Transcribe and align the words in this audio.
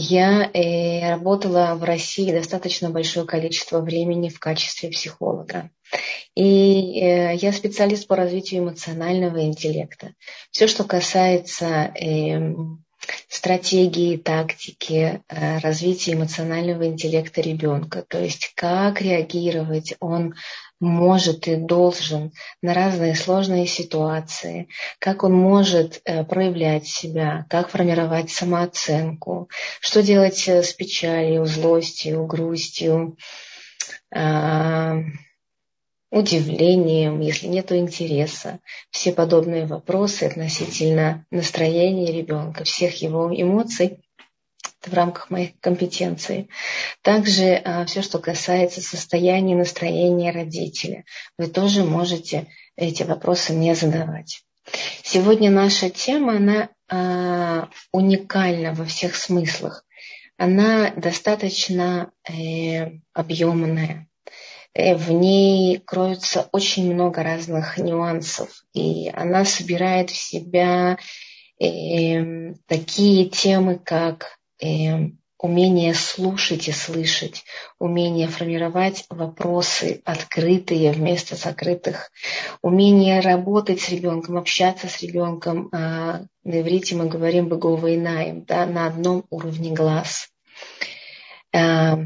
Я 0.00 0.48
э, 0.54 1.10
работала 1.10 1.74
в 1.74 1.82
России 1.82 2.30
достаточно 2.30 2.88
большое 2.88 3.26
количество 3.26 3.80
времени 3.80 4.28
в 4.28 4.38
качестве 4.38 4.90
психолога. 4.90 5.70
И 6.36 7.00
э, 7.00 7.34
я 7.34 7.52
специалист 7.52 8.06
по 8.06 8.14
развитию 8.14 8.60
эмоционального 8.62 9.42
интеллекта. 9.42 10.14
Все, 10.52 10.68
что 10.68 10.84
касается 10.84 11.92
э, 12.00 12.52
стратегии, 13.28 14.16
тактики 14.16 15.22
э, 15.28 15.58
развития 15.58 16.14
эмоционального 16.14 16.86
интеллекта 16.86 17.40
ребенка, 17.40 18.04
то 18.06 18.18
есть 18.18 18.52
как 18.54 19.00
реагировать 19.00 19.94
он 20.00 20.34
может 20.80 21.48
и 21.48 21.56
должен 21.56 22.32
на 22.62 22.72
разные 22.72 23.16
сложные 23.16 23.66
ситуации, 23.66 24.68
как 24.98 25.24
он 25.24 25.32
может 25.32 26.00
э, 26.04 26.24
проявлять 26.24 26.86
себя, 26.86 27.46
как 27.50 27.68
формировать 27.68 28.30
самооценку, 28.30 29.48
что 29.80 30.02
делать 30.02 30.46
э, 30.48 30.62
с 30.62 30.72
печалью, 30.72 31.44
злостью, 31.46 32.26
грустью, 32.26 33.16
удивлением, 36.10 37.20
если 37.20 37.46
нет 37.46 37.70
интереса. 37.72 38.60
Все 38.90 39.12
подобные 39.12 39.66
вопросы 39.66 40.24
относительно 40.24 41.26
настроения 41.30 42.12
ребенка, 42.12 42.64
всех 42.64 43.02
его 43.02 43.30
эмоций 43.34 44.00
в 44.84 44.94
рамках 44.94 45.30
моих 45.30 45.58
компетенций. 45.60 46.48
Также 47.02 47.54
а, 47.56 47.84
все, 47.84 48.02
что 48.02 48.18
касается 48.18 48.80
состояния 48.80 49.56
настроения 49.56 50.30
родителя, 50.30 51.04
вы 51.36 51.48
тоже 51.48 51.84
можете 51.84 52.46
эти 52.76 53.02
вопросы 53.02 53.52
мне 53.52 53.74
задавать. 53.74 54.42
Сегодня 55.02 55.50
наша 55.50 55.90
тема, 55.90 56.36
она 56.36 56.68
а, 56.88 57.68
уникальна 57.92 58.72
во 58.72 58.84
всех 58.84 59.16
смыслах. 59.16 59.84
Она 60.36 60.92
достаточно 60.92 62.12
э, 62.28 63.00
объемная. 63.12 64.06
Э, 64.78 64.94
в 64.94 65.10
ней 65.10 65.80
кроется 65.84 66.48
очень 66.52 66.94
много 66.94 67.22
разных 67.22 67.78
нюансов, 67.78 68.64
и 68.72 69.10
она 69.10 69.44
собирает 69.44 70.10
в 70.10 70.16
себя 70.16 70.98
э, 71.60 72.54
такие 72.66 73.28
темы, 73.28 73.80
как 73.84 74.38
э, 74.62 75.08
умение 75.40 75.94
слушать 75.94 76.68
и 76.68 76.72
слышать, 76.72 77.44
умение 77.80 78.28
формировать 78.28 79.04
вопросы 79.10 80.00
открытые 80.04 80.92
вместо 80.92 81.34
закрытых, 81.34 82.12
умение 82.62 83.18
работать 83.18 83.80
с 83.80 83.88
ребенком, 83.88 84.36
общаться 84.36 84.86
с 84.86 85.02
ребенком. 85.02 85.70
Э, 85.72 86.24
на 86.44 86.60
иврите 86.60 86.94
мы 86.94 87.06
говорим 87.06 87.48
«беговайнаем», 87.48 88.44
да, 88.44 88.64
на 88.64 88.86
одном 88.86 89.24
уровне 89.28 89.74
глаз. 89.74 90.28
Э, 91.52 91.96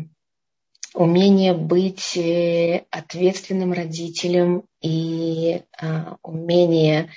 умение 0.94 1.54
быть 1.54 2.16
э, 2.16 2.84
ответственным 2.90 3.72
родителем 3.72 4.64
и 4.80 5.62
э, 5.80 6.04
умение 6.22 7.10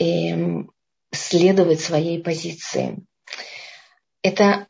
э, 0.00 0.64
следовать 1.12 1.80
своей 1.80 2.22
позиции. 2.22 2.98
Это 4.22 4.66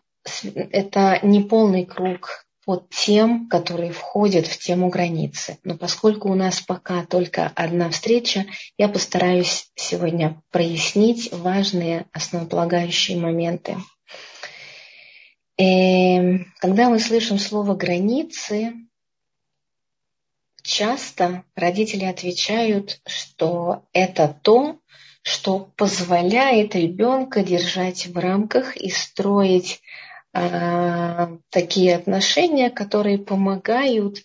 это 0.55 1.21
не 1.23 1.43
полный 1.43 1.87
круг 1.87 2.47
под 2.65 2.91
тем, 2.91 3.49
которые 3.49 3.93
входят 3.93 4.47
в 4.47 4.59
тему 4.59 4.89
границы. 4.89 5.59
Но 5.63 5.77
поскольку 5.77 6.31
у 6.31 6.35
нас 6.35 6.61
пока 6.61 7.05
только 7.05 7.53
одна 7.55 7.91
встреча, 7.91 8.45
я 8.77 8.89
постараюсь 8.89 9.71
сегодня 9.77 10.43
прояснить 10.51 11.33
важные 11.33 12.07
основополагающие 12.13 13.19
моменты. 13.19 13.77
Эм, 15.59 16.53
когда 16.59 16.91
мы 16.91 16.99
слышим 16.99 17.39
слово 17.39 17.75
границы, 17.75 18.75
часто 20.63 21.45
родители 21.55 22.05
отвечают, 22.05 23.01
что 23.07 23.85
это 23.93 24.37
то, 24.43 24.79
что 25.23 25.71
позволяет 25.77 26.75
ребенка 26.75 27.43
держать 27.43 28.07
в 28.07 28.19
рамках 28.19 28.77
и 28.77 28.91
строить 28.91 29.81
а, 30.33 31.39
такие 31.51 31.97
отношения, 31.97 32.71
которые 32.71 33.19
помогают, 33.19 34.19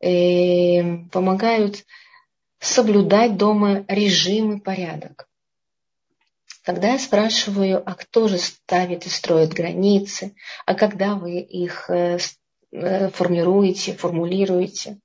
э, 0.00 0.98
помогают 1.10 1.84
соблюдать 2.60 3.36
дома 3.36 3.84
режим 3.88 4.56
и 4.56 4.60
порядок. 4.60 5.27
Когда 6.68 6.92
я 6.92 6.98
спрашиваю, 6.98 7.82
а 7.86 7.94
кто 7.94 8.28
же 8.28 8.36
ставит 8.36 9.06
и 9.06 9.08
строит 9.08 9.54
границы, 9.54 10.34
а 10.66 10.74
когда 10.74 11.14
вы 11.14 11.40
их 11.40 11.88
э, 11.88 12.18
э, 12.72 13.08
формируете, 13.08 13.94
формулируете, 13.94 14.98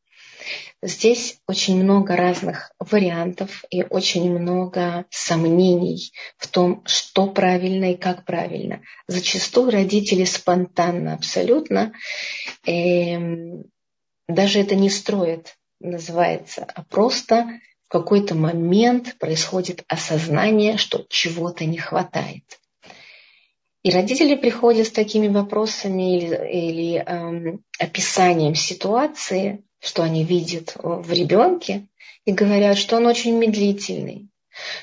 Здесь 0.81 1.39
очень 1.47 1.81
много 1.81 2.17
разных 2.17 2.73
вариантов 2.77 3.63
и 3.69 3.83
очень 3.83 4.29
много 4.37 5.05
сомнений 5.09 6.11
в 6.35 6.49
том, 6.49 6.83
что 6.85 7.27
правильно 7.27 7.93
и 7.93 7.95
как 7.95 8.25
правильно. 8.25 8.81
Зачастую 9.07 9.71
родители 9.71 10.25
спонтанно 10.25 11.13
абсолютно 11.13 11.93
э, 12.67 13.17
даже 14.27 14.59
это 14.59 14.75
не 14.75 14.89
строят, 14.89 15.55
называется, 15.79 16.67
а 16.75 16.83
просто 16.83 17.47
какой-то 17.93 18.33
момент 18.33 19.17
происходит 19.19 19.83
осознание, 19.87 20.77
что 20.77 21.05
чего-то 21.09 21.63
не 21.65 21.77
хватает. 21.77 22.43
И 23.83 23.91
родители 23.91 24.33
приходят 24.33 24.87
с 24.87 24.91
такими 24.91 25.27
вопросами 25.27 26.17
или, 26.17 26.35
или 26.51 27.03
эм, 27.05 27.63
описанием 27.77 28.55
ситуации, 28.55 29.63
что 29.79 30.01
они 30.01 30.23
видят 30.23 30.75
в 30.81 31.13
ребенке, 31.13 31.85
и 32.25 32.31
говорят, 32.31 32.79
что 32.79 32.95
он 32.95 33.05
очень 33.05 33.37
медлительный, 33.37 34.27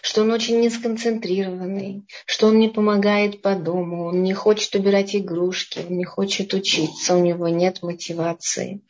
что 0.03 0.23
он 0.23 0.33
очень 0.33 0.61
несконцентрированный, 0.61 2.07
что 2.27 2.49
он 2.49 2.59
не 2.59 2.69
помогает 2.69 3.43
по 3.43 3.55
дому, 3.55 4.07
он 4.07 4.23
не 4.23 4.35
хочет 4.35 4.75
убирать 4.75 5.15
игрушки, 5.15 5.81
он 5.89 5.97
не 5.97 6.05
хочет 6.05 6.53
учиться, 6.55 7.15
у 7.15 7.23
него 7.23 7.49
нет 7.49 7.83
мотивации. 7.83 8.83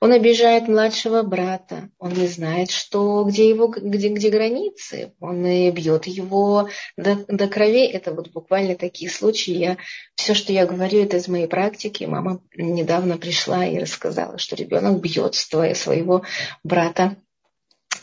Он 0.00 0.12
обижает 0.12 0.68
младшего 0.68 1.22
брата, 1.22 1.90
он 1.98 2.12
не 2.12 2.26
знает, 2.26 2.70
что, 2.70 3.24
где, 3.24 3.48
его, 3.48 3.68
где, 3.68 4.08
где 4.08 4.30
границы, 4.30 5.12
он 5.20 5.44
и 5.46 5.70
бьет 5.70 6.06
его 6.06 6.68
до, 6.96 7.16
до 7.28 7.48
крови. 7.48 7.86
Это 7.86 8.12
вот 8.12 8.30
буквально 8.30 8.74
такие 8.76 9.10
случаи. 9.10 9.52
Я, 9.52 9.76
все, 10.14 10.34
что 10.34 10.52
я 10.52 10.66
говорю, 10.66 11.02
это 11.02 11.16
из 11.16 11.28
моей 11.28 11.46
практики. 11.46 12.04
Мама 12.04 12.40
недавно 12.56 13.18
пришла 13.18 13.66
и 13.66 13.78
рассказала, 13.78 14.38
что 14.38 14.56
ребенок 14.56 15.00
бьет 15.00 15.34
своего 15.34 16.22
брата 16.62 17.16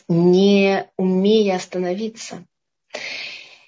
не 0.08 0.90
умея 0.98 1.56
остановиться. 1.56 2.46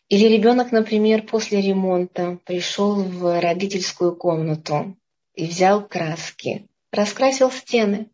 Или 0.09 0.27
ребенок, 0.27 0.71
например, 0.71 1.23
после 1.23 1.61
ремонта 1.61 2.39
пришел 2.45 2.95
в 2.95 3.41
родительскую 3.41 4.15
комнату 4.15 4.95
и 5.35 5.45
взял 5.45 5.85
краски, 5.85 6.67
раскрасил 6.91 7.51
стены. 7.51 8.09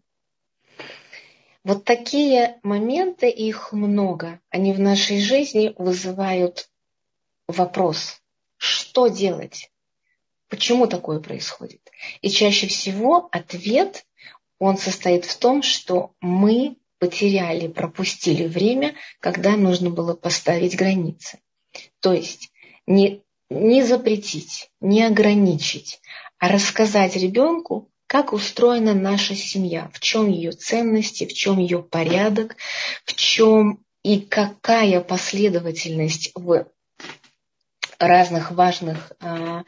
Вот 1.63 1.85
такие 1.85 2.59
моменты, 2.63 3.29
их 3.29 3.71
много, 3.71 4.41
они 4.49 4.73
в 4.73 4.79
нашей 4.79 5.19
жизни 5.21 5.73
вызывают 5.77 6.67
вопрос, 7.47 8.21
что 8.57 9.07
делать, 9.07 9.71
почему 10.49 10.87
такое 10.87 11.19
происходит. 11.19 11.81
И 12.21 12.29
чаще 12.29 12.67
всего 12.67 13.29
ответ, 13.31 14.05
он 14.59 14.77
состоит 14.77 15.25
в 15.25 15.37
том, 15.37 15.61
что 15.61 16.13
мы 16.19 16.77
потеряли, 17.03 17.67
пропустили 17.67 18.47
время, 18.47 18.95
когда 19.19 19.57
нужно 19.57 19.89
было 19.89 20.13
поставить 20.13 20.77
границы. 20.77 21.39
То 21.99 22.13
есть 22.13 22.49
не, 22.87 23.21
не 23.49 23.83
запретить, 23.83 24.69
не 24.79 25.03
ограничить, 25.03 25.99
а 26.39 26.47
рассказать 26.47 27.17
ребенку, 27.17 27.89
как 28.07 28.31
устроена 28.31 28.93
наша 28.93 29.35
семья, 29.35 29.91
в 29.93 29.99
чем 29.99 30.29
ее 30.29 30.53
ценности, 30.53 31.25
в 31.25 31.33
чем 31.33 31.59
ее 31.59 31.83
порядок, 31.83 32.55
в 33.03 33.13
чем 33.15 33.83
и 34.01 34.21
какая 34.21 35.01
последовательность 35.01 36.31
в 36.35 36.67
разных 37.99 38.51
важных 38.51 39.11
э, 39.19 39.63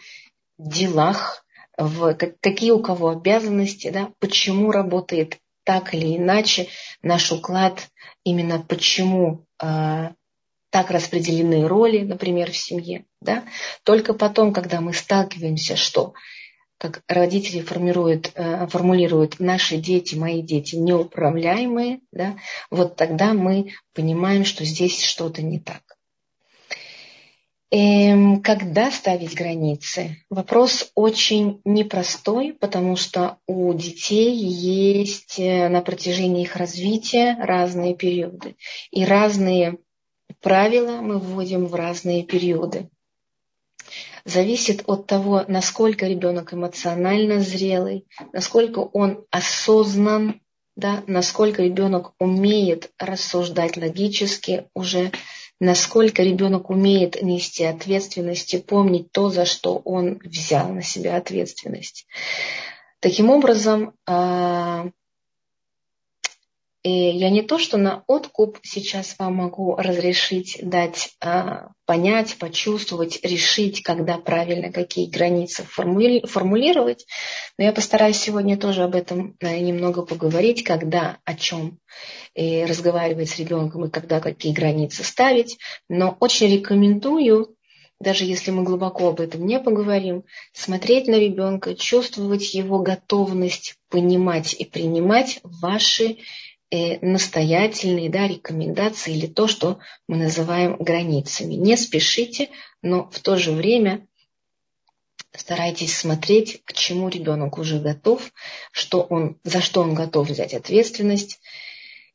делах, 0.58 1.46
в 1.78 2.14
какие 2.14 2.72
у 2.72 2.82
кого 2.82 3.10
обязанности, 3.10 3.90
да, 3.90 4.10
почему 4.20 4.72
работает 4.72 5.42
так 5.66 5.94
или 5.94 6.16
иначе 6.16 6.70
наш 7.02 7.32
уклад, 7.32 7.90
именно 8.24 8.60
почему 8.60 9.46
э, 9.62 10.12
так 10.70 10.92
распределены 10.92 11.68
роли, 11.68 12.00
например, 12.00 12.52
в 12.52 12.58
семье. 12.58 13.06
Да? 13.20 13.44
Только 13.84 14.14
потом, 14.14 14.54
когда 14.54 14.80
мы 14.80 14.94
сталкиваемся, 14.94 15.76
что 15.76 16.14
как 16.78 17.02
родители 17.08 17.62
формируют, 17.62 18.32
э, 18.36 18.68
формулируют 18.68 19.40
наши 19.40 19.78
дети, 19.78 20.16
мои 20.16 20.42
дети 20.42 20.76
неуправляемые, 20.76 22.02
да, 22.12 22.38
вот 22.70 22.96
тогда 22.96 23.34
мы 23.34 23.74
понимаем, 23.94 24.46
что 24.46 24.66
здесь 24.66 25.04
что-то 25.04 25.42
не 25.42 25.60
так. 25.60 25.82
Эм, 27.72 28.42
когда 28.42 28.92
ставить 28.92 29.34
границы? 29.34 30.24
Вопрос 30.30 30.92
очень 30.94 31.62
непростой, 31.66 32.54
потому 32.54 32.96
что 32.96 33.38
у 33.48 33.74
детей 33.74 34.36
есть 34.36 35.40
э, 35.40 35.68
на 35.68 35.82
протяжении 35.82 36.44
их 36.44 36.56
развития 36.56 37.36
разные 37.40 37.96
периоды. 37.96 38.56
И 38.92 39.04
разные 39.04 39.80
правила 40.42 41.02
мы 41.02 41.18
вводим 41.18 41.66
в 41.66 41.74
разные 41.74 42.24
периоды. 42.24 42.90
Зависит 44.26 44.84
от 44.88 45.08
того, 45.08 45.44
насколько 45.48 46.08
ребенок 46.08 46.54
эмоционально 46.54 47.42
зрелый, 47.42 48.06
насколько 48.32 48.80
он 48.80 49.26
осознан, 49.32 50.42
да, 50.76 51.04
насколько 51.08 51.64
ребенок 51.64 52.14
умеет 52.20 52.92
рассуждать 53.00 53.78
логически 53.78 54.68
уже, 54.74 55.12
насколько 55.60 56.22
ребенок 56.24 56.70
умеет 56.70 57.22
нести 57.22 57.64
ответственность 57.64 58.54
и 58.54 58.60
помнить 58.60 59.12
то, 59.12 59.30
за 59.30 59.46
что 59.46 59.78
он 59.86 60.20
взял 60.24 60.70
на 60.70 60.82
себя 60.82 61.16
ответственность. 61.16 62.08
Таким 63.00 63.30
образом, 63.30 63.94
а, 64.06 64.90
и 66.86 67.18
я 67.18 67.32
не 67.32 67.42
то, 67.42 67.58
что 67.58 67.78
на 67.78 68.04
откуп 68.06 68.60
сейчас 68.62 69.16
вам 69.18 69.38
могу 69.38 69.76
разрешить 69.76 70.60
дать 70.62 71.16
а, 71.20 71.70
понять, 71.88 72.36
почувствовать, 72.38 73.20
решить, 73.24 73.82
когда 73.82 74.20
правильно 74.20 74.72
какие 74.72 75.10
границы 75.10 75.64
формули, 75.64 76.24
формулировать. 76.28 77.08
Но 77.58 77.66
я 77.66 77.74
постараюсь 77.74 78.18
сегодня 78.18 78.56
тоже 78.56 78.84
об 78.84 78.94
этом 78.94 79.36
а, 79.42 79.58
немного 79.58 80.04
поговорить, 80.04 80.64
когда, 80.64 81.18
о 81.26 81.34
чем 81.34 81.80
и 82.36 82.64
разговаривать 82.66 83.32
с 83.32 83.40
ребенком 83.40 83.86
и 83.86 83.90
когда 83.90 84.20
какие 84.20 84.54
границы 84.54 85.04
ставить. 85.04 85.58
Но 85.90 86.16
очень 86.20 86.54
рекомендую 86.54 87.56
даже 88.00 88.26
если 88.26 88.52
мы 88.52 88.64
глубоко 88.64 89.08
об 89.08 89.22
этом 89.22 89.46
не 89.48 89.58
поговорим, 89.58 90.26
смотреть 90.52 91.08
на 91.08 91.16
ребенка, 91.16 91.76
чувствовать 91.76 92.54
его 92.54 92.80
готовность 92.80 93.76
понимать 93.90 94.54
и 94.54 94.66
принимать 94.66 95.40
ваши 95.44 96.18
настоятельные 96.72 98.10
да, 98.10 98.28
рекомендации 98.28 99.16
или 99.16 99.28
то, 99.28 99.48
что 99.48 99.80
мы 100.08 100.18
называем 100.18 100.78
границами. 100.78 101.54
Не 101.54 101.78
спешите, 101.78 102.50
но 102.82 103.10
в 103.10 103.20
то 103.20 103.38
же 103.38 103.52
время 103.52 104.08
старайтесь 105.38 105.98
смотреть, 105.98 106.64
к 106.66 106.74
чему 106.74 107.10
ребенок 107.10 107.58
уже 107.58 107.80
готов, 107.80 108.32
что 108.72 109.02
он, 109.02 109.40
за 109.44 109.62
что 109.62 109.82
он 109.82 109.94
готов 109.94 110.30
взять 110.30 110.54
ответственность, 110.54 111.40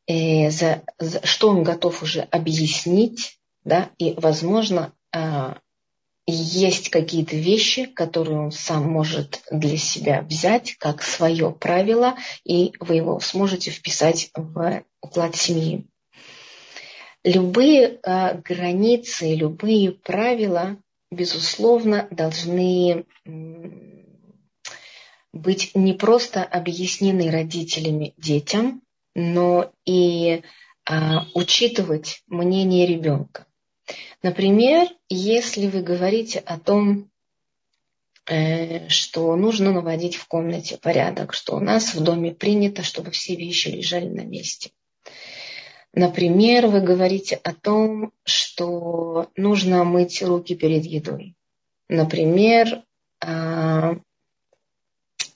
э, 0.06 0.50
за, 0.50 0.82
за 0.98 1.24
что 1.26 1.50
он 1.50 1.62
готов 1.62 2.02
уже 2.02 2.20
объяснить, 2.22 3.38
да, 3.64 3.90
и, 3.98 4.14
возможно, 4.16 4.92
э, 5.12 5.54
есть 6.30 6.88
какие-то 6.90 7.36
вещи, 7.36 7.86
которые 7.86 8.38
он 8.38 8.52
сам 8.52 8.90
может 8.90 9.42
для 9.50 9.76
себя 9.76 10.22
взять 10.22 10.76
как 10.76 11.02
свое 11.02 11.50
правило, 11.50 12.16
и 12.44 12.72
вы 12.80 12.96
его 12.96 13.20
сможете 13.20 13.70
вписать 13.70 14.30
в 14.34 14.82
уклад 15.02 15.36
семьи. 15.36 15.86
Любые 17.22 17.98
э, 18.02 18.38
границы, 18.38 19.34
любые 19.34 19.92
правила, 19.92 20.78
безусловно, 21.10 22.08
должны 22.10 23.04
быть 25.32 25.72
не 25.74 25.92
просто 25.92 26.42
объяснены 26.42 27.30
родителями 27.30 28.14
детям, 28.16 28.82
но 29.14 29.72
и 29.84 30.42
э, 30.88 30.92
учитывать 31.34 32.22
мнение 32.26 32.86
ребенка. 32.86 33.46
Например, 34.22 34.88
если 35.08 35.66
вы 35.66 35.82
говорите 35.82 36.38
о 36.40 36.58
том, 36.58 37.10
э, 38.26 38.88
что 38.88 39.34
нужно 39.36 39.72
наводить 39.72 40.16
в 40.16 40.26
комнате 40.26 40.76
порядок, 40.76 41.32
что 41.32 41.56
у 41.56 41.60
нас 41.60 41.94
в 41.94 42.02
доме 42.02 42.32
принято, 42.32 42.82
чтобы 42.82 43.10
все 43.10 43.34
вещи 43.34 43.68
лежали 43.68 44.08
на 44.08 44.22
месте. 44.22 44.70
Например, 45.92 46.68
вы 46.68 46.80
говорите 46.80 47.36
о 47.36 47.52
том, 47.52 48.12
что 48.24 49.28
нужно 49.36 49.84
мыть 49.84 50.22
руки 50.22 50.54
перед 50.54 50.84
едой. 50.84 51.34
Например, 51.88 52.84
а, 53.20 53.96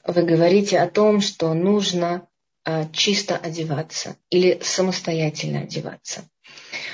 вы 0.06 0.23
говорите 0.23 0.79
о 0.79 0.89
том, 0.89 1.21
что 1.21 1.53
нужно 1.55 2.29
а, 2.65 2.87
чисто 2.93 3.37
одеваться 3.37 4.17
или 4.31 4.61
самостоятельно 4.62 5.62
одеваться. 5.62 6.29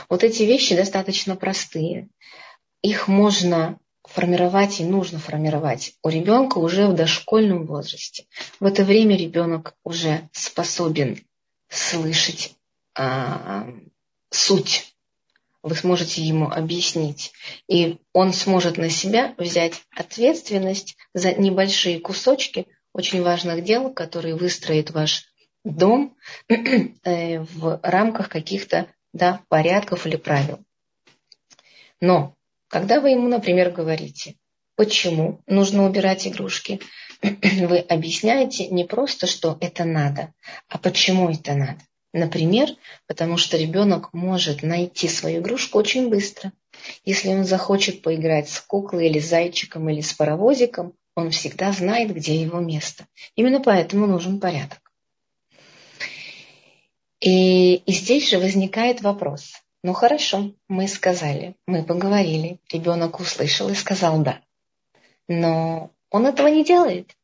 Вот 0.09 0.25
эти 0.25 0.43
вещи 0.43 0.77
достаточно 0.77 1.37
простые. 1.37 2.09
Их 2.83 3.09
можно 3.09 3.79
формировать 4.05 4.81
и 4.81 4.85
нужно 4.85 5.19
формировать 5.19 5.95
у 6.03 6.09
ребенка 6.09 6.59
уже 6.59 6.87
в 6.87 6.95
дошкольном 6.95 7.67
возрасте. 7.67 8.27
В 8.59 8.67
это 8.67 8.85
время 8.85 9.17
ребенок 9.17 9.75
уже 9.85 10.29
способен 10.33 11.19
слышать 11.69 12.55
а, 12.97 13.69
суть. 14.31 14.95
Вы 15.63 15.75
сможете 15.75 16.23
ему 16.23 16.51
объяснить. 16.51 17.33
И 17.69 17.99
он 18.13 18.33
сможет 18.33 18.79
на 18.79 18.89
себя 18.89 19.35
взять 19.37 19.83
ответственность 19.95 20.97
за 21.15 21.33
небольшие 21.35 22.01
кусочки 22.01 22.67
очень 22.93 23.23
важных 23.23 23.63
дел, 23.63 23.93
которые 23.93 24.35
выстроит 24.35 24.91
ваш 24.91 25.27
дом 25.65 26.17
э, 26.49 27.41
в 27.41 27.81
рамках 27.83 28.29
каких-то 28.29 28.87
да, 29.13 29.41
порядков 29.49 30.07
или 30.07 30.17
правил. 30.17 30.61
Но 32.01 32.35
когда 32.69 33.01
вы 33.01 33.11
ему, 33.11 33.29
например, 33.29 33.71
говорите, 33.71 34.37
почему 34.77 35.41
нужно 35.47 35.85
убирать 35.85 36.27
игрушки, 36.27 36.81
вы 37.23 37.79
объясняете 37.79 38.69
не 38.69 38.85
просто, 38.85 39.27
что 39.27 39.59
это 39.61 39.85
надо, 39.85 40.33
а 40.69 40.79
почему 40.79 41.31
это 41.31 41.55
надо. 41.55 41.81
Например, 42.13 42.71
потому 43.07 43.37
что 43.37 43.57
ребенок 43.57 44.13
может 44.13 44.63
найти 44.63 45.07
свою 45.07 45.41
игрушку 45.41 45.79
очень 45.79 46.09
быстро. 46.09 46.53
Если 47.05 47.29
он 47.29 47.45
захочет 47.45 48.03
поиграть 48.03 48.49
с 48.49 48.61
куклой 48.61 49.09
или 49.09 49.21
зайчиком 49.21 49.89
или 49.91 50.01
с 50.01 50.13
паровозиком, 50.15 50.95
он 51.15 51.31
всегда 51.31 51.73
знает, 51.73 52.15
где 52.15 52.41
его 52.41 52.59
место. 52.59 53.07
Именно 53.37 53.61
поэтому 53.61 54.07
нужен 54.07 54.41
порядок. 54.41 54.90
И, 57.21 57.75
и 57.75 57.93
здесь 57.93 58.31
же 58.31 58.39
возникает 58.39 59.03
вопрос. 59.03 59.53
Ну 59.83 59.93
хорошо, 59.93 60.53
мы 60.69 60.89
сказали, 60.89 61.55
мы 61.67 61.85
поговорили, 61.85 62.59
ребенок 62.71 63.21
услышал 63.21 63.69
и 63.69 63.75
сказал 63.75 64.23
да. 64.23 64.41
Но 65.29 65.91
он 66.11 66.27
этого 66.27 66.49
не 66.49 66.65
делает. 66.65 67.17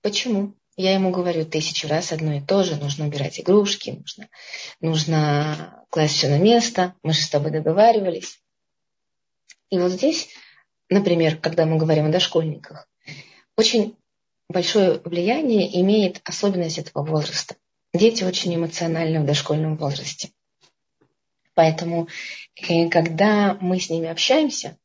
Почему? 0.00 0.54
Я 0.76 0.94
ему 0.94 1.10
говорю 1.10 1.44
тысячу 1.44 1.86
раз 1.86 2.12
одно 2.12 2.34
и 2.34 2.40
то 2.40 2.64
же. 2.64 2.76
Нужно 2.76 3.06
убирать 3.06 3.38
игрушки, 3.38 3.90
нужно, 3.90 4.28
нужно 4.80 5.84
класть 5.90 6.16
все 6.16 6.28
на 6.28 6.38
место. 6.38 6.94
Мы 7.02 7.12
же 7.12 7.22
с 7.22 7.28
тобой 7.28 7.52
договаривались. 7.52 8.40
И 9.70 9.78
вот 9.78 9.92
здесь, 9.92 10.28
например, 10.88 11.36
когда 11.36 11.64
мы 11.64 11.76
говорим 11.76 12.06
о 12.06 12.12
дошкольниках, 12.12 12.88
очень 13.56 13.96
большое 14.48 15.00
влияние 15.04 15.80
имеет 15.80 16.20
особенность 16.24 16.78
этого 16.78 17.04
возраста. 17.04 17.54
Дети 17.94 18.24
очень 18.24 18.56
эмоциональны 18.56 19.20
в 19.20 19.24
дошкольном 19.24 19.76
возрасте. 19.76 20.32
Поэтому, 21.54 22.08
когда 22.90 23.56
мы 23.60 23.78
с 23.78 23.88
ними 23.88 24.08
общаемся, 24.08 24.76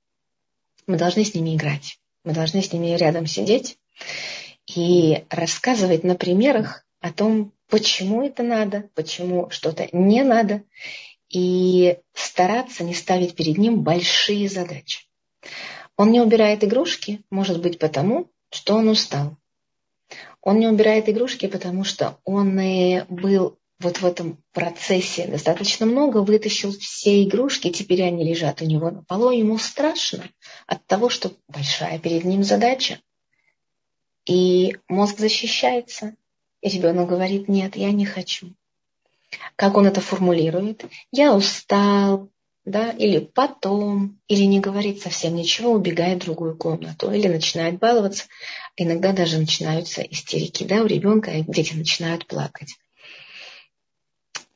мы 0.86 0.96
должны 0.96 1.25
с 1.25 1.34
ними 1.34 1.56
играть. 1.56 1.98
Мы 2.24 2.34
должны 2.34 2.62
с 2.62 2.72
ними 2.72 2.96
рядом 2.96 3.25
сидеть 3.25 3.80
и 4.68 5.25
рассказывать 5.32 6.04
на 6.04 6.13
примерах 6.13 6.86
о 7.01 7.12
том, 7.12 7.51
почему 7.68 8.24
это 8.24 8.44
надо, 8.44 8.89
почему 8.94 9.50
что-то 9.50 9.89
не 9.92 10.24
надо, 10.24 10.62
и 11.30 11.98
стараться 12.13 12.84
не 12.84 12.94
ставить 12.94 13.36
перед 13.36 13.58
ним 13.58 13.82
большие 13.82 14.48
задачи. 14.48 15.08
Он 15.98 16.12
не 16.12 16.22
убирает 16.22 16.63
игрушки, 16.63 17.22
может 17.32 17.60
быть, 17.60 17.80
потому, 17.80 18.30
что 18.51 18.75
он 18.75 18.89
устал. 18.89 19.36
Он 20.41 20.60
не 20.60 20.67
убирает 20.67 21.10
игрушки, 21.10 21.48
потому 21.48 21.84
что 21.84 22.17
он 22.24 22.60
был 23.10 23.58
вот 23.79 23.98
в 24.01 24.05
этом 24.05 24.43
процессе 24.51 25.25
достаточно 25.27 25.86
много, 25.86 26.17
вытащил 26.17 26.72
все 26.72 27.24
игрушки, 27.24 27.72
теперь 27.72 28.03
они 28.03 28.24
лежат 28.24 28.62
у 28.62 28.65
него 28.65 28.91
на 28.91 29.03
полу, 29.03 29.31
ему 29.31 29.58
страшно 29.58 30.29
от 30.67 30.86
того, 30.86 31.10
что 31.10 31.31
большая 31.48 31.98
перед 31.98 32.25
ним 32.25 32.43
задача. 32.43 33.00
И 34.25 34.77
мозг 34.88 35.17
защищается, 35.17 36.15
и 36.62 36.69
ребенок 36.69 37.08
говорит, 37.08 37.48
нет, 37.48 37.75
я 37.77 37.91
не 37.91 38.05
хочу. 38.05 38.53
Как 39.55 39.77
он 39.77 39.88
это 39.88 40.01
формулирует? 40.01 40.86
Я 41.12 41.34
устал, 41.34 42.29
да, 42.66 42.92
или 42.92 43.20
потом, 43.20 44.20
или 44.28 44.44
не 44.44 44.60
говорит 44.60 45.01
совсем 45.01 45.36
ничего, 45.36 45.72
убегает 45.72 46.22
в 46.22 46.25
другую 46.25 46.58
комнату, 46.58 47.12
или 47.12 47.28
начинает 47.28 47.80
баловаться. 47.80 48.25
Иногда 48.78 49.12
даже 49.12 49.38
начинаются 49.38 50.01
истерики, 50.01 50.63
да, 50.63 50.82
у 50.82 50.86
ребенка, 50.86 51.32
дети 51.48 51.74
начинают 51.74 52.28
плакать. 52.28 52.75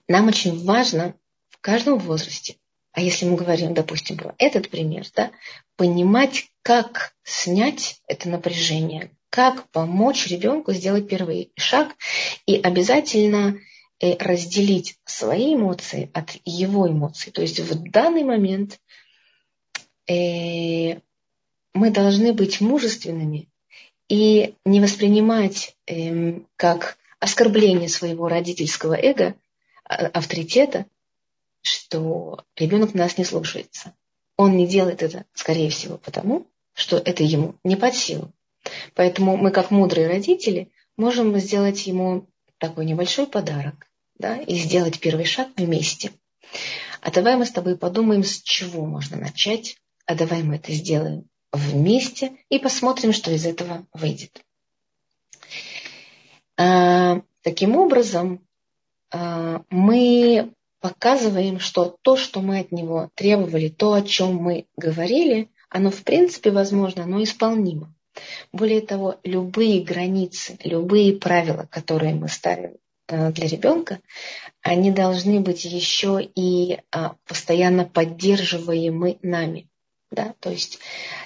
Нам 0.07 0.27
очень 0.27 0.63
важно 0.63 1.15
в 1.49 1.59
каждом 1.59 1.97
возрасте 1.97 2.57
а 2.93 3.01
если 3.01 3.25
мы 3.25 3.35
говорим, 3.35 3.73
допустим, 3.73 4.17
про 4.17 4.35
этот 4.37 4.69
пример, 4.69 5.05
да, 5.15 5.31
понимать, 5.75 6.45
как 6.61 7.13
снять 7.23 7.99
это 8.07 8.29
напряжение, 8.29 9.11
как 9.29 9.67
помочь 9.71 10.27
ребенку 10.27 10.73
сделать 10.73 11.09
первый 11.09 11.51
шаг 11.57 11.95
и 12.45 12.55
обязательно 12.55 13.57
разделить 14.19 14.97
свои 15.05 15.55
эмоции 15.55 16.09
от 16.13 16.37
его 16.43 16.89
эмоций. 16.89 17.31
То 17.31 17.41
есть 17.41 17.59
в 17.59 17.89
данный 17.89 18.23
момент 18.23 18.79
э, 20.07 20.99
мы 21.73 21.89
должны 21.91 22.33
быть 22.33 22.61
мужественными 22.61 23.47
и 24.09 24.55
не 24.65 24.81
воспринимать 24.81 25.75
э, 25.87 26.39
как 26.57 26.97
оскорбление 27.19 27.87
своего 27.87 28.27
родительского 28.27 28.95
эго, 28.95 29.35
а, 29.85 30.07
авторитета, 30.07 30.85
что 31.61 32.43
ребенок 32.57 32.93
нас 32.93 33.17
не 33.17 33.23
слушается. 33.23 33.93
Он 34.35 34.57
не 34.57 34.67
делает 34.67 35.01
это, 35.01 35.25
скорее 35.33 35.69
всего, 35.69 35.97
потому, 35.97 36.47
что 36.73 36.97
это 36.97 37.23
ему 37.23 37.55
не 37.63 37.77
под 37.77 37.95
силу. 37.95 38.31
Поэтому 38.95 39.37
мы, 39.37 39.51
как 39.51 39.71
мудрые 39.71 40.07
родители, 40.07 40.69
можем 40.97 41.37
сделать 41.39 41.87
ему 41.87 42.27
такой 42.57 42.85
небольшой 42.85 43.27
подарок 43.27 43.87
да, 44.17 44.37
и 44.37 44.55
сделать 44.55 44.99
первый 44.99 45.25
шаг 45.25 45.49
вместе. 45.57 46.11
А 47.01 47.11
давай 47.11 47.35
мы 47.35 47.45
с 47.45 47.51
тобой 47.51 47.77
подумаем, 47.77 48.23
с 48.23 48.41
чего 48.41 48.85
можно 48.85 49.17
начать, 49.17 49.77
а 50.05 50.15
давай 50.15 50.43
мы 50.43 50.55
это 50.55 50.71
сделаем 50.71 51.25
вместе 51.51 52.37
и 52.49 52.59
посмотрим, 52.59 53.13
что 53.13 53.31
из 53.31 53.45
этого 53.45 53.85
выйдет. 53.93 54.43
А, 56.57 57.21
таким 57.41 57.75
образом, 57.75 58.45
а, 59.11 59.61
мы 59.69 60.53
показываем, 60.79 61.59
что 61.59 61.97
то, 62.01 62.17
что 62.17 62.41
мы 62.41 62.59
от 62.59 62.71
него 62.71 63.09
требовали, 63.15 63.69
то, 63.69 63.93
о 63.93 64.01
чем 64.01 64.35
мы 64.35 64.65
говорили, 64.75 65.49
оно 65.69 65.91
в 65.91 66.03
принципе 66.03 66.51
возможно, 66.51 67.03
оно 67.03 67.23
исполнимо. 67.23 67.93
Более 68.51 68.81
того, 68.81 69.19
любые 69.23 69.81
границы, 69.81 70.57
любые 70.63 71.13
правила, 71.13 71.67
которые 71.71 72.13
мы 72.13 72.27
ставим 72.27 72.75
для 73.07 73.47
ребенка, 73.47 73.99
они 74.61 74.91
должны 74.91 75.39
быть 75.39 75.65
еще 75.65 76.21
и 76.23 76.79
а, 76.91 77.15
постоянно 77.27 77.85
поддерживаемы 77.85 79.17
нами. 79.21 79.67
Да? 80.09 80.35
То 80.39 80.49
есть, 80.49 80.79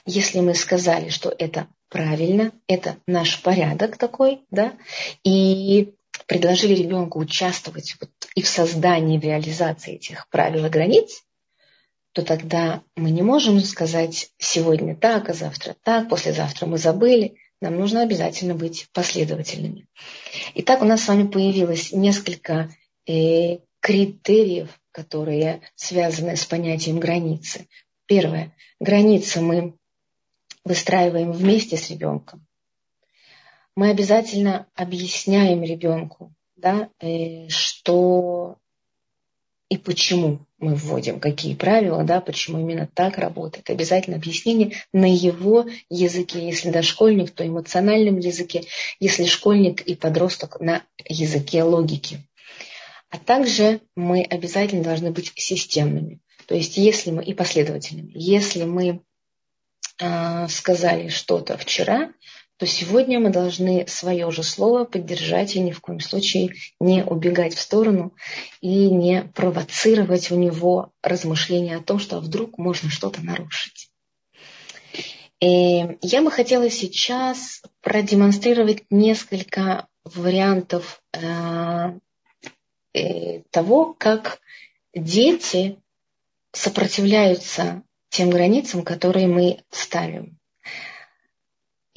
если 0.06 0.40
мы 0.40 0.56
сказали, 0.56 1.10
что 1.10 1.34
это 1.38 1.68
правильно, 1.90 2.52
это 2.68 2.98
наш 3.06 3.42
порядок 3.42 3.98
такой, 3.98 4.42
да, 4.52 4.74
и 5.24 5.94
предложили 6.26 6.74
ребенку 6.74 7.20
участвовать 7.20 7.96
вот 8.00 8.10
и 8.36 8.42
в 8.42 8.48
создании, 8.48 9.20
в 9.20 9.24
реализации 9.24 9.96
этих 9.96 10.28
правил 10.30 10.66
и 10.66 10.70
границ, 10.70 11.24
то 12.12 12.24
тогда 12.24 12.82
мы 12.96 13.12
не 13.12 13.22
можем 13.22 13.60
сказать 13.60 14.32
сегодня 14.38 14.96
так, 14.96 15.30
а 15.30 15.34
завтра 15.34 15.76
так, 15.84 16.10
послезавтра 16.10 16.66
мы 16.66 16.78
забыли. 16.78 17.36
Нам 17.62 17.78
нужно 17.78 18.04
обязательно 18.04 18.54
быть 18.56 18.88
последовательными. 18.94 19.88
Итак, 20.56 20.82
у 20.82 20.86
нас 20.86 21.04
с 21.04 21.08
вами 21.08 21.28
появилось 21.28 21.92
несколько 21.92 22.70
э, 23.08 23.60
критериев, 23.80 24.70
которые 24.92 25.62
связаны 25.76 26.36
с 26.36 26.46
понятием 26.46 27.00
границы. 27.00 27.68
Первое. 28.06 28.56
Границы 28.80 29.42
мы 29.42 29.76
выстраиваем 30.64 31.32
вместе 31.32 31.78
с 31.78 31.90
ребенком 31.90 32.48
мы 33.78 33.92
обязательно 33.92 34.66
объясняем 34.74 35.62
ребенку, 35.62 36.34
да, 36.56 36.90
э, 37.00 37.48
что 37.50 38.58
и 39.70 39.78
почему 39.78 40.47
мы 40.60 40.74
вводим, 40.74 41.20
какие 41.20 41.54
правила, 41.54 42.04
да, 42.04 42.20
почему 42.20 42.60
именно 42.60 42.90
так 42.94 43.18
работает. 43.18 43.70
Обязательно 43.70 44.18
объяснение 44.18 44.74
на 44.92 45.06
его 45.06 45.66
языке, 45.90 46.46
если 46.46 46.72
дошкольник, 46.72 47.32
то 47.32 47.46
эмоциональном 47.46 48.18
языке, 48.18 48.64
если 49.00 49.26
школьник 49.26 49.82
и 49.82 49.96
подросток 49.96 50.60
на 50.60 50.84
языке 51.08 51.64
логики. 51.64 52.28
А 53.10 53.20
также 53.20 53.82
мы 53.96 54.24
обязательно 54.24 54.84
должны 54.84 55.12
быть 55.12 55.32
системными. 55.36 56.20
То 56.48 56.56
есть 56.56 56.78
если 56.78 57.12
мы 57.12 57.24
и 57.24 57.34
последовательными. 57.34 58.12
Если 58.16 58.64
мы 58.64 59.02
э, 60.00 60.48
сказали 60.48 61.10
что-то 61.10 61.58
вчера, 61.58 62.12
то 62.58 62.66
сегодня 62.66 63.20
мы 63.20 63.30
должны 63.30 63.86
свое 63.88 64.30
же 64.32 64.44
слово 64.44 64.84
поддержать 64.84 65.56
и 65.56 65.60
ни 65.60 65.72
в 65.72 65.80
коем 65.80 66.00
случае 66.00 66.56
не 66.80 67.04
убегать 67.04 67.56
в 67.56 67.62
сторону 67.62 68.14
и 68.62 68.90
не 68.90 69.24
провоцировать 69.36 70.32
у 70.32 70.36
него 70.36 70.92
размышления 71.04 71.78
о 71.78 71.84
том, 71.84 72.00
что 72.00 72.20
вдруг 72.20 72.58
можно 72.58 72.90
что-то 72.90 73.22
нарушить. 73.22 73.92
И 75.40 75.98
я 76.02 76.24
бы 76.24 76.32
хотела 76.32 76.70
сейчас 76.72 77.62
продемонстрировать 77.82 78.84
несколько 78.90 79.88
вариантов 80.04 81.00
э, 81.14 81.92
э, 82.96 83.42
того, 83.52 83.94
как 83.94 84.40
дети 84.96 85.78
сопротивляются 86.54 87.84
тем 88.10 88.32
границам, 88.32 88.82
которые 88.82 89.28
мы 89.28 89.64
ставим 89.70 90.40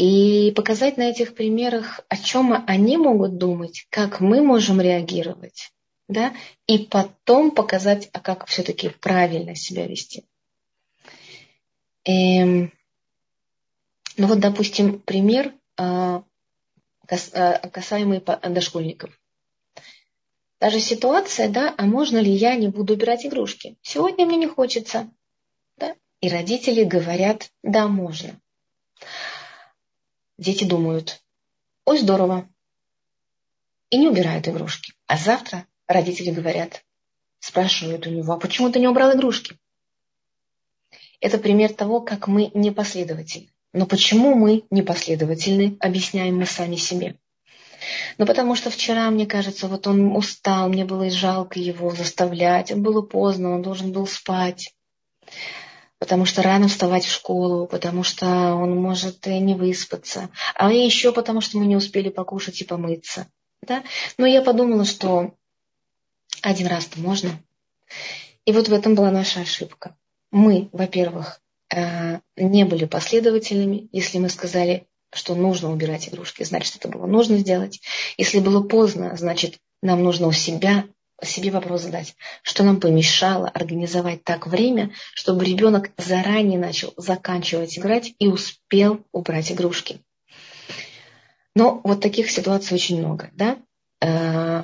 и 0.00 0.50
показать 0.52 0.96
на 0.96 1.10
этих 1.10 1.34
примерах, 1.34 2.00
о 2.08 2.16
чем 2.16 2.64
они 2.66 2.96
могут 2.96 3.36
думать, 3.36 3.86
как 3.90 4.20
мы 4.20 4.40
можем 4.40 4.80
реагировать, 4.80 5.74
да, 6.08 6.32
и 6.66 6.78
потом 6.78 7.50
показать, 7.50 8.08
а 8.14 8.20
как 8.20 8.46
все-таки 8.46 8.88
правильно 8.88 9.54
себя 9.54 9.86
вести. 9.86 10.24
Эм, 12.06 12.72
ну 14.16 14.26
вот, 14.26 14.40
допустим, 14.40 15.00
пример 15.00 15.52
э, 15.76 16.22
кас, 17.06 17.30
касаемый 17.70 18.22
дошкольников. 18.48 19.10
Даже 20.60 20.80
ситуация, 20.80 21.50
да, 21.50 21.74
а 21.76 21.84
можно 21.84 22.16
ли 22.16 22.32
я 22.32 22.54
не 22.54 22.68
буду 22.68 22.94
убирать 22.94 23.26
игрушки? 23.26 23.76
Сегодня 23.82 24.24
мне 24.24 24.38
не 24.38 24.46
хочется. 24.46 25.10
Да? 25.76 25.94
И 26.22 26.30
родители 26.30 26.84
говорят, 26.84 27.50
да, 27.62 27.86
можно 27.86 28.40
дети 30.40 30.64
думают, 30.64 31.22
ой, 31.84 31.98
здорово, 31.98 32.48
и 33.90 33.98
не 33.98 34.08
убирают 34.08 34.48
игрушки. 34.48 34.94
А 35.06 35.16
завтра 35.16 35.66
родители 35.86 36.30
говорят, 36.30 36.82
спрашивают 37.38 38.06
у 38.06 38.10
него, 38.10 38.32
а 38.32 38.38
почему 38.38 38.72
ты 38.72 38.80
не 38.80 38.88
убрал 38.88 39.14
игрушки? 39.14 39.56
Это 41.20 41.38
пример 41.38 41.74
того, 41.74 42.00
как 42.00 42.26
мы 42.26 42.50
непоследовательны. 42.54 43.50
Но 43.72 43.86
почему 43.86 44.34
мы 44.34 44.64
непоследовательны, 44.70 45.76
объясняем 45.78 46.38
мы 46.38 46.46
сами 46.46 46.76
себе. 46.76 47.16
Ну, 48.18 48.26
потому 48.26 48.54
что 48.54 48.70
вчера, 48.70 49.10
мне 49.10 49.26
кажется, 49.26 49.68
вот 49.68 49.86
он 49.86 50.16
устал, 50.16 50.68
мне 50.68 50.84
было 50.84 51.08
жалко 51.10 51.58
его 51.58 51.90
заставлять, 51.90 52.74
было 52.74 53.02
поздно, 53.02 53.54
он 53.54 53.62
должен 53.62 53.92
был 53.92 54.06
спать 54.06 54.74
потому 56.00 56.24
что 56.24 56.42
рано 56.42 56.66
вставать 56.66 57.04
в 57.04 57.12
школу, 57.12 57.66
потому 57.66 58.02
что 58.02 58.54
он 58.54 58.74
может 58.74 59.26
не 59.26 59.54
выспаться, 59.54 60.30
а 60.56 60.72
еще 60.72 61.12
потому 61.12 61.40
что 61.42 61.58
мы 61.58 61.66
не 61.66 61.76
успели 61.76 62.08
покушать 62.08 62.60
и 62.60 62.64
помыться. 62.64 63.28
Да? 63.62 63.84
Но 64.16 64.26
я 64.26 64.42
подумала, 64.42 64.86
что 64.86 65.34
один 66.42 66.66
раз-то 66.66 66.98
можно. 66.98 67.30
И 68.46 68.52
вот 68.52 68.68
в 68.68 68.72
этом 68.72 68.94
была 68.94 69.10
наша 69.10 69.40
ошибка. 69.40 69.94
Мы, 70.32 70.70
во-первых, 70.72 71.42
э, 71.72 72.20
не 72.36 72.64
были 72.64 72.86
последовательными, 72.86 73.88
если 73.92 74.18
мы 74.18 74.30
сказали, 74.30 74.86
что 75.12 75.34
нужно 75.34 75.70
убирать 75.70 76.08
игрушки, 76.08 76.44
значит, 76.44 76.76
это 76.76 76.88
было 76.88 77.06
нужно 77.06 77.36
сделать. 77.36 77.82
Если 78.16 78.38
было 78.38 78.62
поздно, 78.62 79.14
значит, 79.18 79.58
нам 79.82 80.02
нужно 80.02 80.28
у 80.28 80.32
себя 80.32 80.86
себе 81.22 81.50
вопрос 81.50 81.82
задать, 81.82 82.14
что 82.42 82.62
нам 82.62 82.80
помешало 82.80 83.48
организовать 83.48 84.24
так 84.24 84.46
время, 84.46 84.92
чтобы 85.14 85.44
ребенок 85.44 85.90
заранее 85.96 86.58
начал 86.58 86.92
заканчивать 86.96 87.78
играть 87.78 88.14
и 88.18 88.26
успел 88.26 89.04
убрать 89.12 89.52
игрушки. 89.52 90.00
Но 91.54 91.80
вот 91.84 92.00
таких 92.00 92.30
ситуаций 92.30 92.74
очень 92.74 92.98
много. 92.98 93.30
Да? 93.32 93.58
Э, 94.00 94.62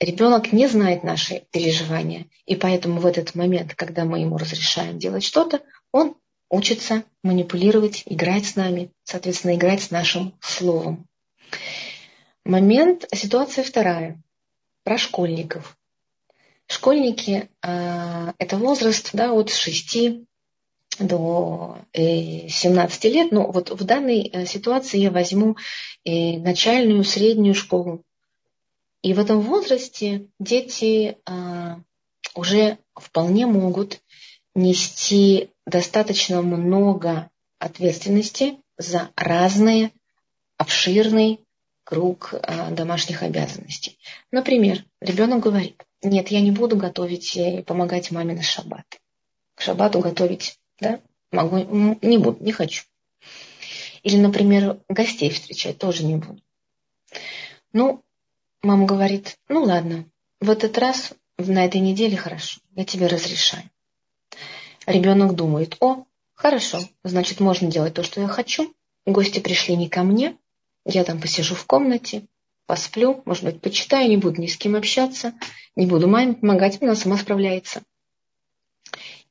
ребенок 0.00 0.52
не 0.52 0.66
знает 0.66 1.04
наши 1.04 1.42
переживания, 1.50 2.26
и 2.46 2.56
поэтому 2.56 3.00
в 3.00 3.06
этот 3.06 3.34
момент, 3.34 3.74
когда 3.74 4.04
мы 4.04 4.20
ему 4.20 4.36
разрешаем 4.36 4.98
делать 4.98 5.24
что-то, 5.24 5.60
он 5.92 6.16
учится 6.50 7.04
манипулировать, 7.22 8.02
играть 8.06 8.46
с 8.46 8.56
нами, 8.56 8.90
соответственно, 9.04 9.54
играть 9.54 9.82
с 9.82 9.90
нашим 9.90 10.34
словом. 10.40 11.06
Момент, 12.44 13.04
ситуация 13.12 13.62
вторая 13.62 14.22
про 14.88 14.96
школьников. 14.96 15.76
Школьники 16.66 17.50
э,– 17.62 18.32
это 18.38 18.56
возраст 18.56 19.10
да, 19.12 19.34
от 19.34 19.52
6 19.52 20.22
до 20.98 21.76
17 21.92 23.04
э, 23.04 23.08
лет. 23.10 23.30
Но 23.30 23.52
вот 23.52 23.68
в 23.68 23.84
данной 23.84 24.22
э, 24.22 24.46
ситуации 24.46 24.98
я 25.00 25.10
возьму 25.10 25.58
начальную, 26.06 27.04
среднюю 27.04 27.54
школу. 27.54 28.02
И 29.02 29.12
в 29.12 29.18
этом 29.18 29.42
возрасте 29.42 30.28
дети 30.40 31.18
уже 32.34 32.78
вполне 32.94 33.44
могут 33.44 34.00
нести 34.54 35.50
достаточно 35.66 36.40
много 36.40 37.28
ответственности 37.58 38.56
за 38.78 39.10
разные 39.16 39.92
обширный 40.56 41.40
круг 41.88 42.34
а, 42.34 42.70
домашних 42.70 43.22
обязанностей. 43.22 43.98
Например, 44.30 44.84
ребенок 45.00 45.40
говорит, 45.40 45.82
нет, 46.02 46.28
я 46.28 46.42
не 46.42 46.50
буду 46.50 46.76
готовить 46.76 47.34
и 47.34 47.62
помогать 47.62 48.10
маме 48.10 48.34
на 48.34 48.42
шаббат. 48.42 48.84
К 49.54 49.62
шаббату 49.62 50.00
готовить, 50.00 50.58
да, 50.78 51.00
могу, 51.32 51.56
не 52.02 52.18
буду, 52.18 52.44
не 52.44 52.52
хочу. 52.52 52.84
Или, 54.02 54.18
например, 54.18 54.78
гостей 54.90 55.30
встречать 55.30 55.78
тоже 55.78 56.04
не 56.04 56.16
буду. 56.16 56.42
Ну, 57.72 58.02
мама 58.60 58.84
говорит, 58.84 59.38
ну 59.48 59.62
ладно, 59.62 60.04
в 60.42 60.50
этот 60.50 60.76
раз 60.76 61.14
на 61.38 61.64
этой 61.64 61.80
неделе 61.80 62.18
хорошо, 62.18 62.60
я 62.74 62.84
тебе 62.84 63.06
разрешаю. 63.06 63.64
Ребенок 64.84 65.34
думает, 65.34 65.78
о, 65.80 66.04
хорошо, 66.34 66.80
значит, 67.02 67.40
можно 67.40 67.70
делать 67.70 67.94
то, 67.94 68.02
что 68.02 68.20
я 68.20 68.28
хочу. 68.28 68.74
Гости 69.06 69.38
пришли 69.38 69.74
не 69.74 69.88
ко 69.88 70.02
мне, 70.02 70.36
я 70.88 71.04
там 71.04 71.20
посижу 71.20 71.54
в 71.54 71.66
комнате, 71.66 72.26
посплю, 72.66 73.22
может 73.26 73.44
быть, 73.44 73.60
почитаю, 73.60 74.08
не 74.08 74.16
буду 74.16 74.40
ни 74.40 74.46
с 74.46 74.56
кем 74.56 74.74
общаться, 74.74 75.34
не 75.76 75.86
буду 75.86 76.08
маме 76.08 76.34
помогать, 76.34 76.82
она 76.82 76.94
сама 76.94 77.18
справляется. 77.18 77.82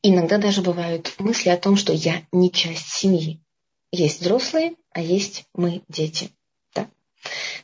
Иногда 0.03 0.37
даже 0.37 0.61
бывают 0.61 1.15
мысли 1.17 1.49
о 1.49 1.57
том, 1.57 1.75
что 1.75 1.93
я 1.93 2.21
не 2.31 2.51
часть 2.51 2.89
семьи. 2.89 3.41
Есть 3.91 4.21
взрослые, 4.21 4.75
а 4.91 5.01
есть 5.01 5.45
мы, 5.55 5.81
дети. 5.89 6.29
Да? 6.75 6.87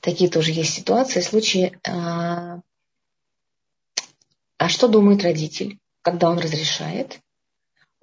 Такие 0.02 0.30
тоже 0.30 0.52
есть 0.52 0.74
ситуации, 0.74 1.22
случаи. 1.22 1.78
А, 1.88 2.62
а 4.58 4.70
что 4.70 4.88
думает 4.88 5.22
родитель, 5.22 5.78
когда 6.02 6.32
он 6.32 6.40
разрешает? 6.40 7.20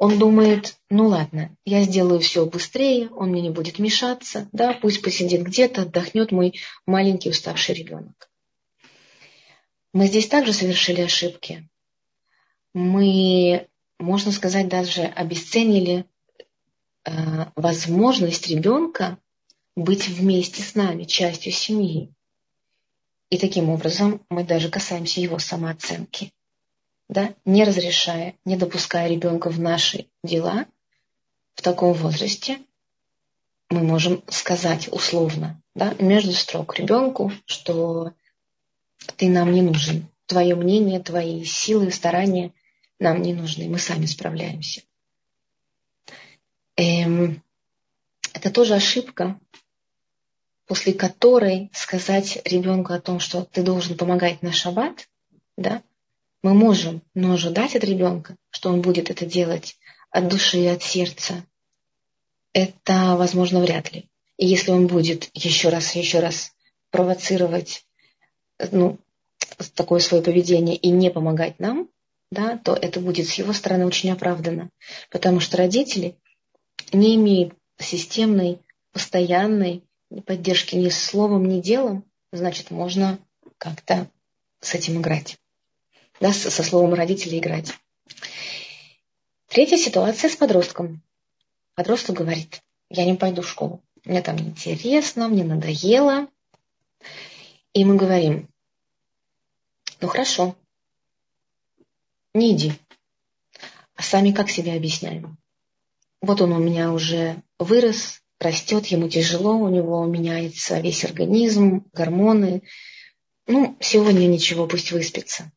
Он 0.00 0.18
думает, 0.18 0.78
ну 0.88 1.08
ладно, 1.08 1.54
я 1.66 1.82
сделаю 1.82 2.20
все 2.20 2.46
быстрее, 2.46 3.10
он 3.10 3.28
мне 3.28 3.42
не 3.42 3.50
будет 3.50 3.78
мешаться, 3.78 4.48
да, 4.50 4.72
пусть 4.72 5.02
посидит 5.02 5.42
где-то, 5.42 5.82
отдохнет 5.82 6.32
мой 6.32 6.58
маленький 6.86 7.28
уставший 7.28 7.74
ребенок. 7.74 8.30
Мы 9.92 10.06
здесь 10.06 10.26
также 10.26 10.54
совершили 10.54 11.02
ошибки. 11.02 11.68
Мы, 12.72 13.68
можно 13.98 14.32
сказать, 14.32 14.68
даже 14.68 15.02
обесценили 15.02 16.06
э, 17.04 17.10
возможность 17.54 18.48
ребенка 18.48 19.18
быть 19.76 20.08
вместе 20.08 20.62
с 20.62 20.74
нами, 20.74 21.04
частью 21.04 21.52
семьи. 21.52 22.10
И 23.28 23.36
таким 23.36 23.68
образом 23.68 24.24
мы 24.30 24.44
даже 24.44 24.70
касаемся 24.70 25.20
его 25.20 25.38
самооценки 25.38 26.32
да, 27.10 27.34
не 27.44 27.64
разрешая, 27.64 28.36
не 28.44 28.56
допуская 28.56 29.08
ребенка 29.08 29.50
в 29.50 29.58
наши 29.58 30.06
дела, 30.22 30.66
в 31.54 31.60
таком 31.60 31.92
возрасте 31.92 32.60
мы 33.68 33.82
можем 33.82 34.22
сказать 34.28 34.88
условно, 34.92 35.60
да, 35.74 35.92
между 35.98 36.32
строк 36.32 36.78
ребенку, 36.78 37.32
что 37.46 38.12
ты 39.16 39.28
нам 39.28 39.52
не 39.52 39.60
нужен. 39.60 40.06
Твое 40.26 40.54
мнение, 40.54 41.00
твои 41.00 41.42
силы, 41.44 41.90
старания 41.90 42.52
нам 43.00 43.22
не 43.22 43.34
нужны. 43.34 43.68
Мы 43.68 43.80
сами 43.80 44.06
справляемся. 44.06 44.82
Эм, 46.76 47.42
это 48.32 48.52
тоже 48.52 48.74
ошибка, 48.74 49.36
после 50.66 50.92
которой 50.92 51.70
сказать 51.72 52.40
ребенку 52.44 52.92
о 52.92 53.00
том, 53.00 53.18
что 53.18 53.42
ты 53.42 53.64
должен 53.64 53.96
помогать 53.96 54.42
на 54.42 54.52
шаббат, 54.52 55.08
да, 55.56 55.82
мы 56.42 56.54
можем, 56.54 57.02
но 57.14 57.32
ожидать 57.32 57.76
от 57.76 57.84
ребенка, 57.84 58.36
что 58.50 58.70
он 58.70 58.80
будет 58.80 59.10
это 59.10 59.26
делать 59.26 59.76
от 60.10 60.28
души 60.28 60.58
и 60.58 60.66
от 60.66 60.82
сердца, 60.82 61.44
это, 62.52 63.16
возможно, 63.16 63.60
вряд 63.60 63.92
ли. 63.92 64.08
И 64.36 64.46
если 64.46 64.70
он 64.70 64.86
будет 64.86 65.30
еще 65.34 65.68
раз 65.68 65.94
и 65.94 65.98
еще 65.98 66.20
раз 66.20 66.52
провоцировать 66.90 67.84
ну, 68.72 68.98
такое 69.74 70.00
свое 70.00 70.22
поведение 70.22 70.76
и 70.76 70.90
не 70.90 71.10
помогать 71.10 71.58
нам, 71.60 71.88
да, 72.30 72.56
то 72.58 72.74
это 72.74 73.00
будет 73.00 73.28
с 73.28 73.34
его 73.34 73.52
стороны 73.52 73.86
очень 73.86 74.10
оправдано. 74.10 74.70
Потому 75.10 75.40
что 75.40 75.56
родители 75.56 76.16
не 76.92 77.16
имеют 77.16 77.54
системной, 77.78 78.58
постоянной 78.92 79.84
поддержки 80.26 80.74
ни 80.74 80.88
словом, 80.88 81.48
ни 81.48 81.60
делом, 81.60 82.04
значит, 82.32 82.70
можно 82.70 83.18
как-то 83.58 84.08
с 84.60 84.74
этим 84.74 85.00
играть 85.00 85.38
да, 86.20 86.32
со 86.34 86.62
словом 86.62 86.94
родители 86.94 87.38
играть. 87.38 87.72
Третья 89.48 89.78
ситуация 89.78 90.28
с 90.28 90.36
подростком. 90.36 91.02
Подросток 91.74 92.16
говорит, 92.16 92.62
я 92.90 93.06
не 93.06 93.14
пойду 93.14 93.42
в 93.42 93.48
школу. 93.48 93.82
Мне 94.04 94.20
там 94.22 94.36
неинтересно, 94.36 95.28
мне 95.28 95.44
надоело. 95.44 96.28
И 97.72 97.84
мы 97.84 97.96
говорим, 97.96 98.48
ну 100.00 100.08
хорошо, 100.08 100.56
не 102.34 102.52
иди. 102.52 102.74
А 103.94 104.02
сами 104.02 104.32
как 104.32 104.50
себе 104.50 104.74
объясняем? 104.74 105.38
Вот 106.20 106.40
он 106.42 106.52
у 106.52 106.58
меня 106.58 106.92
уже 106.92 107.42
вырос, 107.58 108.22
растет, 108.38 108.86
ему 108.86 109.08
тяжело, 109.08 109.54
у 109.54 109.68
него 109.68 110.04
меняется 110.04 110.80
весь 110.80 111.04
организм, 111.04 111.86
гормоны. 111.92 112.62
Ну, 113.46 113.76
сегодня 113.80 114.26
ничего, 114.26 114.66
пусть 114.66 114.92
выспится 114.92 115.50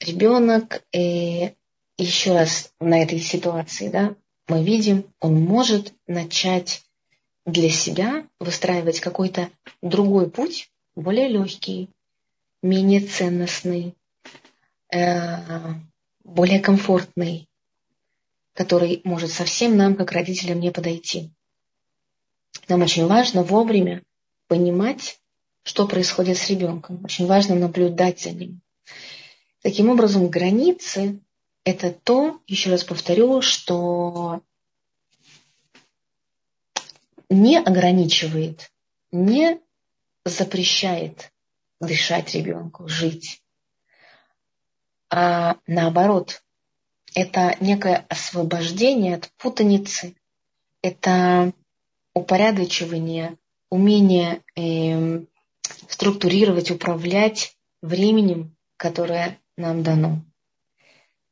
ребенок, 0.00 0.82
э, 0.92 1.52
еще 1.98 2.34
раз 2.34 2.72
на 2.80 3.02
этой 3.02 3.20
ситуации, 3.20 3.88
да, 3.88 4.14
мы 4.48 4.64
видим, 4.64 5.04
он 5.20 5.42
может 5.42 5.92
начать 6.06 6.82
для 7.44 7.70
себя 7.70 8.26
выстраивать 8.38 9.00
какой-то 9.00 9.50
другой 9.82 10.30
путь, 10.30 10.70
более 10.94 11.28
легкий, 11.28 11.88
менее 12.62 13.00
ценностный, 13.00 13.94
э, 14.92 15.74
более 16.24 16.60
комфортный, 16.60 17.48
который 18.52 19.00
может 19.04 19.30
совсем 19.30 19.76
нам, 19.76 19.94
как 19.94 20.12
родителям, 20.12 20.60
не 20.60 20.70
подойти. 20.70 21.30
Нам 22.68 22.82
очень 22.82 23.06
важно 23.06 23.42
вовремя 23.42 24.02
понимать, 24.48 25.20
что 25.62 25.86
происходит 25.86 26.38
с 26.38 26.48
ребенком. 26.48 27.04
Очень 27.04 27.26
важно 27.26 27.54
наблюдать 27.54 28.20
за 28.20 28.30
ним. 28.30 28.60
Таким 29.66 29.90
образом, 29.90 30.28
границы– 30.28 31.18
это 31.64 31.90
то, 31.90 32.40
еще 32.46 32.70
раз 32.70 32.84
повторю, 32.84 33.42
что 33.42 34.40
не 37.28 37.58
ограничивает, 37.58 38.70
не 39.10 39.60
запрещает 40.24 41.32
дышать 41.80 42.32
ребенку, 42.36 42.86
жить, 42.86 43.42
а 45.10 45.56
наоборот, 45.66 46.44
это 47.16 47.56
некое 47.58 48.06
освобождение 48.08 49.16
от 49.16 49.32
путаницы, 49.36 50.14
это 50.80 51.52
упорядочивание, 52.14 53.36
умение 53.68 54.44
э, 54.54 55.24
структурировать, 55.88 56.70
управлять 56.70 57.56
временем, 57.82 58.56
которое 58.76 59.40
нам 59.56 59.82
дано. 59.82 60.22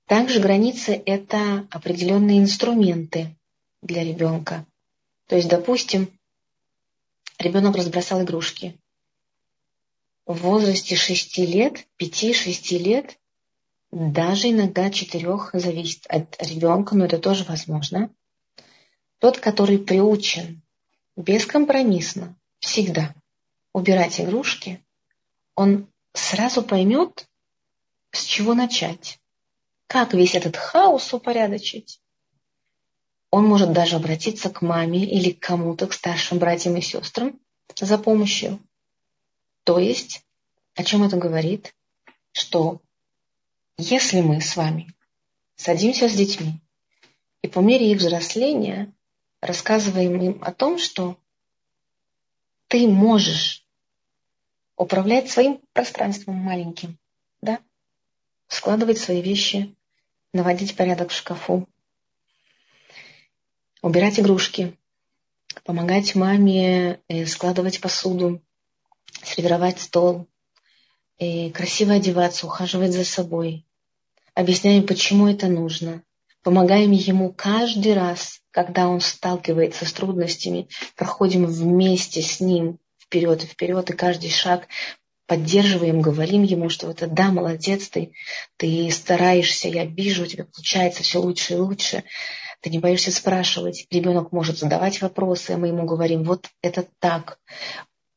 Также 0.07 0.41
границы– 0.41 1.03
это 1.07 1.67
определенные 1.71 2.39
инструменты 2.39 3.37
для 3.83 4.05
ребенка. 4.05 4.67
То 5.27 5.37
есть, 5.37 5.49
допустим, 5.49 6.09
ребенок 7.39 7.77
разбросал 7.77 8.23
игрушки. 8.23 8.79
В 10.27 10.35
возрасте 10.39 10.97
6 10.97 11.39
лет, 11.39 11.87
5-6 11.99 12.79
лет, 12.79 13.19
даже 13.91 14.51
иногда 14.51 14.91
4 14.91 15.51
зависит 15.53 16.07
от 16.09 16.43
ребенка, 16.43 16.95
но 16.95 17.05
это 17.05 17.19
тоже 17.19 17.45
возможно. 17.45 18.11
Тот, 19.19 19.39
который 19.39 19.79
приучен 19.79 20.63
бескомпромиссно 21.17 22.37
всегда 22.59 23.15
убирать 23.73 24.21
игрушки, 24.21 24.85
он 25.55 25.87
сразу 26.13 26.63
поймет, 26.63 27.27
с 28.16 28.24
чего 28.24 28.55
начать? 28.55 29.18
Как 29.87 30.14
весь 30.14 30.35
этот 30.35 30.57
хаос 30.57 31.12
упорядочить? 31.12 32.00
Он 33.31 33.46
может 33.46 33.72
даже 33.72 33.96
обратиться 33.96 34.50
к 34.50 34.62
маме 34.62 35.05
или 35.05 35.31
к 35.31 35.40
кому-то, 35.40 35.87
к 35.87 35.92
старшим 35.92 36.38
братьям 36.38 36.77
и 36.77 36.81
сестрам 36.81 37.38
за 37.77 37.98
помощью. 37.98 38.61
То 39.64 39.79
есть, 39.79 40.24
о 40.74 40.85
чем 40.85 41.03
это 41.03 41.16
говорит? 41.16 41.74
Что 42.33 42.81
если 43.77 44.20
мы 44.20 44.40
с 44.40 44.57
вами 44.57 44.94
садимся 45.57 46.09
с 46.09 46.14
детьми 46.14 46.61
и 47.42 47.48
по 47.48 47.59
мере 47.59 47.90
их 47.90 47.98
взросления 47.98 48.92
рассказываем 49.40 50.20
им 50.20 50.38
о 50.42 50.53
том, 50.53 50.79
что 50.79 51.18
ты 52.68 52.87
можешь 52.87 53.64
управлять 54.77 55.31
своим 55.31 55.61
пространством 55.72 56.37
маленьким, 56.37 56.98
да? 57.40 57.59
Складывать 58.64 58.96
свои 58.96 59.20
вещи, 59.20 59.77
наводить 60.33 60.74
порядок 60.74 61.11
в 61.11 61.14
шкафу, 61.14 61.68
убирать 63.83 64.18
игрушки, 64.18 64.74
помогать 65.64 66.14
маме 66.14 66.98
э, 67.09 67.27
складывать 67.27 67.83
посуду, 67.83 68.40
сервировать 69.22 69.81
стол, 69.81 70.29
э, 71.18 71.50
красиво 71.50 71.92
одеваться, 71.92 72.46
ухаживать 72.46 72.94
за 72.94 73.05
собой. 73.05 73.66
Объясняем, 74.33 74.87
почему 74.87 75.29
это 75.29 75.48
нужно. 75.48 76.03
Помогаем 76.42 76.92
ему 76.92 77.35
каждый 77.35 77.92
раз, 77.92 78.40
когда 78.50 78.88
он 78.88 79.03
сталкивается 79.03 79.85
с 79.85 79.92
трудностями, 79.92 80.68
проходим 80.96 81.44
вместе 81.44 82.22
с 82.22 82.40
ним 82.40 82.79
вперед 82.98 83.44
и 83.44 83.46
вперед, 83.46 83.90
и 83.90 83.92
каждый 83.92 84.31
шаг 84.31 84.68
поддерживаем, 85.27 86.01
говорим 86.01 86.43
ему, 86.43 86.69
что 86.69 86.91
это 86.91 87.07
да, 87.07 87.31
молодец, 87.31 87.89
ты, 87.89 88.13
ты 88.57 88.91
стараешься, 88.91 89.69
я 89.69 89.85
вижу, 89.85 90.25
у 90.25 90.27
тебя 90.27 90.45
получается 90.45 91.03
все 91.03 91.21
лучше 91.21 91.55
и 91.55 91.57
лучше. 91.57 92.05
Ты 92.61 92.71
не 92.71 92.79
боишься 92.79 93.13
спрашивать. 93.13 93.87
Ребенок 93.91 94.33
может 94.33 94.59
задавать 94.59 95.03
вопросы, 95.03 95.57
мы 95.57 95.69
ему 95.69 95.85
говорим, 95.85 96.25
вот 96.25 96.49
это 96.63 96.87
так. 96.99 97.39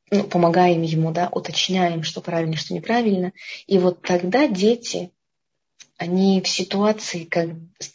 Ну, 0.09 0.23
помогаем 0.23 0.83
ему, 0.83 1.11
да, 1.11 1.27
уточняем, 1.31 2.03
что 2.03 2.21
правильно, 2.21 2.55
что 2.55 2.73
неправильно. 2.73 3.33
И 3.65 3.77
вот 3.77 4.01
тогда 4.01 4.47
дети 4.47 5.11
они 5.97 6.41
в 6.41 6.47
ситуации, 6.47 7.23
как, 7.23 7.47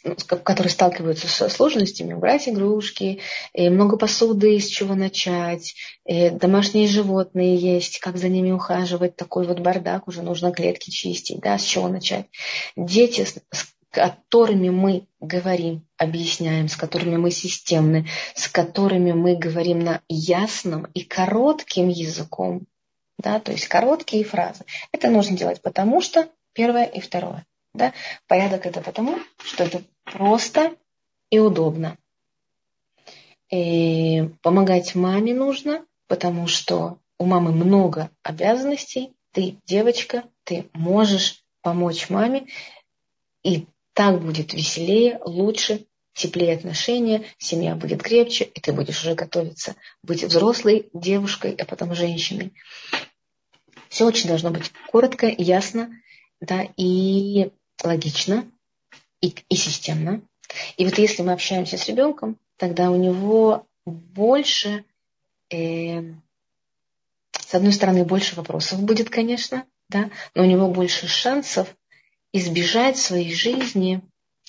ну, 0.03 0.15
которые 0.43 0.69
сталкиваются 0.69 1.27
со 1.27 1.47
сложностями, 1.47 2.13
убрать 2.13 2.49
игрушки, 2.49 3.19
и 3.53 3.69
много 3.69 3.97
посуды, 3.97 4.59
с 4.59 4.67
чего 4.67 4.93
начать, 4.93 5.73
и 6.05 6.29
домашние 6.29 6.87
животные 6.87 7.55
есть, 7.55 7.99
как 7.99 8.17
за 8.17 8.27
ними 8.27 8.51
ухаживать, 8.51 9.15
такой 9.15 9.47
вот 9.47 9.59
бардак, 9.59 10.07
уже 10.07 10.21
нужно 10.21 10.51
клетки 10.51 10.89
чистить, 10.89 11.39
да, 11.39 11.57
с 11.57 11.63
чего 11.63 11.87
начать. 11.87 12.27
Дети, 12.75 13.25
с 13.25 13.73
которыми 13.89 14.69
мы 14.69 15.07
говорим, 15.21 15.87
объясняем, 15.97 16.67
с 16.67 16.75
которыми 16.75 17.15
мы 17.15 17.31
системны, 17.31 18.07
с 18.35 18.49
которыми 18.49 19.13
мы 19.13 19.35
говорим 19.35 19.79
на 19.79 20.01
ясном 20.09 20.87
и 20.93 21.03
коротким 21.03 21.87
языком, 21.87 22.65
да, 23.17 23.39
то 23.39 23.51
есть 23.51 23.67
короткие 23.67 24.25
фразы. 24.25 24.65
Это 24.91 25.09
нужно 25.09 25.37
делать 25.37 25.61
потому 25.61 26.01
что 26.01 26.27
первое 26.53 26.85
и 26.85 26.99
второе. 26.99 27.45
Да? 27.73 27.93
Порядок 28.27 28.65
это 28.65 28.81
потому, 28.81 29.19
что 29.37 29.63
это 29.63 29.83
просто 30.03 30.75
и 31.29 31.39
удобно. 31.39 31.97
И 33.49 34.29
помогать 34.41 34.95
маме 34.95 35.33
нужно, 35.33 35.85
потому 36.07 36.47
что 36.47 36.99
у 37.17 37.25
мамы 37.25 37.51
много 37.51 38.09
обязанностей. 38.21 39.13
Ты 39.31 39.57
девочка, 39.65 40.23
ты 40.43 40.69
можешь 40.73 41.43
помочь 41.61 42.09
маме, 42.09 42.47
и 43.43 43.65
так 43.93 44.21
будет 44.21 44.53
веселее, 44.53 45.19
лучше, 45.23 45.85
теплее 46.13 46.55
отношения, 46.55 47.25
семья 47.37 47.75
будет 47.75 48.03
крепче, 48.03 48.43
и 48.45 48.59
ты 48.59 48.73
будешь 48.73 49.01
уже 49.01 49.15
готовиться 49.15 49.75
быть 50.03 50.23
взрослой 50.23 50.89
девушкой, 50.93 51.55
а 51.59 51.65
потом 51.65 51.95
женщиной. 51.95 52.53
Все 53.89 54.05
очень 54.05 54.27
должно 54.27 54.51
быть 54.51 54.71
коротко, 54.91 55.27
ясно, 55.27 55.89
да, 56.41 56.67
и 56.77 57.51
логично 57.83 58.45
и, 59.21 59.33
и 59.49 59.55
системно. 59.55 60.21
И 60.77 60.85
вот 60.85 60.97
если 60.97 61.23
мы 61.23 61.33
общаемся 61.33 61.77
с 61.77 61.87
ребенком, 61.87 62.37
тогда 62.57 62.91
у 62.91 62.97
него 62.97 63.65
больше, 63.85 64.85
э, 65.49 66.01
с 67.31 67.53
одной 67.53 67.73
стороны, 67.73 68.05
больше 68.05 68.35
вопросов 68.35 68.81
будет, 68.81 69.09
конечно, 69.09 69.65
да, 69.89 70.09
но 70.35 70.43
у 70.43 70.45
него 70.45 70.69
больше 70.69 71.07
шансов 71.07 71.75
избежать 72.31 72.97
в 72.97 73.01
своей 73.01 73.33
жизни 73.33 74.01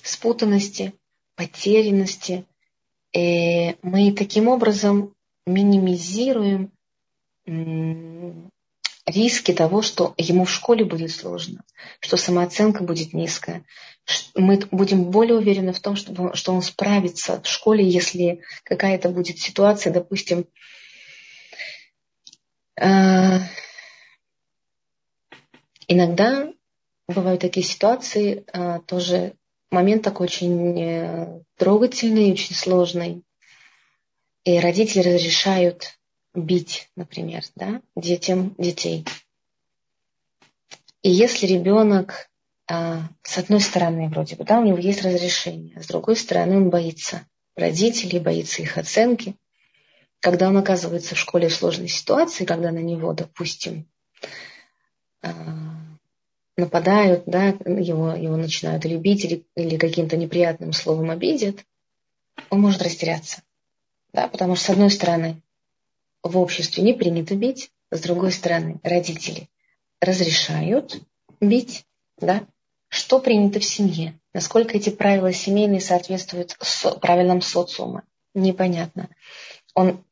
спутанности, 0.03 0.93
потерянности. 1.35 2.45
Э, 3.13 3.75
мы 3.81 4.11
таким 4.13 4.47
образом 4.47 5.13
минимизируем 5.45 6.71
риски 9.05 9.53
того, 9.53 9.81
что 9.81 10.13
ему 10.17 10.45
в 10.45 10.51
школе 10.51 10.83
будет 10.83 11.11
сложно, 11.11 11.63
что 11.99 12.17
самооценка 12.17 12.83
будет 12.83 13.13
низкая. 13.13 13.63
Мы 14.35 14.59
будем 14.71 15.11
более 15.11 15.37
уверены 15.37 15.73
в 15.73 15.79
том, 15.79 15.95
что, 15.95 16.33
что 16.35 16.53
он 16.53 16.61
справится 16.61 17.41
в 17.41 17.47
школе, 17.47 17.87
если 17.87 18.41
какая-то 18.63 19.09
будет 19.09 19.39
ситуация, 19.39 19.93
допустим, 19.93 20.45
э, 22.79 23.39
иногда 25.87 26.51
бывают 27.07 27.41
такие 27.41 27.65
ситуации, 27.65 28.45
э, 28.53 28.79
тоже 28.87 29.35
момент 29.71 30.03
такой 30.03 30.27
очень 30.27 30.81
э, 30.81 31.41
трогательный, 31.57 32.31
очень 32.31 32.55
сложный. 32.55 33.23
И 34.43 34.59
родители 34.59 35.09
разрешают 35.09 35.97
бить, 36.35 36.89
например, 36.95 37.43
да, 37.55 37.81
детям 37.95 38.55
детей. 38.57 39.05
И 41.01 41.09
если 41.09 41.45
ребенок, 41.45 42.29
а, 42.67 43.03
с 43.21 43.37
одной 43.37 43.61
стороны, 43.61 44.09
вроде 44.09 44.35
бы, 44.35 44.43
да, 44.43 44.59
у 44.59 44.65
него 44.65 44.77
есть 44.77 45.03
разрешение, 45.03 45.77
а 45.77 45.83
с 45.83 45.87
другой 45.87 46.15
стороны, 46.15 46.57
он 46.57 46.69
боится 46.69 47.27
родителей, 47.55 48.19
боится 48.19 48.61
их 48.61 48.77
оценки, 48.77 49.35
когда 50.19 50.47
он 50.47 50.57
оказывается 50.57 51.15
в 51.15 51.19
школе 51.19 51.49
в 51.49 51.53
сложной 51.53 51.87
ситуации, 51.87 52.45
когда 52.45 52.71
на 52.71 52.79
него, 52.79 53.13
допустим, 53.13 53.87
а, 55.21 55.31
нападают, 56.57 57.23
да, 57.27 57.47
его, 57.47 58.13
его 58.13 58.35
начинают 58.35 58.85
любить 58.85 59.25
или, 59.25 59.45
или 59.55 59.77
каким-то 59.77 60.17
неприятным 60.17 60.73
словом 60.73 61.11
обидят, 61.11 61.63
он 62.49 62.61
может 62.61 62.81
растеряться. 62.81 63.41
Да, 64.13 64.27
потому 64.27 64.55
что, 64.55 64.65
с 64.65 64.69
одной 64.71 64.89
стороны, 64.89 65.41
в 66.25 66.37
обществе 66.39 66.83
не 66.83 66.93
принято 66.93 67.35
бить, 67.35 67.69
с 67.91 68.01
другой 68.01 68.31
стороны, 68.31 68.79
родители 68.83 69.47
разрешают 70.01 70.99
бить, 71.39 71.85
да? 72.19 72.45
Что 72.89 73.19
принято 73.19 73.59
в 73.59 73.63
семье? 73.63 74.19
Насколько 74.33 74.77
эти 74.77 74.89
правила 74.89 75.31
семейные 75.31 75.81
соответствуют 75.81 76.57
правилам 77.01 77.41
социума? 77.41 78.03
Непонятно. 78.33 79.09
Он 79.75 80.03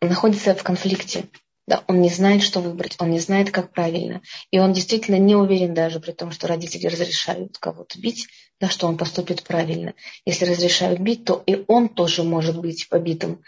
находится 0.00 0.54
в 0.54 0.62
конфликте. 0.62 1.24
Да, 1.66 1.84
он 1.86 2.00
не 2.00 2.08
знает, 2.08 2.42
что 2.42 2.60
выбрать, 2.60 2.96
он 2.98 3.10
не 3.10 3.18
знает, 3.18 3.50
как 3.50 3.72
правильно. 3.72 4.22
И 4.50 4.58
он 4.58 4.72
действительно 4.72 5.16
не 5.16 5.34
уверен 5.34 5.74
даже 5.74 6.00
при 6.00 6.12
том, 6.12 6.30
что 6.30 6.46
родители 6.46 6.86
разрешают 6.86 7.58
кого-то 7.58 8.00
бить, 8.00 8.26
да, 8.58 8.70
что 8.70 8.86
он 8.86 8.96
поступит 8.96 9.42
правильно. 9.42 9.92
Если 10.24 10.46
разрешают 10.46 11.00
бить, 11.00 11.26
то 11.26 11.42
и 11.44 11.64
он 11.66 11.90
тоже 11.90 12.22
может 12.22 12.58
быть 12.58 12.88
побитым. 12.88 13.42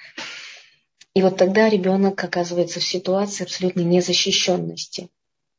И 1.14 1.22
вот 1.22 1.36
тогда 1.36 1.68
ребенок 1.68 2.22
оказывается 2.22 2.80
в 2.80 2.84
ситуации 2.84 3.44
абсолютной 3.44 3.84
незащищенности. 3.84 5.08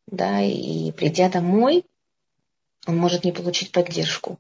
Да, 0.08 0.42
и 0.42 0.92
придя 0.92 1.30
домой, 1.30 1.86
он 2.88 2.98
может 2.98 3.24
не 3.24 3.32
получить 3.32 3.72
поддержку. 3.72 4.40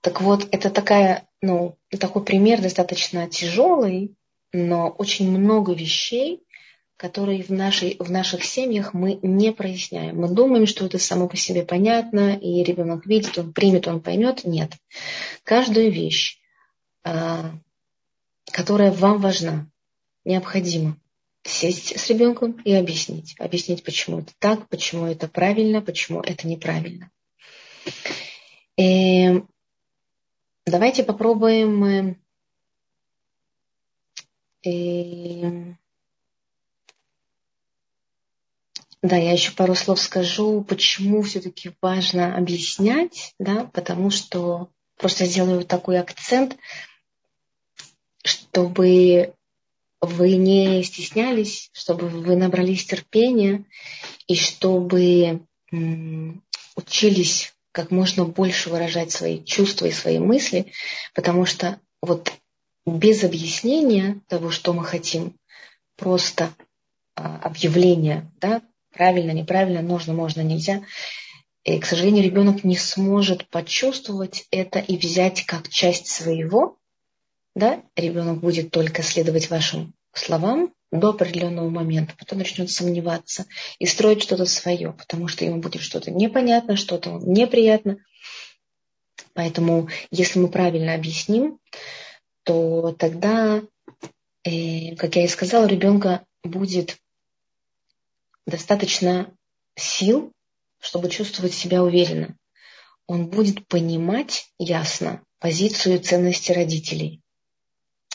Так 0.00 0.20
вот, 0.20 0.48
это 0.50 0.70
такая, 0.70 1.26
ну, 1.42 1.76
такой 1.98 2.24
пример 2.24 2.60
достаточно 2.62 3.28
тяжелый, 3.28 4.14
но 4.52 4.88
очень 4.88 5.30
много 5.30 5.72
вещей, 5.72 6.42
которые 6.96 7.42
в, 7.42 7.50
нашей, 7.50 7.96
в 7.98 8.10
наших 8.10 8.44
семьях 8.44 8.92
мы 8.92 9.18
не 9.22 9.52
проясняем. 9.52 10.20
Мы 10.20 10.28
думаем, 10.28 10.66
что 10.66 10.86
это 10.86 10.98
само 10.98 11.28
по 11.28 11.36
себе 11.36 11.62
понятно, 11.62 12.36
и 12.36 12.62
ребенок 12.62 13.06
видит, 13.06 13.38
он 13.38 13.52
примет, 13.52 13.88
он 13.88 14.00
поймет. 14.00 14.44
Нет. 14.44 14.72
Каждую 15.44 15.90
вещь, 15.90 16.38
а, 17.02 17.52
которая 18.52 18.92
вам 18.92 19.18
важна, 19.18 19.66
необходимо 20.24 20.96
сесть 21.42 21.98
с 21.98 22.08
ребенком 22.10 22.52
и 22.64 22.72
объяснить. 22.72 23.34
Объяснить, 23.38 23.82
почему 23.82 24.20
это 24.20 24.32
так, 24.38 24.68
почему 24.68 25.06
это 25.06 25.28
правильно, 25.28 25.80
почему 25.80 26.20
это 26.20 26.46
неправильно. 26.46 27.10
И 28.76 29.26
э, 29.26 29.42
давайте 30.66 31.02
попробуем 31.04 32.16
и... 34.62 35.44
Э, 35.44 35.74
да, 39.02 39.16
я 39.16 39.32
еще 39.32 39.52
пару 39.52 39.74
слов 39.74 39.98
скажу, 39.98 40.62
почему 40.62 41.22
все-таки 41.22 41.72
важно 41.80 42.36
объяснять, 42.36 43.34
да, 43.38 43.64
потому 43.72 44.10
что 44.10 44.68
просто 44.98 45.24
сделаю 45.24 45.64
такой 45.64 45.98
акцент, 45.98 46.58
чтобы 48.22 49.34
вы 50.00 50.36
не 50.36 50.82
стеснялись, 50.82 51.70
чтобы 51.72 52.08
вы 52.08 52.36
набрались 52.36 52.84
терпения 52.84 53.64
и 54.26 54.34
чтобы 54.34 55.40
учились 56.76 57.54
как 57.72 57.90
можно 57.90 58.24
больше 58.24 58.70
выражать 58.70 59.12
свои 59.12 59.44
чувства 59.44 59.86
и 59.86 59.92
свои 59.92 60.18
мысли, 60.18 60.72
потому 61.14 61.46
что 61.46 61.78
вот 62.02 62.32
без 62.86 63.22
объяснения 63.22 64.20
того, 64.26 64.50
что 64.50 64.72
мы 64.72 64.84
хотим, 64.84 65.36
просто 65.96 66.52
а, 67.14 67.38
объявление, 67.42 68.30
да, 68.40 68.62
правильно, 68.92 69.32
неправильно, 69.32 69.82
нужно, 69.82 70.14
можно, 70.14 70.40
нельзя, 70.40 70.82
и, 71.62 71.78
к 71.78 71.84
сожалению, 71.84 72.24
ребенок 72.24 72.64
не 72.64 72.76
сможет 72.76 73.46
почувствовать 73.48 74.46
это 74.50 74.78
и 74.78 74.96
взять 74.96 75.44
как 75.44 75.68
часть 75.68 76.06
своего, 76.06 76.78
да, 77.60 77.82
ребенок 77.94 78.40
будет 78.40 78.72
только 78.72 79.02
следовать 79.02 79.50
вашим 79.50 79.94
словам 80.12 80.74
до 80.90 81.10
определенного 81.10 81.70
момента, 81.70 82.14
потом 82.18 82.38
начнет 82.38 82.70
сомневаться 82.70 83.46
и 83.78 83.86
строить 83.86 84.22
что-то 84.22 84.44
свое, 84.46 84.92
потому 84.92 85.28
что 85.28 85.44
ему 85.44 85.60
будет 85.60 85.82
что-то 85.82 86.10
непонятно, 86.10 86.76
что-то 86.76 87.10
неприятно. 87.22 87.98
Поэтому, 89.34 89.88
если 90.10 90.40
мы 90.40 90.48
правильно 90.48 90.94
объясним, 90.94 91.60
то 92.42 92.92
тогда, 92.98 93.62
э, 94.42 94.96
как 94.96 95.14
я 95.14 95.24
и 95.24 95.28
сказала, 95.28 95.66
у 95.66 95.68
ребенка 95.68 96.24
будет 96.42 96.96
достаточно 98.46 99.32
сил, 99.76 100.32
чтобы 100.80 101.08
чувствовать 101.08 101.54
себя 101.54 101.84
уверенно. 101.84 102.36
Он 103.06 103.26
будет 103.26 103.66
понимать 103.68 104.46
ясно 104.58 105.22
позицию 105.38 105.96
и 105.96 106.02
ценности 106.02 106.52
родителей. 106.52 107.19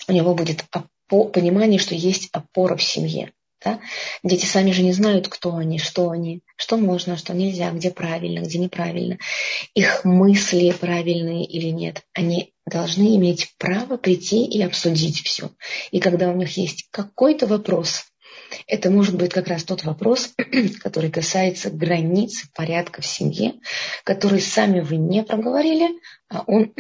У 0.07 0.13
него 0.13 0.33
будет 0.35 0.65
понимание, 1.07 1.79
что 1.79 1.95
есть 1.95 2.29
опора 2.31 2.75
в 2.75 2.83
семье. 2.83 3.31
Да? 3.63 3.79
Дети 4.23 4.45
сами 4.45 4.71
же 4.71 4.83
не 4.83 4.91
знают, 4.91 5.27
кто 5.27 5.55
они, 5.55 5.79
что 5.79 6.11
они, 6.11 6.41
что 6.55 6.77
можно, 6.77 7.17
что 7.17 7.33
нельзя, 7.33 7.71
где 7.71 7.89
правильно, 7.89 8.41
где 8.41 8.59
неправильно. 8.59 9.17
Их 9.73 10.05
мысли 10.05 10.71
правильные 10.71 11.45
или 11.45 11.69
нет. 11.69 12.03
Они 12.13 12.53
должны 12.67 13.15
иметь 13.15 13.55
право 13.57 13.97
прийти 13.97 14.45
и 14.45 14.61
обсудить 14.61 15.21
все. 15.21 15.49
И 15.91 15.99
когда 15.99 16.29
у 16.29 16.35
них 16.35 16.57
есть 16.57 16.87
какой-то 16.91 17.47
вопрос, 17.47 18.05
это 18.67 18.91
может 18.91 19.15
быть 19.15 19.33
как 19.33 19.47
раз 19.47 19.63
тот 19.63 19.83
вопрос, 19.83 20.33
который 20.81 21.11
касается 21.11 21.69
границ 21.71 22.45
порядка 22.53 23.01
в 23.01 23.05
семье, 23.05 23.55
который 24.03 24.41
сами 24.41 24.81
вы 24.81 24.97
не 24.97 25.23
проговорили, 25.23 25.99
а 26.29 26.43
он 26.45 26.73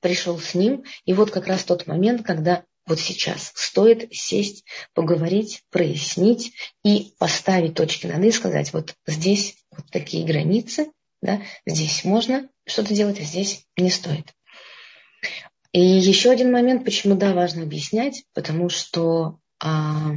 пришел 0.00 0.38
с 0.38 0.54
ним. 0.54 0.84
И 1.04 1.12
вот 1.12 1.30
как 1.30 1.46
раз 1.46 1.64
тот 1.64 1.86
момент, 1.86 2.24
когда 2.24 2.64
вот 2.86 2.98
сейчас 2.98 3.52
стоит 3.54 4.12
сесть, 4.12 4.64
поговорить, 4.94 5.62
прояснить 5.70 6.52
и 6.84 7.14
поставить 7.18 7.74
точки 7.74 8.06
над 8.06 8.24
«и», 8.24 8.32
сказать, 8.32 8.72
вот 8.72 8.94
здесь 9.06 9.56
вот 9.70 9.86
такие 9.90 10.26
границы, 10.26 10.90
да, 11.22 11.42
здесь 11.66 12.04
можно 12.04 12.48
что-то 12.66 12.94
делать, 12.94 13.20
а 13.20 13.24
здесь 13.24 13.66
не 13.76 13.90
стоит. 13.90 14.34
И 15.72 15.80
еще 15.80 16.30
один 16.30 16.50
момент, 16.50 16.84
почему 16.84 17.14
да, 17.14 17.32
важно 17.32 17.62
объяснять, 17.62 18.24
потому 18.34 18.68
что 18.68 19.38
а, 19.62 20.14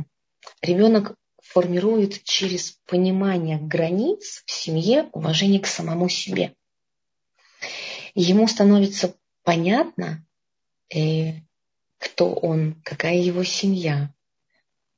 ребенок 0.62 1.16
формирует 1.42 2.24
через 2.24 2.80
понимание 2.88 3.60
границ 3.60 4.42
в 4.46 4.52
семье 4.52 5.10
уважение 5.12 5.60
к 5.60 5.68
самому 5.68 6.10
себе. 6.10 6.56
Ему 8.16 8.48
становится 8.48 9.16
понятно, 9.44 10.26
э, 10.94 11.34
кто 12.00 12.34
он, 12.34 12.82
какая 12.84 13.18
его 13.18 13.44
семья. 13.44 14.14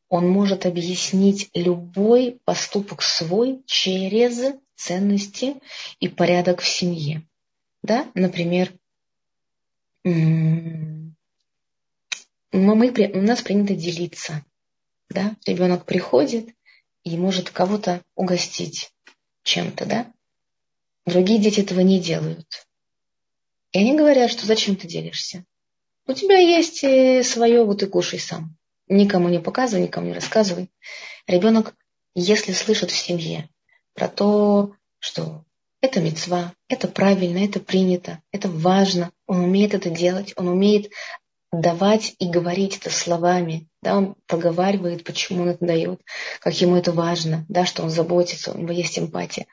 Он 0.09 0.29
может 0.29 0.65
объяснить 0.65 1.49
любой 1.53 2.39
поступок 2.45 3.01
свой 3.01 3.63
через 3.65 4.55
ценности 4.75 5.55
и 5.99 6.07
порядок 6.07 6.61
в 6.61 6.67
семье. 6.67 7.23
Да? 7.83 8.09
Например, 8.13 8.71
мы, 10.03 11.13
у 12.51 13.21
нас 13.21 13.41
принято 13.41 13.75
делиться. 13.75 14.45
Да? 15.09 15.35
Ребенок 15.45 15.85
приходит 15.85 16.49
и 17.03 17.17
может 17.17 17.49
кого-то 17.49 18.01
угостить 18.15 18.91
чем-то. 19.43 19.85
Да? 19.85 20.11
Другие 21.05 21.39
дети 21.39 21.61
этого 21.61 21.81
не 21.81 21.99
делают. 21.99 22.67
И 23.75 23.79
они 23.79 23.93
говорят, 23.93 24.31
что 24.31 24.45
зачем 24.45 24.77
ты 24.77 24.87
делишься? 24.87 25.43
У 26.07 26.13
тебя 26.13 26.37
есть 26.37 26.77
свое, 27.27 27.65
вот 27.65 27.83
и 27.83 27.87
кушай 27.87 28.19
сам. 28.19 28.55
Никому 28.87 29.27
не 29.27 29.39
показывай, 29.39 29.81
никому 29.81 30.07
не 30.07 30.13
рассказывай. 30.13 30.71
Ребенок, 31.27 31.75
если 32.13 32.53
слышит 32.53 32.89
в 32.91 32.95
семье 32.95 33.49
про 33.93 34.07
то, 34.07 34.71
что 34.99 35.43
это 35.81 35.99
мецва, 35.99 36.53
это 36.69 36.87
правильно, 36.87 37.43
это 37.43 37.59
принято, 37.59 38.21
это 38.31 38.47
важно, 38.47 39.11
он 39.27 39.43
умеет 39.43 39.73
это 39.73 39.89
делать, 39.89 40.31
он 40.37 40.47
умеет 40.47 40.89
давать 41.51 42.15
и 42.17 42.29
говорить 42.29 42.77
это 42.77 42.89
словами, 42.89 43.67
да, 43.81 43.97
он 43.97 44.15
проговаривает, 44.25 45.03
почему 45.03 45.41
он 45.41 45.49
это 45.49 45.65
дает, 45.65 45.99
как 46.39 46.53
ему 46.61 46.77
это 46.77 46.93
важно, 46.93 47.45
да, 47.49 47.65
что 47.65 47.83
он 47.83 47.89
заботится, 47.89 48.53
у 48.53 48.57
него 48.57 48.71
есть 48.71 48.97
эмпатия. 48.97 49.47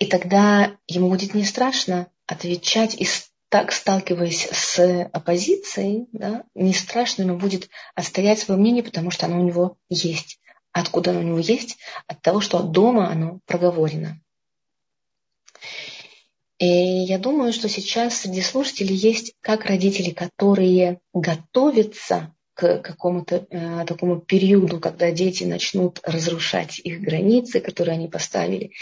И 0.00 0.06
тогда 0.06 0.76
ему 0.88 1.08
будет 1.08 1.34
не 1.34 1.44
страшно 1.44 2.08
отвечать 2.26 2.94
из 2.94 3.32
так 3.52 3.70
сталкиваясь 3.70 4.48
с 4.50 5.04
оппозицией, 5.12 6.06
да, 6.12 6.44
не 6.54 6.72
страшно 6.72 7.22
ему 7.22 7.36
будет 7.36 7.68
отстоять 7.94 8.38
свое 8.38 8.58
мнение, 8.58 8.82
потому 8.82 9.10
что 9.10 9.26
оно 9.26 9.40
у 9.40 9.44
него 9.44 9.76
есть. 9.90 10.40
Откуда 10.72 11.10
оно 11.10 11.20
у 11.20 11.24
него 11.24 11.38
есть? 11.38 11.76
От 12.06 12.22
того, 12.22 12.40
что 12.40 12.62
дома 12.62 13.10
оно 13.10 13.40
проговорено. 13.44 14.18
И 16.58 16.66
я 16.66 17.18
думаю, 17.18 17.52
что 17.52 17.68
сейчас 17.68 18.18
среди 18.18 18.40
слушателей 18.40 18.94
есть 18.94 19.34
как 19.42 19.66
родители, 19.66 20.12
которые 20.12 21.00
готовятся 21.12 22.34
к 22.54 22.78
какому-то 22.78 23.46
э, 23.50 23.84
такому 23.84 24.20
периоду, 24.20 24.80
когда 24.80 25.10
дети 25.10 25.44
начнут 25.44 26.00
разрушать 26.04 26.78
их 26.78 27.00
границы, 27.00 27.60
которые 27.60 27.94
они 27.94 28.08
поставили, 28.08 28.72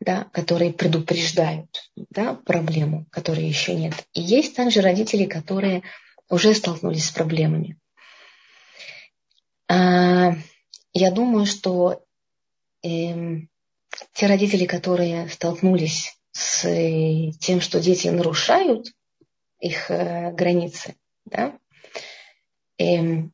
да, 0.00 0.24
которые 0.32 0.72
предупреждают 0.72 1.90
да, 2.10 2.34
проблему, 2.34 3.06
которой 3.10 3.44
еще 3.44 3.74
нет. 3.74 3.94
И 4.12 4.20
есть 4.20 4.54
также 4.54 4.80
родители, 4.80 5.24
которые 5.24 5.82
уже 6.28 6.54
столкнулись 6.54 7.06
с 7.06 7.10
проблемами. 7.10 7.78
А, 9.68 10.34
я 10.92 11.10
думаю, 11.10 11.46
что 11.46 12.04
э, 12.82 13.40
те 14.12 14.26
родители, 14.26 14.66
которые 14.66 15.28
столкнулись 15.28 16.16
с 16.32 16.62
тем, 17.40 17.60
что 17.60 17.80
дети 17.80 18.08
нарушают 18.08 18.86
их 19.60 19.90
э, 19.90 20.30
границы, 20.32 20.94
да, 21.24 21.58
э, 22.78 23.24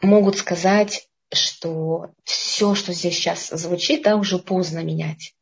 могут 0.00 0.38
сказать, 0.38 1.09
что 1.32 2.10
все, 2.24 2.74
что 2.74 2.92
здесь 2.92 3.14
сейчас 3.14 3.48
звучит, 3.48 4.02
да, 4.02 4.16
уже 4.16 4.38
поздно 4.38 4.80
менять. 4.80 5.34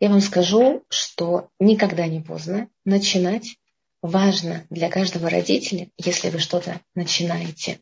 Я 0.00 0.08
вам 0.08 0.20
скажу, 0.20 0.84
что 0.88 1.48
никогда 1.58 2.06
не 2.06 2.20
поздно 2.20 2.68
начинать. 2.84 3.56
Важно 4.02 4.66
для 4.68 4.90
каждого 4.90 5.30
родителя, 5.30 5.88
если 5.96 6.28
вы 6.28 6.38
что-то 6.38 6.80
начинаете, 6.94 7.80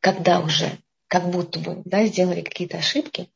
когда 0.00 0.40
уже 0.40 0.78
как 1.08 1.30
будто 1.30 1.58
бы 1.58 1.80
да, 1.86 2.04
сделали 2.06 2.42
какие-то 2.42 2.76
ошибки, 2.76 3.30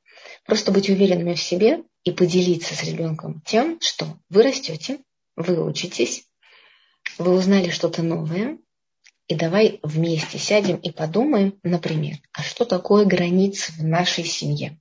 просто 0.45 0.73
быть 0.73 0.91
уверенными 0.91 1.35
в 1.35 1.43
себе 1.43 1.85
и 2.05 2.13
поделиться 2.13 2.75
с 2.75 2.83
ребенком 2.85 3.41
тем, 3.47 3.81
что 3.81 4.19
вы 4.29 4.43
растете, 4.43 4.99
вы 5.37 5.63
учитесь, 5.63 6.27
вы 7.19 7.33
узнали 7.33 7.71
что-то 7.71 8.03
новое, 8.03 8.59
и 9.29 9.35
давай 9.35 9.81
вместе 9.83 10.39
сядем 10.39 10.77
и 10.77 10.91
подумаем, 10.91 11.59
например, 11.62 12.19
а 12.33 12.43
что 12.43 12.65
такое 12.65 13.05
границы 13.05 13.73
в 13.73 13.83
нашей 13.83 14.25
семье? 14.25 14.79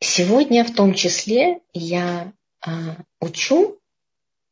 Сегодня 0.00 0.64
в 0.64 0.74
том 0.74 0.94
числе 0.94 1.60
я 1.72 2.32
а, 2.60 2.96
учу 3.20 3.78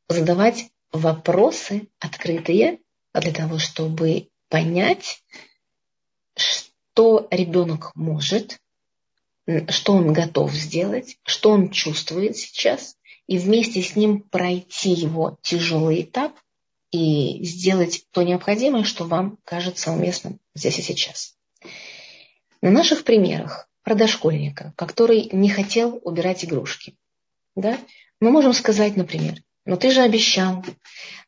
задавать 0.08 0.70
вопросы 0.92 1.88
открытые 1.98 2.78
для 3.12 3.32
того, 3.32 3.58
чтобы 3.58 4.28
понять, 4.48 5.22
что 6.36 7.26
ребенок 7.30 7.90
может, 7.96 8.60
что 9.68 9.94
он 9.94 10.12
готов 10.12 10.52
сделать, 10.52 11.18
что 11.24 11.50
он 11.50 11.70
чувствует 11.70 12.36
сейчас, 12.36 12.96
и 13.26 13.38
вместе 13.38 13.82
с 13.82 13.96
ним 13.96 14.20
пройти 14.20 14.90
его 14.90 15.38
тяжелый 15.42 16.02
этап 16.02 16.32
и 16.90 17.44
сделать 17.44 18.06
то 18.10 18.22
необходимое, 18.22 18.84
что 18.84 19.04
вам 19.04 19.38
кажется 19.44 19.92
уместным 19.92 20.40
здесь 20.54 20.78
и 20.78 20.82
сейчас. 20.82 21.36
На 22.62 22.70
наших 22.70 23.04
примерах 23.04 23.68
про 23.82 23.94
дошкольника, 23.94 24.72
который 24.76 25.28
не 25.32 25.48
хотел 25.48 26.00
убирать 26.02 26.44
игрушки. 26.44 26.96
Да? 27.56 27.78
Мы 28.20 28.30
можем 28.30 28.52
сказать, 28.52 28.96
например, 28.96 29.42
ну 29.64 29.76
ты 29.76 29.90
же 29.90 30.02
обещал, 30.02 30.64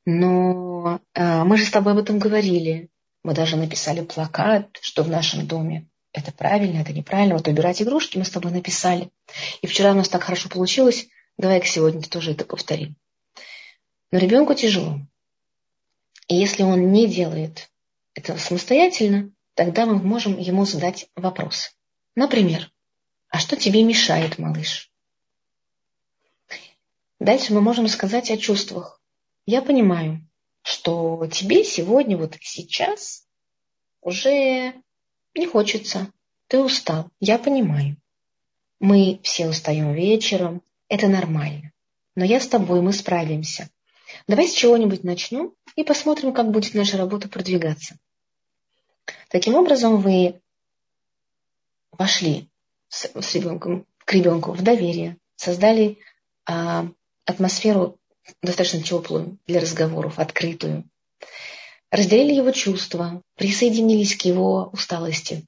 но 0.04 1.00
э, 1.14 1.44
мы 1.44 1.56
же 1.56 1.64
с 1.64 1.70
тобой 1.70 1.92
об 1.92 1.98
этом 1.98 2.18
говорили. 2.18 2.88
Мы 3.22 3.34
даже 3.34 3.56
написали 3.56 4.02
плакат, 4.02 4.78
что 4.80 5.02
в 5.02 5.08
нашем 5.08 5.46
доме 5.46 5.88
это 6.12 6.32
правильно, 6.32 6.80
это 6.80 6.92
неправильно. 6.92 7.36
Вот 7.36 7.48
убирать 7.48 7.80
игрушки 7.80 8.18
мы 8.18 8.24
с 8.24 8.30
тобой 8.30 8.52
написали. 8.52 9.10
И 9.62 9.66
вчера 9.66 9.92
у 9.92 9.94
нас 9.94 10.08
так 10.08 10.22
хорошо 10.24 10.48
получилось, 10.48 11.06
давай-ка 11.38 11.66
сегодня 11.66 12.02
тоже 12.02 12.32
это 12.32 12.44
повторим. 12.44 12.96
Но 14.10 14.18
ребенку 14.18 14.54
тяжело. 14.54 15.00
И 16.32 16.34
если 16.34 16.62
он 16.62 16.92
не 16.92 17.06
делает 17.06 17.70
этого 18.14 18.38
самостоятельно, 18.38 19.30
тогда 19.52 19.84
мы 19.84 19.96
можем 19.96 20.38
ему 20.38 20.64
задать 20.64 21.10
вопрос. 21.14 21.76
Например, 22.14 22.72
А 23.28 23.38
что 23.38 23.54
тебе 23.54 23.82
мешает, 23.84 24.38
малыш? 24.38 24.90
Дальше 27.18 27.52
мы 27.52 27.60
можем 27.60 27.86
сказать 27.86 28.30
о 28.30 28.38
чувствах. 28.38 29.02
Я 29.44 29.60
понимаю, 29.60 30.26
что 30.62 31.28
тебе 31.30 31.64
сегодня, 31.64 32.16
вот 32.16 32.38
сейчас, 32.40 33.26
уже 34.00 34.72
не 35.34 35.46
хочется. 35.46 36.10
Ты 36.46 36.60
устал. 36.60 37.10
Я 37.20 37.36
понимаю. 37.36 37.98
Мы 38.80 39.20
все 39.22 39.50
устаем 39.50 39.92
вечером. 39.92 40.62
Это 40.88 41.08
нормально. 41.08 41.72
Но 42.14 42.24
я 42.24 42.40
с 42.40 42.48
тобой, 42.48 42.80
мы 42.80 42.94
справимся. 42.94 43.68
Давай 44.26 44.48
с 44.48 44.54
чего-нибудь 44.54 45.04
начнем 45.04 45.52
и 45.76 45.84
посмотрим, 45.84 46.32
как 46.32 46.50
будет 46.50 46.74
наша 46.74 46.96
работа 46.96 47.28
продвигаться. 47.28 47.96
Таким 49.28 49.54
образом, 49.54 50.00
вы 50.00 50.40
вошли 51.92 52.48
с, 52.88 53.10
с 53.14 53.34
ребенком, 53.34 53.86
к 54.04 54.12
ребенку 54.12 54.52
в 54.52 54.62
доверие, 54.62 55.16
создали 55.36 55.98
а, 56.46 56.86
атмосферу 57.24 57.98
достаточно 58.42 58.82
теплую 58.82 59.38
для 59.46 59.60
разговоров, 59.60 60.18
открытую. 60.18 60.84
Разделили 61.90 62.34
его 62.34 62.50
чувства, 62.52 63.22
присоединились 63.36 64.16
к 64.16 64.22
его 64.22 64.70
усталости, 64.72 65.44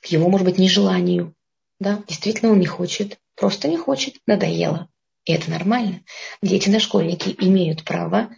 к 0.00 0.06
его, 0.06 0.28
может 0.28 0.46
быть, 0.46 0.58
нежеланию. 0.58 1.34
Да, 1.80 2.02
действительно, 2.08 2.52
он 2.52 2.60
не 2.60 2.66
хочет, 2.66 3.18
просто 3.34 3.68
не 3.68 3.76
хочет, 3.76 4.16
надоело. 4.26 4.88
И 5.24 5.32
это 5.32 5.50
нормально. 5.50 6.02
Дети, 6.42 6.68
дошкольники 6.68 7.34
имеют 7.40 7.84
право 7.84 8.30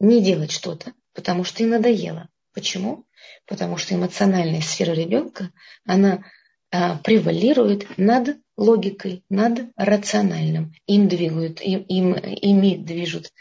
не 0.00 0.22
делать 0.22 0.50
что-то, 0.50 0.92
потому 1.14 1.44
что 1.44 1.62
им 1.62 1.70
надоело. 1.70 2.28
Почему? 2.52 3.04
Потому 3.46 3.76
что 3.76 3.94
эмоциональная 3.94 4.60
сфера 4.60 4.92
ребенка, 4.92 5.50
она 5.84 6.24
а, 6.70 6.98
превалирует 6.98 7.98
над 7.98 8.38
логикой, 8.56 9.24
над 9.28 9.70
рациональным. 9.76 10.74
Им 10.86 11.08
двигают, 11.08 11.60
им, 11.60 11.82
им, 11.82 12.14
ими 12.14 12.76
движут 12.76 13.32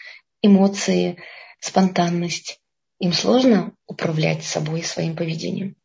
эмоции, 0.41 1.17
спонтанность. 1.59 2.59
Им 2.99 3.13
сложно 3.13 3.73
управлять 3.87 4.43
собой 4.43 4.81
и 4.81 4.83
своим 4.83 5.15
поведением. 5.15 5.75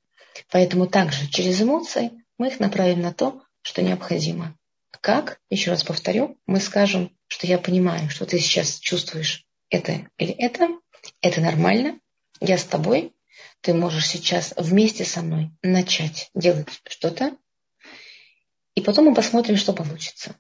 Поэтому 0.51 0.87
также 0.87 1.29
через 1.29 1.61
эмоции 1.61 2.11
мы 2.39 2.49
их 2.49 2.61
направим 2.61 3.01
на 3.01 3.13
то, 3.13 3.43
что 3.63 3.83
необходимо. 3.83 4.57
Как? 5.01 5.41
Еще 5.51 5.71
раз 5.71 5.85
повторю, 5.85 6.39
мы 6.47 6.61
скажем, 6.61 7.17
что 7.29 7.47
я 7.47 7.59
понимаю, 7.59 8.09
что 8.11 8.27
ты 8.27 8.39
сейчас 8.39 8.79
чувствуешь 8.79 9.47
это 9.71 10.09
или 10.19 10.33
это. 10.33 10.69
Это 11.21 11.41
нормально. 11.41 11.99
Я 12.41 12.59
с 12.59 12.65
тобой. 12.65 13.15
Ты 13.61 13.75
можешь 13.75 14.07
сейчас 14.07 14.55
вместе 14.57 15.05
со 15.05 15.23
мной 15.23 15.51
начать 15.63 16.31
делать 16.35 16.69
что-то, 16.87 17.37
и 18.79 18.81
потом 18.81 19.07
мы 19.07 19.15
посмотрим, 19.15 19.57
что 19.57 19.73
получится. 19.73 20.37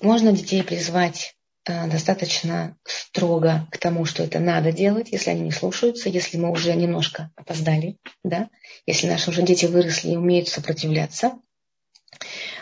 Можно 0.00 0.32
детей 0.32 0.62
призвать 0.62 1.36
э, 1.66 1.86
достаточно 1.86 2.78
строго 2.84 3.68
к 3.70 3.76
тому, 3.76 4.06
что 4.06 4.22
это 4.22 4.38
надо 4.38 4.72
делать, 4.72 5.12
если 5.12 5.28
они 5.28 5.42
не 5.42 5.50
слушаются, 5.50 6.08
если 6.08 6.38
мы 6.38 6.50
уже 6.50 6.74
немножко 6.74 7.30
опоздали, 7.36 7.98
да? 8.24 8.48
если 8.86 9.06
наши 9.06 9.28
уже 9.28 9.42
дети 9.42 9.66
выросли 9.66 10.12
и 10.12 10.16
умеют 10.16 10.48
сопротивляться. 10.48 11.38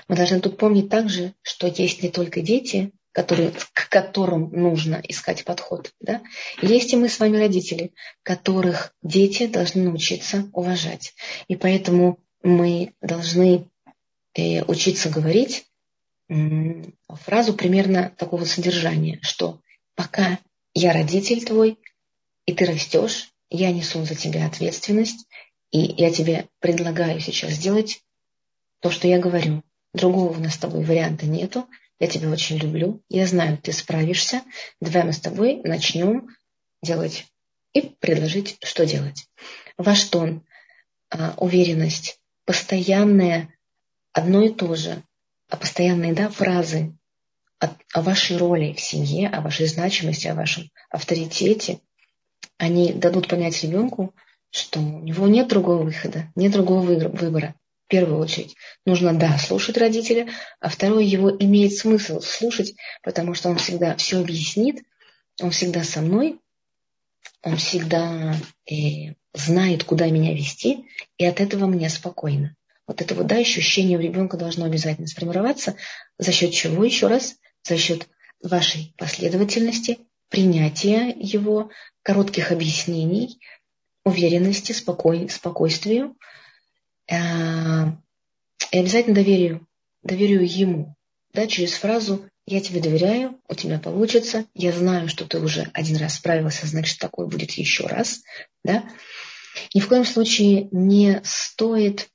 Мы 0.09 0.17
должны 0.17 0.41
тут 0.41 0.59
помнить 0.59 0.89
также, 0.89 1.35
что 1.43 1.69
есть 1.69 2.03
не 2.03 2.09
только 2.09 2.41
дети, 2.41 2.91
которые, 3.17 3.53
к 3.73 3.89
которым 3.89 4.51
нужно 4.53 5.01
искать 5.09 5.47
подход. 5.47 5.91
Да? 6.01 6.21
Есть 6.61 6.93
и 6.93 6.97
мы 6.97 7.09
с 7.09 7.19
вами 7.19 7.39
родители, 7.39 7.95
которых 8.23 8.95
дети 9.03 9.47
должны 9.47 9.85
научиться 9.85 10.51
уважать. 10.53 11.15
И 11.49 11.57
поэтому 11.57 12.19
мы 12.43 12.93
должны 13.01 13.71
э, 14.35 14.63
учиться 14.65 15.09
говорить 15.09 15.65
фразу 17.09 17.55
примерно 17.55 18.13
такого 18.19 18.45
содержания, 18.45 19.19
что 19.23 19.63
пока 19.95 20.39
я 20.75 20.93
родитель 20.93 21.43
твой, 21.43 21.79
и 22.45 22.53
ты 22.53 22.67
растешь, 22.67 23.31
я 23.49 23.73
несу 23.73 24.05
за 24.05 24.15
тебя 24.15 24.45
ответственность, 24.45 25.27
и 25.71 25.79
я 25.79 26.11
тебе 26.13 26.49
предлагаю 26.59 27.21
сейчас 27.21 27.53
сделать 27.53 28.03
то, 28.81 28.91
что 28.91 29.09
я 29.09 29.19
говорю. 29.19 29.63
Другого 29.95 30.37
у 30.37 30.41
нас 30.43 30.57
с 30.57 30.59
тобой 30.59 30.85
варианта 30.85 31.25
нету. 31.25 31.67
Я 31.99 32.09
тебя 32.09 32.31
очень 32.31 32.59
люблю. 32.59 33.03
Я 33.09 33.27
знаю, 33.27 33.59
ты 33.59 33.73
справишься. 33.73 34.43
Давай 34.81 35.05
мы 35.05 35.13
с 35.13 35.21
тобой 35.21 35.61
начнем 35.65 36.29
делать 36.83 37.27
и 37.73 37.81
предложить, 37.81 38.59
что 38.63 38.85
делать. 38.85 39.29
Ваш 39.79 40.05
тон, 40.05 40.45
а, 41.11 41.35
уверенность, 41.39 42.21
постоянное 42.45 43.55
одно 44.13 44.43
и 44.43 44.51
то 44.51 44.75
же, 44.75 45.03
а 45.49 45.57
постоянные 45.57 46.13
да, 46.13 46.29
фразы 46.29 46.95
о, 47.61 47.69
о 47.93 48.03
вашей 48.03 48.37
роли 48.37 48.73
в 48.73 48.81
семье, 48.81 49.29
о 49.29 49.41
вашей 49.41 49.67
значимости, 49.67 50.27
о 50.27 50.35
вашем 50.35 50.71
авторитете, 50.91 51.81
они 52.59 52.93
дадут 52.93 53.29
понять 53.29 53.63
ребенку, 53.63 54.15
что 54.51 54.81
у 54.81 55.01
него 55.01 55.27
нет 55.29 55.49
другого 55.49 55.83
выхода, 55.83 56.31
нет 56.35 56.53
другого 56.53 56.81
выбора. 56.81 57.55
В 57.87 57.89
первую 57.89 58.19
очередь 58.19 58.57
нужно, 58.85 59.15
да, 59.15 59.39
слушать 59.39 59.79
родителя, 59.79 60.29
а 60.61 60.69
второе, 60.69 61.05
его 61.05 61.31
имеет 61.31 61.73
смысл 61.73 62.21
слушать, 62.21 62.75
потому 63.03 63.35
что 63.35 63.49
он 63.49 63.57
всегда 63.59 63.95
все 63.97 64.21
объяснит, 64.21 64.83
он 65.41 65.51
всегда 65.51 65.85
со 65.85 66.01
мной, 66.01 66.41
он 67.43 67.57
всегда 67.57 68.35
э, 68.71 69.15
знает, 69.35 69.85
куда 69.85 70.11
меня 70.11 70.35
вести, 70.35 70.87
и 71.17 71.25
от 71.25 71.41
этого 71.41 71.67
мне 71.67 71.89
спокойно 71.89 72.57
вот 72.87 73.03
это 73.03 73.15
вот, 73.15 73.27
да, 73.27 73.37
ощущение 73.37 73.99
у 73.99 74.01
ребенка 74.01 74.37
должно 74.37 74.65
обязательно 74.65 75.09
сформироваться. 75.09 75.77
За 76.19 76.33
счет 76.33 76.53
чего, 76.53 76.85
еще 76.85 77.09
раз? 77.09 77.37
За 77.65 77.77
счет 77.77 78.09
вашей 78.43 78.95
последовательности, 78.97 79.99
принятия 80.29 81.13
его, 81.17 81.71
коротких 82.03 82.53
объяснений, 82.53 83.41
уверенности, 84.05 84.73
спокой, 84.73 85.29
спокойствию 85.29 86.11
э, 86.11 86.15
и 87.09 88.79
обязательно 88.79 89.15
доверию, 89.15 89.67
доверию 90.03 90.47
ему. 90.47 90.97
Да, 91.33 91.47
через 91.47 91.75
фразу 91.75 92.29
«я 92.47 92.61
тебе 92.61 92.81
доверяю, 92.81 93.39
у 93.49 93.55
тебя 93.55 93.79
получится, 93.79 94.47
я 94.55 94.73
знаю, 94.73 95.09
что 95.09 95.27
ты 95.27 95.39
уже 95.39 95.69
один 95.75 95.97
раз 95.97 96.15
справился, 96.15 96.67
значит, 96.67 96.99
такой 96.99 97.27
будет 97.27 97.53
еще 97.53 97.87
раз». 97.87 98.23
Да? 98.65 98.85
Ни 99.75 99.81
в 99.81 99.89
коем 99.89 100.05
случае 100.05 100.69
не 100.71 101.21
стоит 101.25 102.09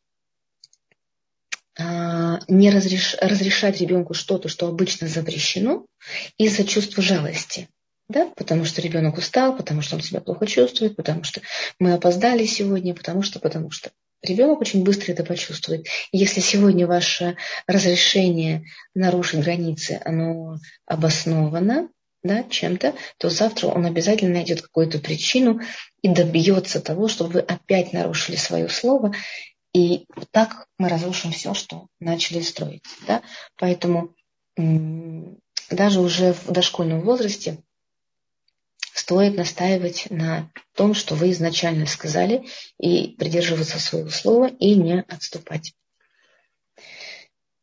а, 1.78 2.40
не 2.48 2.70
разреш, 2.70 3.16
разрешать 3.22 3.80
ребенку 3.80 4.14
что-то, 4.14 4.50
что 4.50 4.68
обычно 4.68 5.08
запрещено, 5.08 5.86
из-за 6.38 6.64
чувства 6.66 7.02
жалости. 7.02 7.70
Да? 8.10 8.30
Потому 8.36 8.66
что 8.66 8.82
ребенок 8.82 9.18
устал, 9.18 9.56
потому 9.56 9.82
что 9.82 9.96
он 9.96 10.02
себя 10.02 10.20
плохо 10.20 10.46
чувствует, 10.46 10.96
потому 10.96 11.24
что 11.24 11.42
мы 11.80 11.94
опоздали 11.94 12.46
сегодня, 12.46 12.94
потому 12.94 13.22
что, 13.22 13.40
потому 13.40 13.72
что. 13.72 13.92
Ребенок 14.22 14.62
очень 14.62 14.84
быстро 14.84 15.12
это 15.14 15.24
почувствует. 15.24 15.88
И 16.12 16.18
если 16.18 16.42
сегодня 16.42 16.86
ваше 16.86 17.38
разрешение 17.68 18.66
нарушить 18.94 19.42
границы, 19.42 20.00
оно 20.06 20.58
обосновано 20.86 21.90
да, 22.24 22.44
чем-то, 22.44 22.94
то 23.18 23.30
завтра 23.30 23.68
он 23.68 23.86
обязательно 23.86 24.34
найдет 24.34 24.62
какую-то 24.62 25.00
причину 25.00 25.60
и 26.04 26.10
добьется 26.10 26.80
того, 26.80 27.08
чтобы 27.08 27.32
вы 27.32 27.40
опять 27.40 27.94
нарушили 27.94 28.36
свое 28.36 28.70
слово 28.70 29.14
и 29.74 30.06
так 30.32 30.68
мы 30.78 30.90
разрушим 30.90 31.32
все, 31.32 31.54
что 31.54 31.88
начали 32.00 32.42
строить. 32.42 32.84
Да? 33.08 33.22
Поэтому 33.58 34.14
даже 35.70 36.02
уже 36.02 36.34
в 36.34 36.52
дошкольном 36.52 37.02
возрасте 37.02 37.58
стоит 38.94 39.36
настаивать 39.38 40.08
на 40.10 40.52
том, 40.76 40.94
что 40.94 41.16
вы 41.16 41.32
изначально 41.32 41.86
сказали, 41.86 42.46
и 42.78 43.16
придерживаться 43.18 43.80
своего 43.80 44.10
слова 44.10 44.48
и 44.48 44.76
не 44.76 45.02
отступать. 45.08 45.74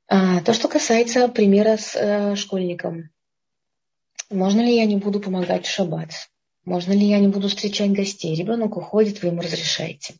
А, 0.07 0.41
то, 0.41 0.55
что 0.55 0.69
касается 0.69 1.29
примера 1.29 1.77
с 1.77 1.95
э, 1.95 2.35
школьником. 2.35 3.11
Можно 4.31 4.63
ли 4.63 4.77
я 4.77 4.87
не 4.87 4.97
буду 4.97 5.21
помогать 5.21 5.67
в 5.67 5.71
шаббат? 5.71 6.11
Можно 6.65 6.93
ли 6.93 7.07
я 7.07 7.19
не 7.19 7.29
буду 7.29 7.49
встречать 7.49 7.93
гостей? 7.93 8.35
Ребенок 8.35 8.77
уходит, 8.77 9.23
вы 9.23 9.29
ему 9.29 9.43
разрешаете. 9.43 10.15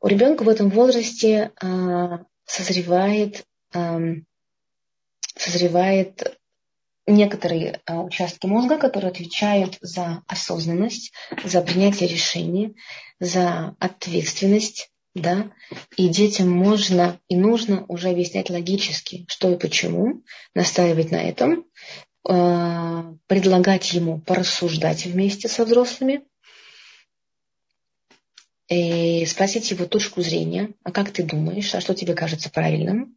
У 0.00 0.06
ребенка 0.06 0.44
в 0.44 0.48
этом 0.48 0.70
возрасте 0.70 1.52
а, 1.60 2.24
созревает, 2.46 3.44
созревает 5.36 6.39
некоторые 7.10 7.80
а, 7.86 8.00
участки 8.00 8.46
мозга, 8.46 8.78
которые 8.78 9.10
отвечают 9.10 9.78
за 9.80 10.22
осознанность, 10.26 11.12
за 11.44 11.62
принятие 11.62 12.08
решений, 12.08 12.76
за 13.18 13.76
ответственность. 13.78 14.90
Да? 15.14 15.50
И 15.96 16.08
детям 16.08 16.48
можно 16.48 17.18
и 17.28 17.36
нужно 17.36 17.84
уже 17.88 18.10
объяснять 18.10 18.48
логически, 18.48 19.26
что 19.28 19.50
и 19.50 19.58
почему, 19.58 20.22
настаивать 20.54 21.10
на 21.10 21.16
этом, 21.16 21.64
предлагать 22.22 23.92
ему 23.92 24.20
порассуждать 24.20 25.06
вместе 25.06 25.48
со 25.48 25.64
взрослыми, 25.64 26.22
и 28.70 29.26
спросить 29.26 29.70
его 29.72 29.84
точку 29.84 30.22
зрения, 30.22 30.70
а 30.84 30.92
как 30.92 31.10
ты 31.10 31.24
думаешь, 31.24 31.74
а 31.74 31.80
что 31.80 31.92
тебе 31.92 32.14
кажется 32.14 32.50
правильным. 32.50 33.16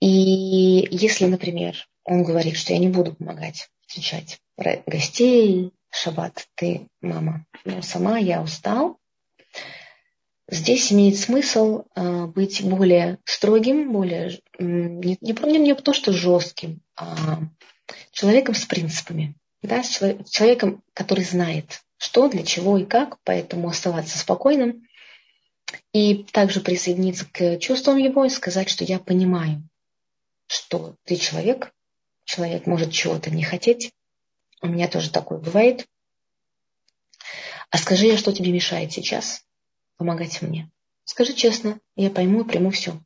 И 0.00 0.88
если, 0.90 1.26
например, 1.26 1.76
он 2.04 2.24
говорит, 2.24 2.56
что 2.56 2.72
я 2.72 2.78
не 2.78 2.88
буду 2.88 3.14
помогать 3.14 3.68
встречать 3.86 4.40
гостей, 4.86 5.72
шаббат, 5.90 6.46
ты, 6.54 6.88
мама, 7.00 7.46
но 7.64 7.82
сама 7.82 8.18
я 8.18 8.42
устал, 8.42 8.98
здесь 10.48 10.92
имеет 10.92 11.18
смысл 11.18 11.84
э, 11.94 12.26
быть 12.26 12.62
более 12.62 13.18
строгим, 13.24 13.92
более 13.92 14.40
не, 14.58 15.18
не, 15.20 15.58
не, 15.58 15.74
то, 15.74 15.92
что 15.92 16.12
жестким, 16.12 16.80
а 16.96 17.38
человеком 18.10 18.54
с 18.54 18.64
принципами, 18.64 19.34
да, 19.62 19.82
с 19.82 19.98
человеком, 20.30 20.82
который 20.94 21.24
знает, 21.24 21.82
что, 21.98 22.28
для 22.28 22.42
чего 22.42 22.78
и 22.78 22.84
как, 22.84 23.18
поэтому 23.24 23.68
оставаться 23.68 24.18
спокойным 24.18 24.86
и 25.92 26.24
также 26.24 26.60
присоединиться 26.60 27.26
к 27.30 27.58
чувствам 27.58 27.96
его 27.96 28.24
и 28.24 28.30
сказать, 28.30 28.68
что 28.68 28.84
я 28.84 28.98
понимаю, 28.98 29.62
что 30.46 30.96
ты 31.04 31.16
человек, 31.16 31.72
человек 32.24 32.66
может 32.66 32.92
чего-то 32.92 33.30
не 33.30 33.42
хотеть, 33.42 33.92
у 34.60 34.68
меня 34.68 34.88
тоже 34.88 35.10
такое 35.10 35.38
бывает. 35.38 35.86
А 37.70 37.78
скажи, 37.78 38.06
я 38.06 38.16
что 38.16 38.32
тебе 38.32 38.52
мешает 38.52 38.92
сейчас 38.92 39.44
помогать 39.96 40.40
мне? 40.42 40.70
Скажи 41.04 41.34
честно, 41.34 41.80
я 41.96 42.10
пойму 42.10 42.42
и 42.42 42.48
приму 42.48 42.70
все. 42.70 43.00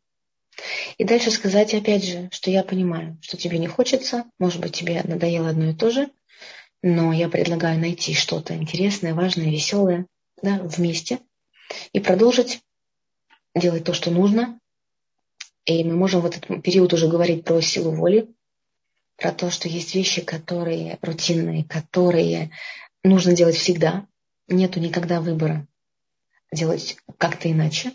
И 0.98 1.04
дальше 1.04 1.30
сказать 1.30 1.74
опять 1.74 2.04
же, 2.04 2.28
что 2.32 2.50
я 2.50 2.62
понимаю, 2.62 3.18
что 3.20 3.36
тебе 3.36 3.58
не 3.58 3.66
хочется, 3.66 4.24
может 4.38 4.60
быть, 4.60 4.74
тебе 4.74 5.02
надоело 5.02 5.48
одно 5.48 5.70
и 5.70 5.74
то 5.74 5.90
же, 5.90 6.10
но 6.82 7.12
я 7.12 7.28
предлагаю 7.28 7.78
найти 7.78 8.14
что-то 8.14 8.54
интересное, 8.54 9.14
важное, 9.14 9.50
веселое 9.50 10.06
да, 10.42 10.58
вместе 10.62 11.20
и 11.92 12.00
продолжить 12.00 12.60
делать 13.54 13.84
то, 13.84 13.92
что 13.92 14.10
нужно. 14.10 14.58
И 15.64 15.82
мы 15.84 15.96
можем 15.96 16.20
в 16.20 16.26
этот 16.26 16.46
период 16.62 16.92
уже 16.92 17.08
говорить 17.08 17.44
про 17.44 17.60
силу 17.60 17.90
воли, 17.90 18.28
про 19.16 19.32
то, 19.32 19.50
что 19.50 19.68
есть 19.68 19.94
вещи, 19.94 20.22
которые 20.22 20.98
рутинные, 21.02 21.64
которые 21.64 22.50
нужно 23.02 23.34
делать 23.34 23.56
всегда. 23.56 24.06
Нету 24.48 24.80
никогда 24.80 25.20
выбора 25.20 25.66
делать 26.52 26.96
как-то 27.18 27.50
иначе. 27.50 27.92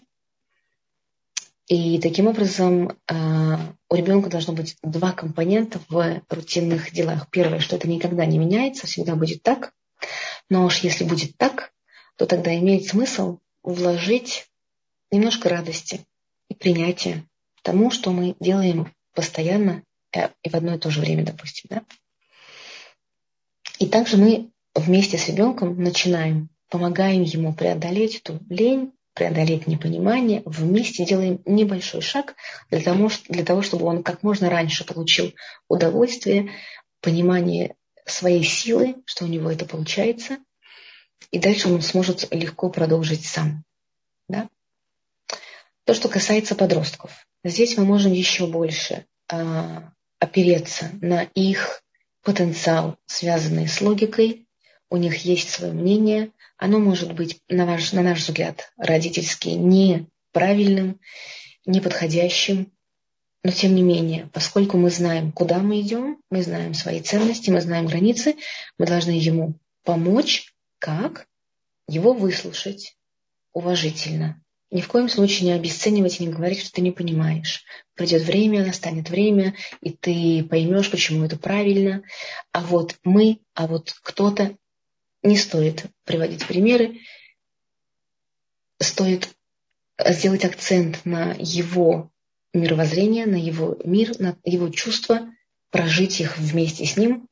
И 1.67 1.99
таким 2.01 2.27
образом 2.27 2.97
а, 3.07 3.73
у 3.89 3.95
ребенка 3.95 4.29
должно 4.29 4.53
быть 4.53 4.75
два 4.83 5.13
компонента 5.13 5.79
в 5.87 6.21
рутинных 6.29 6.91
делах. 6.91 7.29
Первое, 7.29 7.59
что 7.59 7.77
это 7.77 7.87
никогда 7.87 8.25
не 8.25 8.37
меняется, 8.37 8.87
всегда 8.87 9.15
будет 9.15 9.41
так. 9.41 9.73
Но 10.49 10.65
уж 10.65 10.79
если 10.79 11.05
будет 11.05 11.37
так, 11.37 11.71
то 12.17 12.25
тогда 12.25 12.53
имеет 12.57 12.87
смысл 12.87 13.37
вложить 13.63 14.49
немножко 15.11 15.47
радости 15.49 16.05
и 16.49 16.55
принятия 16.55 17.25
тому, 17.61 17.91
что 17.91 18.11
мы 18.11 18.35
делаем 18.39 18.93
постоянно 19.13 19.71
э, 19.71 19.81
и 20.13 20.49
в 20.49 20.55
одно 20.55 20.75
и 20.75 20.79
то 20.79 20.89
же 20.89 21.01
время, 21.01 21.25
допустим. 21.25 21.65
Да? 21.69 21.83
И 23.79 23.87
также 23.87 24.17
мы 24.17 24.51
вместе 24.75 25.17
с 25.17 25.27
ребенком 25.27 25.81
начинаем, 25.81 26.49
помогаем 26.69 27.23
ему 27.23 27.53
преодолеть 27.53 28.17
эту 28.17 28.39
лень, 28.49 28.93
преодолеть 29.13 29.67
непонимание, 29.67 30.41
вместе 30.45 31.05
делаем 31.05 31.41
небольшой 31.45 32.01
шаг 32.01 32.35
для 32.69 32.81
того, 32.81 33.09
для 33.27 33.43
того, 33.43 33.61
чтобы 33.61 33.85
он 33.85 34.03
как 34.03 34.23
можно 34.23 34.49
раньше 34.49 34.85
получил 34.85 35.33
удовольствие, 35.67 36.51
понимание 37.01 37.75
своей 38.05 38.43
силы, 38.43 38.95
что 39.05 39.25
у 39.25 39.27
него 39.27 39.51
это 39.51 39.65
получается, 39.65 40.37
и 41.31 41.39
дальше 41.39 41.69
он 41.69 41.81
сможет 41.81 42.33
легко 42.33 42.69
продолжить 42.69 43.25
сам. 43.25 43.63
Да? 44.27 44.49
То, 45.85 45.93
что 45.93 46.07
касается 46.07 46.55
подростков. 46.55 47.27
Здесь 47.43 47.77
мы 47.77 47.85
можем 47.85 48.13
еще 48.13 48.47
больше 48.47 49.05
а, 49.27 49.91
опереться 50.21 50.91
на 51.01 51.23
их 51.23 51.83
потенциал, 52.23 52.97
связанный 53.07 53.67
с 53.67 53.81
логикой. 53.81 54.47
У 54.89 54.97
них 54.97 55.25
есть 55.25 55.49
свое 55.49 55.73
мнение, 55.73 56.31
оно 56.57 56.79
может 56.79 57.13
быть, 57.13 57.41
на 57.49 57.65
наш, 57.65 57.91
на 57.91 58.03
наш 58.03 58.19
взгляд, 58.19 58.71
родительски 58.77 59.49
неправильным, 59.49 60.99
неподходящим, 61.65 62.71
но 63.43 63.51
тем 63.51 63.73
не 63.73 63.81
менее, 63.81 64.29
поскольку 64.33 64.77
мы 64.77 64.91
знаем, 64.91 65.31
куда 65.31 65.59
мы 65.59 65.81
идем, 65.81 66.19
мы 66.29 66.43
знаем 66.43 66.75
свои 66.75 67.01
ценности, 67.01 67.49
мы 67.49 67.61
знаем 67.61 67.87
границы, 67.87 68.35
мы 68.77 68.85
должны 68.85 69.11
ему 69.11 69.55
помочь, 69.83 70.53
как 70.77 71.27
его 71.87 72.13
выслушать 72.13 72.95
уважительно. 73.53 74.40
Ни 74.71 74.79
в 74.79 74.87
коем 74.87 75.09
случае 75.09 75.49
не 75.49 75.51
обесценивать 75.53 76.19
и 76.19 76.25
не 76.25 76.31
говорить, 76.31 76.61
что 76.61 76.71
ты 76.71 76.81
не 76.81 76.91
понимаешь. 76.91 77.65
Придет 77.93 78.21
время, 78.21 78.65
настанет 78.65 79.09
время, 79.09 79.53
и 79.81 79.91
ты 79.91 80.45
поймешь, 80.49 80.89
почему 80.89 81.25
это 81.25 81.37
правильно. 81.37 82.03
А 82.53 82.61
вот 82.61 82.95
мы, 83.03 83.39
а 83.53 83.67
вот 83.67 83.93
кто-то 84.01 84.57
не 85.23 85.35
стоит 85.35 85.85
приводить 86.05 86.47
примеры, 86.47 87.01
стоит 88.79 89.27
сделать 89.99 90.45
акцент 90.45 91.03
на 91.03 91.35
его 91.37 92.09
мировоззрение, 92.53 93.25
на 93.25 93.35
его 93.35 93.77
мир, 93.83 94.17
на 94.19 94.37
его 94.45 94.69
чувства, 94.69 95.29
прожить 95.69 96.21
их 96.21 96.37
вместе 96.37 96.85
с 96.85 96.95
ним 96.95 97.27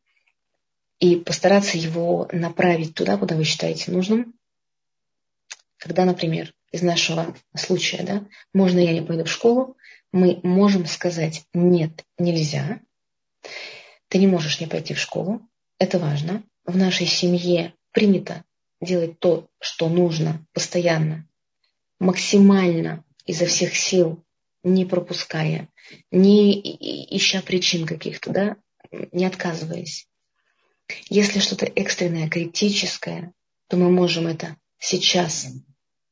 и 1.00 1.16
постараться 1.16 1.78
его 1.78 2.28
направить 2.34 2.96
туда, 2.96 3.18
куда 3.18 3.36
вы 3.36 3.46
считаете 3.46 3.92
нужным. 3.92 4.34
Когда, 5.78 6.04
например, 6.04 6.54
из 6.72 6.82
нашего 6.82 7.36
случая, 7.56 8.04
да, 8.04 8.26
можно 8.54 8.80
я 8.80 8.94
не 8.94 9.02
пойду 9.02 9.24
в 9.24 9.32
школу, 9.32 9.78
мы 10.12 10.40
можем 10.44 10.86
сказать 10.86 11.44
нет, 11.54 12.06
нельзя. 12.18 12.80
Ты 14.08 14.18
не 14.18 14.28
можешь 14.28 14.60
не 14.60 14.68
пойти 14.68 14.94
в 14.94 15.00
школу. 15.00 15.42
Это 15.78 16.00
важно. 16.00 16.44
В 16.66 16.76
нашей 16.78 17.06
семье 17.06 17.74
принято 17.92 18.44
делать 18.82 19.20
то, 19.20 19.48
что 19.60 19.90
нужно 19.90 20.46
постоянно, 20.54 21.28
максимально 22.00 23.04
изо 23.26 23.46
всех 23.46 23.76
сил, 23.76 24.24
не 24.64 24.86
пропуская, 24.86 25.70
не 26.12 26.60
ища 27.16 27.42
причин 27.42 27.86
каких-то, 27.86 28.32
да, 28.32 28.56
не 29.12 29.26
отказываясь. 29.26 30.08
Если 31.10 31.40
что-то 31.40 31.66
экстренное, 31.66 32.30
критическое, 32.30 33.34
то 33.68 33.78
мы 33.78 33.92
можем 33.92 34.28
это 34.28 34.56
сейчас 34.80 35.48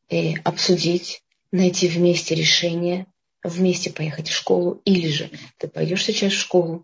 э, 0.09 0.33
обсудить, 0.43 1.21
найти 1.51 1.87
вместе 1.87 2.35
решение, 2.35 3.07
вместе 3.43 3.91
поехать 3.91 4.29
в 4.29 4.35
школу, 4.35 4.81
или 4.85 5.07
же 5.07 5.29
ты 5.57 5.67
пойдешь 5.67 6.05
сейчас 6.05 6.33
в 6.33 6.39
школу. 6.39 6.83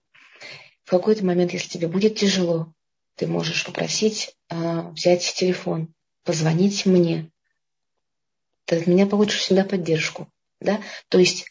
В 0.84 0.89
какой-то 0.89 1.26
момент, 1.26 1.53
если 1.53 1.69
тебе 1.69 1.88
будет 1.88 2.15
тяжело, 2.15 2.74
ты 3.15 3.28
можешь 3.28 3.65
попросить 3.65 4.36
э, 4.49 4.82
взять 4.91 5.34
телефон, 5.36 5.93
позвонить 6.24 6.86
мне. 6.86 7.30
Ты 8.65 8.78
от 8.78 8.88
меня 8.88 9.05
получишь 9.05 9.39
всегда 9.39 9.63
поддержку. 9.63 10.30
Да? 10.59 10.82
То 11.09 11.19
есть 11.19 11.45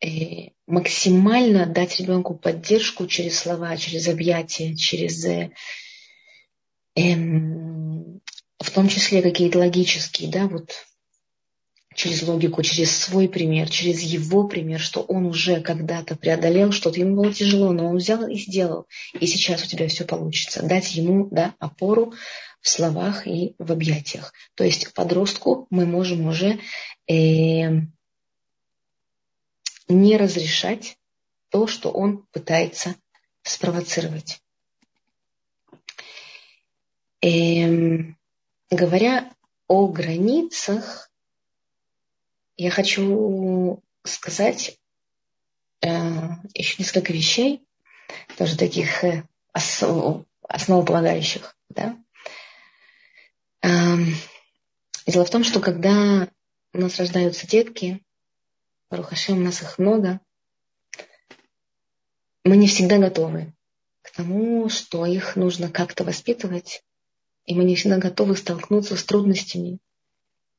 э, 0.00 0.50
максимально 0.66 1.66
дать 1.66 1.98
ребенку 2.00 2.34
поддержку 2.34 3.06
через 3.06 3.38
слова, 3.38 3.76
через 3.76 4.08
объятия, 4.08 4.76
через 4.76 5.24
э, 5.24 5.50
э, 6.96 7.14
в 8.64 8.70
том 8.70 8.88
числе 8.88 9.20
какие-то 9.20 9.58
логические, 9.58 10.30
да, 10.30 10.46
вот 10.46 10.72
через 11.94 12.22
логику, 12.22 12.62
через 12.62 12.96
свой 12.96 13.28
пример, 13.28 13.68
через 13.68 14.00
его 14.00 14.48
пример, 14.48 14.80
что 14.80 15.02
он 15.02 15.26
уже 15.26 15.60
когда-то 15.60 16.16
преодолел 16.16 16.72
что-то, 16.72 16.98
ему 16.98 17.16
было 17.16 17.32
тяжело, 17.32 17.72
но 17.72 17.88
он 17.88 17.98
взял 17.98 18.26
и 18.26 18.36
сделал. 18.36 18.86
И 19.20 19.26
сейчас 19.26 19.62
у 19.64 19.68
тебя 19.68 19.86
все 19.88 20.04
получится. 20.04 20.62
Дать 20.62 20.94
ему 20.94 21.28
да, 21.30 21.54
опору 21.58 22.14
в 22.62 22.68
словах 22.68 23.26
и 23.26 23.54
в 23.58 23.70
объятиях. 23.70 24.32
То 24.54 24.64
есть 24.64 24.92
подростку 24.94 25.66
мы 25.70 25.84
можем 25.84 26.26
уже 26.26 26.58
э, 27.06 27.70
не 29.88 30.16
разрешать 30.16 30.96
то, 31.50 31.66
что 31.66 31.90
он 31.90 32.26
пытается 32.32 32.96
спровоцировать. 33.42 34.40
Э, 37.22 38.14
говоря 38.74 39.32
о 39.66 39.88
границах, 39.88 41.10
я 42.56 42.70
хочу 42.70 43.82
сказать 44.04 44.78
э, 45.80 45.88
еще 46.54 46.76
несколько 46.78 47.12
вещей, 47.12 47.66
тоже 48.36 48.56
таких 48.56 49.02
э, 49.04 49.24
основ, 49.52 50.24
основополагающих. 50.48 51.56
Да? 51.68 51.96
Э, 53.62 53.96
дело 55.06 55.24
в 55.24 55.30
том, 55.30 55.44
что 55.44 55.60
когда 55.60 56.28
у 56.72 56.78
нас 56.78 56.98
рождаются 56.98 57.46
детки, 57.46 58.02
Рухашем, 58.90 59.38
у 59.38 59.40
нас 59.40 59.62
их 59.62 59.78
много, 59.78 60.20
мы 62.44 62.56
не 62.56 62.68
всегда 62.68 62.98
готовы 62.98 63.52
к 64.02 64.10
тому, 64.10 64.68
что 64.68 65.06
их 65.06 65.34
нужно 65.34 65.70
как-то 65.70 66.04
воспитывать, 66.04 66.84
и 67.46 67.54
мы 67.54 67.64
не 67.64 67.76
всегда 67.76 67.98
готовы 67.98 68.36
столкнуться 68.36 68.96
с 68.96 69.04
трудностями, 69.04 69.78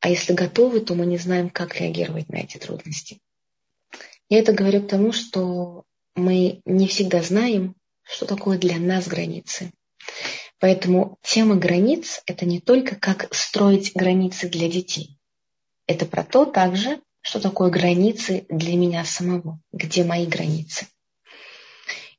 А 0.02 0.10
если 0.10 0.34
готовы, 0.34 0.82
то 0.82 0.94
мы 0.94 1.06
не 1.06 1.18
знаем, 1.18 1.50
как 1.50 1.80
реагировать 1.80 2.30
на 2.30 2.38
эти 2.38 2.58
трудности. 2.58 3.20
Я 4.30 4.40
это 4.40 4.54
говорю 4.54 4.84
к 4.84 4.90
тому, 4.90 5.12
что 5.12 5.84
мы 6.16 6.62
не 6.66 6.88
всегда 6.88 7.22
знаем, 7.22 7.76
что 8.04 8.26
такое 8.26 8.58
для 8.58 8.78
нас 8.78 9.08
границы. 9.08 9.72
Поэтому 10.60 11.18
тема 11.22 11.56
границ– 11.56 12.22
это 12.26 12.46
не 12.46 12.60
только 12.60 12.96
как 12.96 13.34
строить 13.34 13.94
границы 13.96 14.48
для 14.48 14.70
детей. 14.70 15.18
Это 15.88 16.06
про 16.06 16.24
то 16.24 16.46
также, 16.46 17.02
что 17.22 17.40
такое 17.40 17.70
границы 17.70 18.46
для 18.50 18.76
меня 18.76 19.04
самого, 19.06 19.60
где 19.72 20.04
мои 20.04 20.26
границы. 20.26 20.88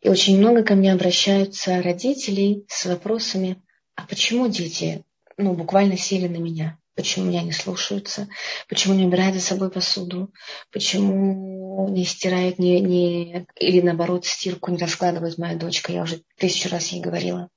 И 0.00 0.08
очень 0.08 0.38
много 0.38 0.62
ко 0.62 0.74
мне 0.74 0.92
обращаются 0.92 1.80
родителей 1.82 2.64
с 2.68 2.84
вопросами, 2.86 3.62
а 3.96 4.06
почему 4.06 4.48
дети 4.48 5.04
ну, 5.36 5.54
буквально 5.54 5.96
сели 5.96 6.28
на 6.28 6.36
меня? 6.36 6.78
Почему 6.94 7.26
меня 7.26 7.42
не 7.42 7.52
слушаются? 7.52 8.28
Почему 8.68 8.94
не 8.94 9.04
убирают 9.04 9.34
за 9.34 9.42
собой 9.42 9.70
посуду? 9.70 10.32
Почему 10.70 11.88
не 11.90 12.04
стирают, 12.04 12.58
не, 12.58 12.80
не, 12.80 13.46
или 13.56 13.82
наоборот 13.82 14.24
стирку 14.24 14.70
не 14.70 14.78
раскладывает 14.78 15.36
моя 15.36 15.56
дочка? 15.56 15.92
Я 15.92 16.02
уже 16.02 16.22
тысячу 16.38 16.70
раз 16.70 16.88
ей 16.88 17.02
говорила. 17.02 17.50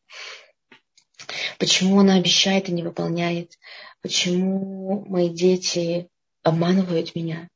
Почему 1.57 1.99
она 1.99 2.15
обещает 2.15 2.67
и 2.67 2.73
не 2.73 2.83
выполняет? 2.83 3.57
Почему 4.01 5.05
мои 5.07 5.29
дети 5.29 6.09
обманывают 6.43 7.15
меня? 7.15 7.49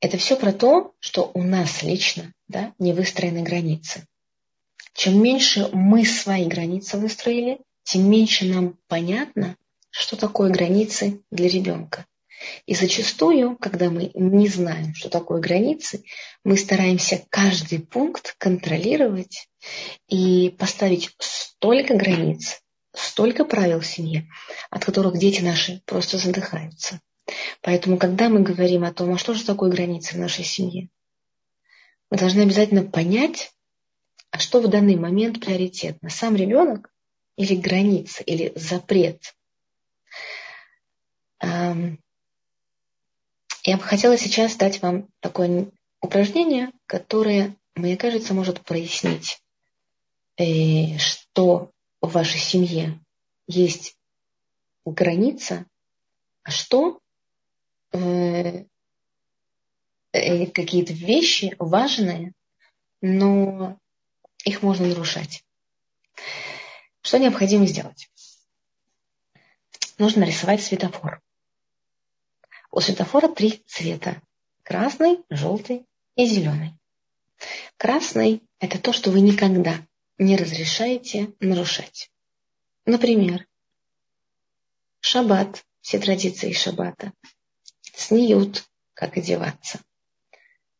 Это 0.00 0.18
все 0.18 0.36
про 0.36 0.52
то, 0.52 0.94
что 1.00 1.30
у 1.32 1.42
нас 1.42 1.82
лично 1.82 2.34
да, 2.46 2.74
не 2.78 2.92
выстроены 2.92 3.42
границы. 3.42 4.06
Чем 4.92 5.22
меньше 5.22 5.70
мы 5.72 6.04
свои 6.04 6.44
границы 6.44 6.98
выстроили, 6.98 7.58
тем 7.84 8.10
меньше 8.10 8.46
нам 8.46 8.78
понятно, 8.88 9.56
что 9.90 10.16
такое 10.16 10.50
границы 10.50 11.22
для 11.30 11.48
ребенка. 11.48 12.06
И 12.66 12.74
зачастую, 12.74 13.56
когда 13.56 13.90
мы 13.90 14.10
не 14.14 14.48
знаем, 14.48 14.94
что 14.94 15.08
такое 15.08 15.40
границы, 15.40 16.04
мы 16.42 16.56
стараемся 16.56 17.24
каждый 17.30 17.78
пункт 17.78 18.34
контролировать 18.38 19.48
и 20.08 20.54
поставить 20.58 21.10
столько 21.18 21.94
границ, 21.94 22.60
столько 22.92 23.44
правил 23.44 23.80
в 23.80 23.86
семье, 23.86 24.28
от 24.70 24.84
которых 24.84 25.18
дети 25.18 25.40
наши 25.40 25.80
просто 25.86 26.18
задыхаются. 26.18 27.00
Поэтому, 27.62 27.96
когда 27.96 28.28
мы 28.28 28.40
говорим 28.40 28.84
о 28.84 28.92
том, 28.92 29.14
а 29.14 29.18
что 29.18 29.32
же 29.34 29.44
такое 29.44 29.70
границы 29.70 30.14
в 30.14 30.18
нашей 30.18 30.44
семье, 30.44 30.88
мы 32.10 32.18
должны 32.18 32.42
обязательно 32.42 32.82
понять, 32.82 33.52
а 34.30 34.38
что 34.38 34.60
в 34.60 34.68
данный 34.68 34.96
момент 34.96 35.40
приоритетно, 35.40 36.10
сам 36.10 36.36
ребенок 36.36 36.90
или 37.36 37.54
граница, 37.54 38.22
или 38.22 38.52
запрет 38.56 39.34
я 43.64 43.78
бы 43.78 43.82
хотела 43.82 44.18
сейчас 44.18 44.56
дать 44.56 44.82
вам 44.82 45.08
такое 45.20 45.70
упражнение, 46.00 46.70
которое, 46.86 47.56
мне 47.74 47.96
кажется, 47.96 48.34
может 48.34 48.60
прояснить, 48.60 49.42
э, 50.36 50.98
что 50.98 51.70
в 52.02 52.12
вашей 52.12 52.40
семье 52.40 53.00
есть 53.46 53.96
граница, 54.84 55.64
а 56.42 56.50
что 56.50 57.00
э, 57.92 58.64
э, 60.12 60.46
какие-то 60.46 60.92
вещи 60.92 61.56
важные, 61.58 62.34
но 63.00 63.78
их 64.44 64.62
можно 64.62 64.86
нарушать. 64.86 65.42
Что 67.14 67.22
необходимо 67.22 67.64
сделать? 67.64 68.10
Нужно 69.98 70.22
нарисовать 70.22 70.64
светофор. 70.64 71.22
У 72.72 72.80
светофора 72.80 73.28
три 73.28 73.62
цвета. 73.68 74.20
Красный, 74.64 75.20
желтый 75.30 75.86
и 76.16 76.26
зеленый. 76.26 76.74
Красный– 77.76 78.42
это 78.58 78.80
то, 78.80 78.92
что 78.92 79.12
вы 79.12 79.20
никогда 79.20 79.76
не 80.18 80.36
разрешаете 80.36 81.32
нарушать. 81.38 82.10
Например, 82.84 83.46
шаббат, 84.98 85.64
все 85.82 86.00
традиции 86.00 86.50
шаббата, 86.50 87.12
снеют, 87.80 88.68
как 88.92 89.16
одеваться, 89.16 89.78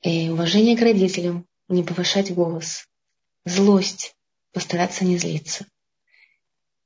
и 0.03 0.30
уважение 0.30 0.76
к 0.76 0.80
родителям, 0.80 1.47
не 1.68 1.85
повышать 1.85 2.35
голос, 2.35 2.89
злость, 3.45 4.16
постараться 4.51 5.05
не 5.05 5.16
злиться. 5.16 5.64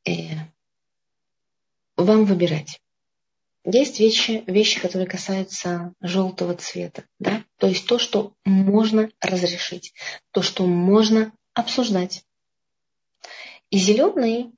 И 0.09 0.31
вам 1.97 2.25
выбирать. 2.25 2.81
Есть 3.65 4.01
вещи, 4.01 4.43
вещи, 4.47 4.81
которые 4.81 5.07
касаются 5.07 5.93
желтого 6.01 6.55
цвета, 6.55 7.05
да? 7.19 7.45
то 7.59 7.67
есть 7.67 7.87
то, 7.87 7.99
что 7.99 8.33
можно 8.47 9.11
разрешить, 9.21 9.93
то, 10.31 10.41
что 10.41 10.67
можно 10.67 11.33
обсуждать. 11.53 12.25
И 13.71 13.77
зеленый 13.77 14.53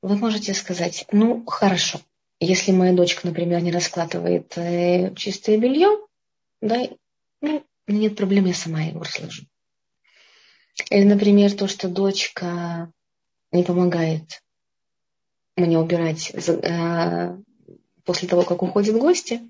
вы 0.00 0.16
можете 0.16 0.54
сказать, 0.54 1.06
ну 1.12 1.44
хорошо, 1.46 2.00
если 2.40 2.72
моя 2.72 2.92
дочка, 2.92 3.28
например, 3.28 3.62
не 3.62 3.70
раскладывает 3.70 4.58
э, 4.58 5.14
чистое 5.14 5.58
белье, 5.58 5.88
да, 6.60 6.88
ну, 7.40 7.64
нет 7.86 8.16
проблем, 8.16 8.46
я 8.46 8.54
сама 8.54 8.82
его 8.82 9.04
разложу. 9.04 9.44
Или, 10.90 11.04
например, 11.04 11.52
то, 11.52 11.68
что 11.68 11.88
дочка 11.88 12.90
не 13.52 13.62
помогает 13.62 14.41
мне 15.56 15.78
убирать 15.78 16.32
э, 16.32 17.36
после 18.04 18.28
того, 18.28 18.42
как 18.42 18.62
уходят 18.62 18.96
гости, 18.96 19.40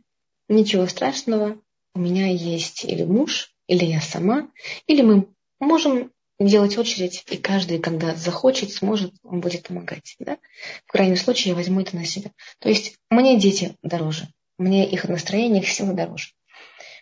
ничего 0.49 0.87
страшного, 0.87 1.61
у 1.95 1.99
меня 1.99 2.27
есть 2.27 2.85
или 2.85 3.05
муж, 3.05 3.53
или 3.67 3.85
я 3.85 4.01
сама, 4.01 4.49
или 4.87 5.03
мы 5.03 5.29
можем 5.61 6.11
делать 6.41 6.77
очередь, 6.77 7.25
и 7.31 7.37
каждый, 7.37 7.79
когда 7.79 8.15
захочет, 8.15 8.73
сможет, 8.73 9.15
он 9.23 9.41
будет 9.41 9.69
помогать. 9.69 10.17
Да? 10.19 10.39
В 10.87 10.93
крайнем 10.93 11.17
случае 11.17 11.51
я 11.51 11.55
возьму 11.55 11.81
это 11.81 11.95
на 11.97 12.05
себя. 12.05 12.33
То 12.59 12.69
есть 12.69 12.97
мне 13.11 13.39
дети 13.39 13.77
дороже, 13.83 14.29
мне 14.59 14.89
их 14.89 15.09
настроение, 15.09 15.63
их 15.63 15.69
силы 15.69 15.95
дороже. 15.95 16.29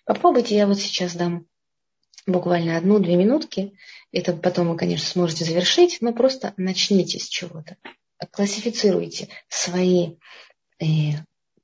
Попробуйте, 0.04 0.56
я 0.56 0.66
вот 0.66 0.78
сейчас 0.78 1.14
дам 1.14 1.46
буквально 2.26 2.76
одну-две 2.76 3.16
минутки. 3.16 3.72
Это 4.12 4.32
потом 4.32 4.68
вы, 4.68 4.76
конечно, 4.76 5.06
сможете 5.06 5.44
завершить, 5.44 5.98
но 6.00 6.12
просто 6.12 6.52
начните 6.56 7.18
с 7.18 7.28
чего-то. 7.28 7.76
Классифицируйте 8.32 9.28
свои 9.48 10.16
э, 10.78 10.84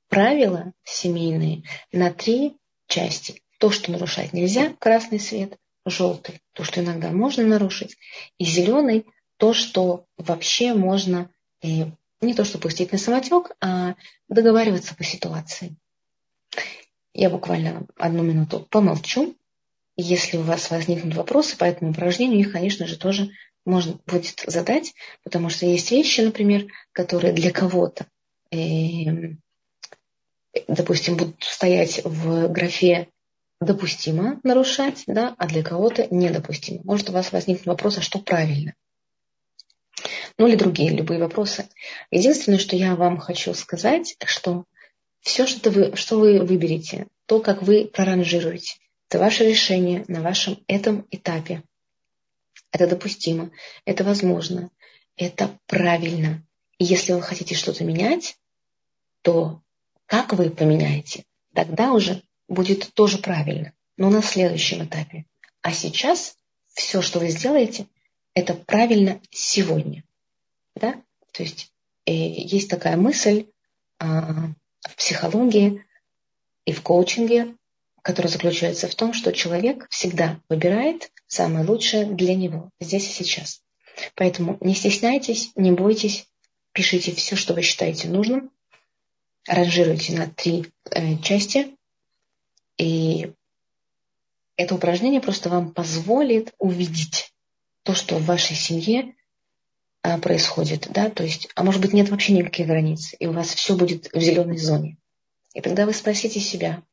правила 0.09 0.73
семейные 0.83 1.63
на 1.91 2.11
три 2.11 2.57
части. 2.87 3.41
То, 3.59 3.71
что 3.71 3.91
нарушать 3.91 4.33
нельзя, 4.33 4.73
красный 4.79 5.19
свет, 5.19 5.57
желтый, 5.85 6.41
то, 6.53 6.63
что 6.63 6.81
иногда 6.81 7.11
можно 7.11 7.43
нарушить, 7.43 7.97
и 8.37 8.45
зеленый, 8.45 9.05
то, 9.37 9.53
что 9.53 10.05
вообще 10.17 10.73
можно 10.73 11.29
э, 11.63 11.85
не 12.21 12.33
то, 12.33 12.43
что 12.43 12.57
пустить 12.57 12.91
на 12.91 12.97
самотек, 12.97 13.51
а 13.61 13.95
договариваться 14.27 14.95
по 14.95 15.03
ситуации. 15.03 15.75
Я 17.13 17.29
буквально 17.29 17.87
одну 17.97 18.23
минуту 18.23 18.67
помолчу. 18.69 19.35
Если 19.95 20.37
у 20.37 20.43
вас 20.43 20.69
возникнут 20.69 21.15
вопросы 21.15 21.57
по 21.57 21.63
этому 21.63 21.91
упражнению, 21.91 22.39
их, 22.39 22.51
конечно 22.51 22.85
же, 22.85 22.97
тоже 22.97 23.31
можно 23.67 23.99
будет 24.05 24.43
задать, 24.47 24.93
потому 25.23 25.49
что 25.49 25.65
есть 25.65 25.91
вещи, 25.91 26.21
например, 26.21 26.67
которые 26.93 27.33
для 27.33 27.51
кого-то 27.51 28.07
э, 28.51 29.35
допустим, 30.67 31.17
будут 31.17 31.43
стоять 31.43 32.01
в 32.03 32.47
графе 32.49 33.09
допустимо 33.59 34.39
нарушать, 34.43 35.03
да, 35.07 35.35
а 35.37 35.47
для 35.47 35.63
кого-то 35.63 36.07
недопустимо. 36.13 36.81
Может 36.83 37.09
у 37.09 37.13
вас 37.13 37.31
возникнуть 37.31 37.65
вопрос, 37.65 37.97
а 37.97 38.01
что 38.01 38.19
правильно? 38.19 38.73
Ну 40.37 40.47
или 40.47 40.55
другие 40.55 40.91
любые 40.91 41.19
вопросы. 41.19 41.67
Единственное, 42.11 42.59
что 42.59 42.75
я 42.75 42.95
вам 42.95 43.17
хочу 43.17 43.53
сказать, 43.55 44.15
что 44.23 44.65
все, 45.21 45.47
что 45.47 45.71
вы, 45.71 45.95
что 45.95 46.19
вы 46.19 46.39
выберете, 46.43 47.07
то, 47.25 47.39
как 47.39 47.63
вы 47.63 47.89
проранжируете, 47.91 48.75
это 49.09 49.19
ваше 49.19 49.45
решение 49.45 50.05
на 50.07 50.21
вашем 50.21 50.59
этом 50.67 51.07
этапе. 51.09 51.63
Это 52.77 52.85
допустимо, 52.85 53.49
это 53.85 54.03
возможно, 54.03 54.69
это 55.15 55.57
правильно. 55.65 56.45
И 56.77 56.85
если 56.85 57.13
вы 57.13 57.23
хотите 57.23 57.55
что-то 57.55 57.83
менять, 57.83 58.37
то 59.23 59.63
как 60.05 60.33
вы 60.33 60.51
поменяете, 60.51 61.23
тогда 61.55 61.91
уже 61.93 62.21
будет 62.47 62.93
тоже 62.93 63.17
правильно, 63.17 63.73
но 63.97 64.11
на 64.11 64.21
следующем 64.21 64.85
этапе. 64.85 65.25
А 65.63 65.71
сейчас 65.71 66.37
все, 66.67 67.01
что 67.01 67.17
вы 67.17 67.29
сделаете, 67.29 67.87
это 68.35 68.53
правильно 68.53 69.21
сегодня. 69.31 70.03
Да? 70.75 71.01
То 71.31 71.41
есть 71.41 71.73
э, 72.05 72.13
есть 72.13 72.69
такая 72.69 72.95
мысль 72.95 73.47
э, 73.99 74.05
в 74.05 74.95
психологии 74.97 75.83
и 76.65 76.73
в 76.73 76.83
коучинге, 76.83 77.55
которая 78.03 78.31
заключается 78.31 78.87
в 78.87 78.93
том, 78.93 79.13
что 79.13 79.33
человек 79.33 79.87
всегда 79.89 80.39
выбирает 80.47 81.11
самое 81.27 81.65
лучшее 81.65 82.05
для 82.05 82.35
него 82.35 82.71
здесь 82.79 83.07
и 83.07 83.23
сейчас. 83.23 83.61
Поэтому 84.15 84.57
не 84.61 84.75
стесняйтесь, 84.75 85.51
не 85.55 85.71
бойтесь, 85.71 86.27
пишите 86.71 87.13
все, 87.13 87.35
что 87.35 87.53
вы 87.53 87.61
считаете 87.61 88.07
нужным, 88.07 88.51
ранжируете 89.47 90.13
на 90.13 90.27
три 90.27 90.65
э, 90.91 91.17
части. 91.19 91.75
И 92.77 93.31
это 94.55 94.75
упражнение 94.75 95.21
просто 95.21 95.49
вам 95.49 95.73
позволит 95.73 96.53
увидеть 96.57 97.33
то, 97.83 97.93
что 97.93 98.17
в 98.17 98.25
вашей 98.25 98.55
семье 98.55 99.15
а, 100.01 100.17
происходит, 100.19 100.87
да, 100.91 101.09
то 101.09 101.23
есть, 101.23 101.49
а 101.55 101.63
может 101.63 101.81
быть, 101.81 101.93
нет 101.93 102.09
вообще 102.09 102.33
никаких 102.33 102.67
границ, 102.67 103.15
и 103.19 103.27
у 103.27 103.33
вас 103.33 103.53
все 103.53 103.75
будет 103.75 104.11
в 104.13 104.19
зеленой 104.19 104.57
зоне. 104.57 104.97
И 105.53 105.61
тогда 105.61 105.85
вы 105.85 105.93
спросите 105.93 106.39
себя, 106.39 106.83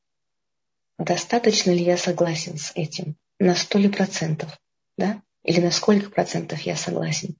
достаточно 0.98 1.70
ли 1.70 1.84
я 1.84 1.96
согласен 1.96 2.56
с 2.58 2.72
этим, 2.74 3.16
на 3.38 3.54
сто 3.54 3.78
ли 3.78 3.88
процентов, 3.88 4.58
да, 4.96 5.22
или 5.42 5.60
на 5.60 5.70
сколько 5.70 6.10
процентов 6.10 6.60
я 6.62 6.76
согласен. 6.76 7.36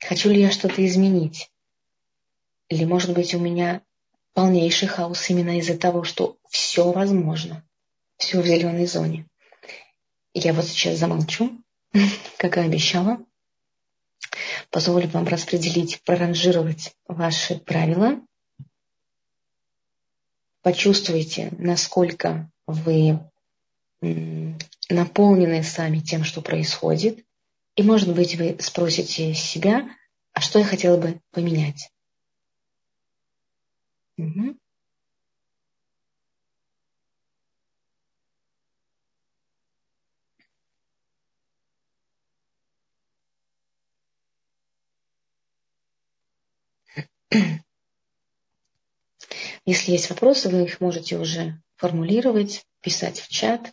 Хочу 0.00 0.30
ли 0.30 0.40
я 0.40 0.50
что-то 0.50 0.84
изменить? 0.86 1.50
Или, 2.68 2.84
может 2.84 3.14
быть, 3.14 3.34
у 3.34 3.40
меня 3.40 3.82
полнейший 4.34 4.88
хаос 4.88 5.30
именно 5.30 5.58
из-за 5.58 5.76
того, 5.76 6.04
что 6.04 6.36
все 6.48 6.92
возможно, 6.92 7.64
все 8.18 8.40
в 8.40 8.46
зеленой 8.46 8.86
зоне. 8.86 9.26
Я 10.34 10.52
вот 10.52 10.66
сейчас 10.66 10.98
замолчу, 10.98 11.60
как 12.38 12.56
и 12.58 12.60
обещала. 12.60 13.18
Позволю 14.70 15.08
вам 15.08 15.26
распределить, 15.26 16.02
проранжировать 16.02 16.94
ваши 17.06 17.58
правила. 17.58 18.20
Почувствуйте, 20.62 21.50
насколько 21.58 22.50
вы 22.66 23.20
наполнены 24.00 25.62
сами 25.62 25.98
тем, 25.98 26.24
что 26.24 26.40
происходит. 26.40 27.24
И, 27.76 27.82
может 27.82 28.14
быть, 28.14 28.36
вы 28.36 28.56
спросите 28.60 29.34
себя, 29.34 29.88
а 30.32 30.40
что 30.40 30.58
я 30.58 30.64
хотела 30.64 30.96
бы 30.96 31.20
поменять? 31.30 31.90
Угу. 34.16 34.56
Если 49.64 49.92
есть 49.92 50.08
вопросы, 50.08 50.48
вы 50.48 50.64
их 50.64 50.80
можете 50.80 51.18
уже 51.18 51.60
формулировать, 51.76 52.64
писать 52.80 53.20
в 53.20 53.28
чат. 53.28 53.72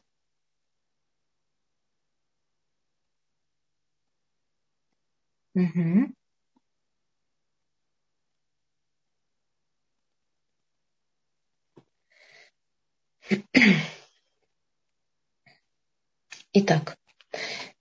Угу. 5.56 6.14
Итак, 16.51 16.97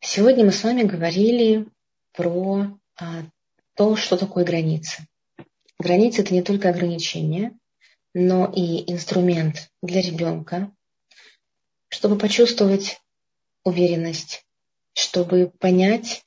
сегодня 0.00 0.44
мы 0.44 0.52
с 0.52 0.62
вами 0.62 0.84
говорили 0.84 1.66
про 2.12 2.78
а, 2.96 3.24
то, 3.74 3.96
что 3.96 4.16
такое 4.16 4.44
границы. 4.44 5.08
Границы– 5.80 6.20
это 6.22 6.32
не 6.32 6.42
только 6.42 6.68
ограничения, 6.68 7.58
но 8.14 8.46
и 8.54 8.88
инструмент 8.90 9.72
для 9.82 10.00
ребенка, 10.00 10.72
чтобы 11.88 12.16
почувствовать 12.18 13.00
уверенность, 13.64 14.46
чтобы 14.92 15.50
понять, 15.58 16.24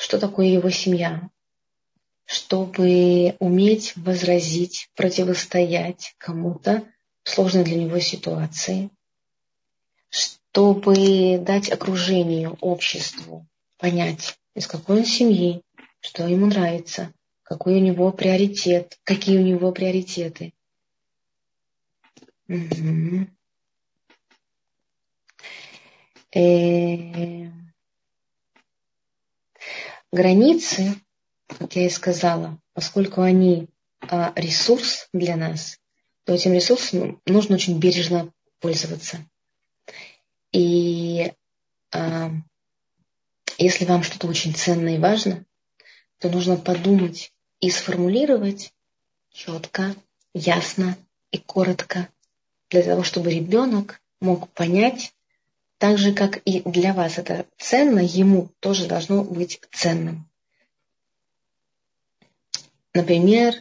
что 0.00 0.18
такое 0.18 0.46
его 0.46 0.70
семья, 0.70 1.28
чтобы 2.24 3.36
уметь 3.38 3.92
возразить, 3.96 4.88
противостоять 4.96 6.14
кому-то 6.16 6.88
в 7.22 7.28
сложной 7.28 7.64
для 7.64 7.76
него 7.76 8.00
ситуации, 8.00 8.88
чтобы 10.08 11.38
дать 11.38 11.70
окружению, 11.70 12.56
обществу 12.62 13.46
понять, 13.76 14.38
из 14.54 14.66
какой 14.66 15.00
он 15.00 15.04
семьи, 15.04 15.60
что 16.00 16.26
ему 16.26 16.46
нравится, 16.46 17.12
какой 17.42 17.74
у 17.74 17.80
него 17.80 18.10
приоритет, 18.10 18.98
какие 19.04 19.36
у 19.36 19.42
него 19.42 19.70
приоритеты. 19.70 20.54
Угу. 22.48 23.26
Границы, 30.12 30.94
как 31.46 31.76
я 31.76 31.86
и 31.86 31.90
сказала, 31.90 32.58
поскольку 32.72 33.22
они 33.22 33.68
а, 34.00 34.32
ресурс 34.36 35.08
для 35.12 35.36
нас, 35.36 35.78
то 36.24 36.34
этим 36.34 36.52
ресурсом 36.52 37.20
нужно 37.26 37.56
очень 37.56 37.78
бережно 37.78 38.32
пользоваться. 38.60 39.18
И 40.52 41.32
а, 41.92 42.30
если 43.58 43.84
вам 43.84 44.02
что-то 44.02 44.26
очень 44.26 44.54
ценное 44.54 44.96
и 44.96 44.98
важно, 44.98 45.44
то 46.18 46.28
нужно 46.28 46.56
подумать 46.56 47.32
и 47.60 47.70
сформулировать 47.70 48.72
четко, 49.32 49.94
ясно 50.34 50.96
и 51.30 51.38
коротко, 51.38 52.08
для 52.68 52.82
того, 52.82 53.02
чтобы 53.02 53.32
ребенок 53.32 54.00
мог 54.20 54.48
понять, 54.50 55.12
так 55.80 55.96
же, 55.96 56.12
как 56.12 56.42
и 56.44 56.60
для 56.60 56.92
вас 56.92 57.16
это 57.16 57.46
ценно, 57.56 58.00
ему 58.00 58.50
тоже 58.60 58.86
должно 58.86 59.24
быть 59.24 59.62
ценным. 59.72 60.28
Например, 62.92 63.54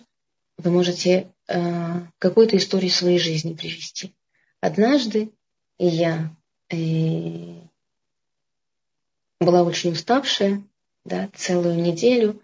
вы 0.58 0.70
можете 0.70 1.32
э, 1.48 2.02
какую-то 2.18 2.58
историю 2.58 2.92
своей 2.92 3.20
жизни 3.20 3.54
привести. 3.54 4.14
Однажды 4.60 5.32
я 5.78 6.36
э, 6.70 6.76
была 9.40 9.64
очень 9.64 9.94
уставшая, 9.94 10.62
да, 11.06 11.30
целую 11.34 11.82
неделю. 11.82 12.42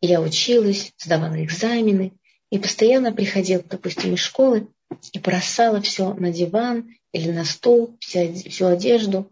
Я 0.00 0.22
училась, 0.22 0.94
сдавала 0.96 1.44
экзамены 1.44 2.14
и 2.48 2.58
постоянно 2.58 3.12
приходила, 3.12 3.62
допустим, 3.62 4.14
из 4.14 4.20
школы 4.20 4.68
и 5.12 5.18
бросала 5.18 5.82
все 5.82 6.14
на 6.14 6.32
диван 6.32 6.96
или 7.12 7.30
на 7.30 7.44
вся, 7.44 8.32
всю 8.34 8.66
одежду. 8.66 9.30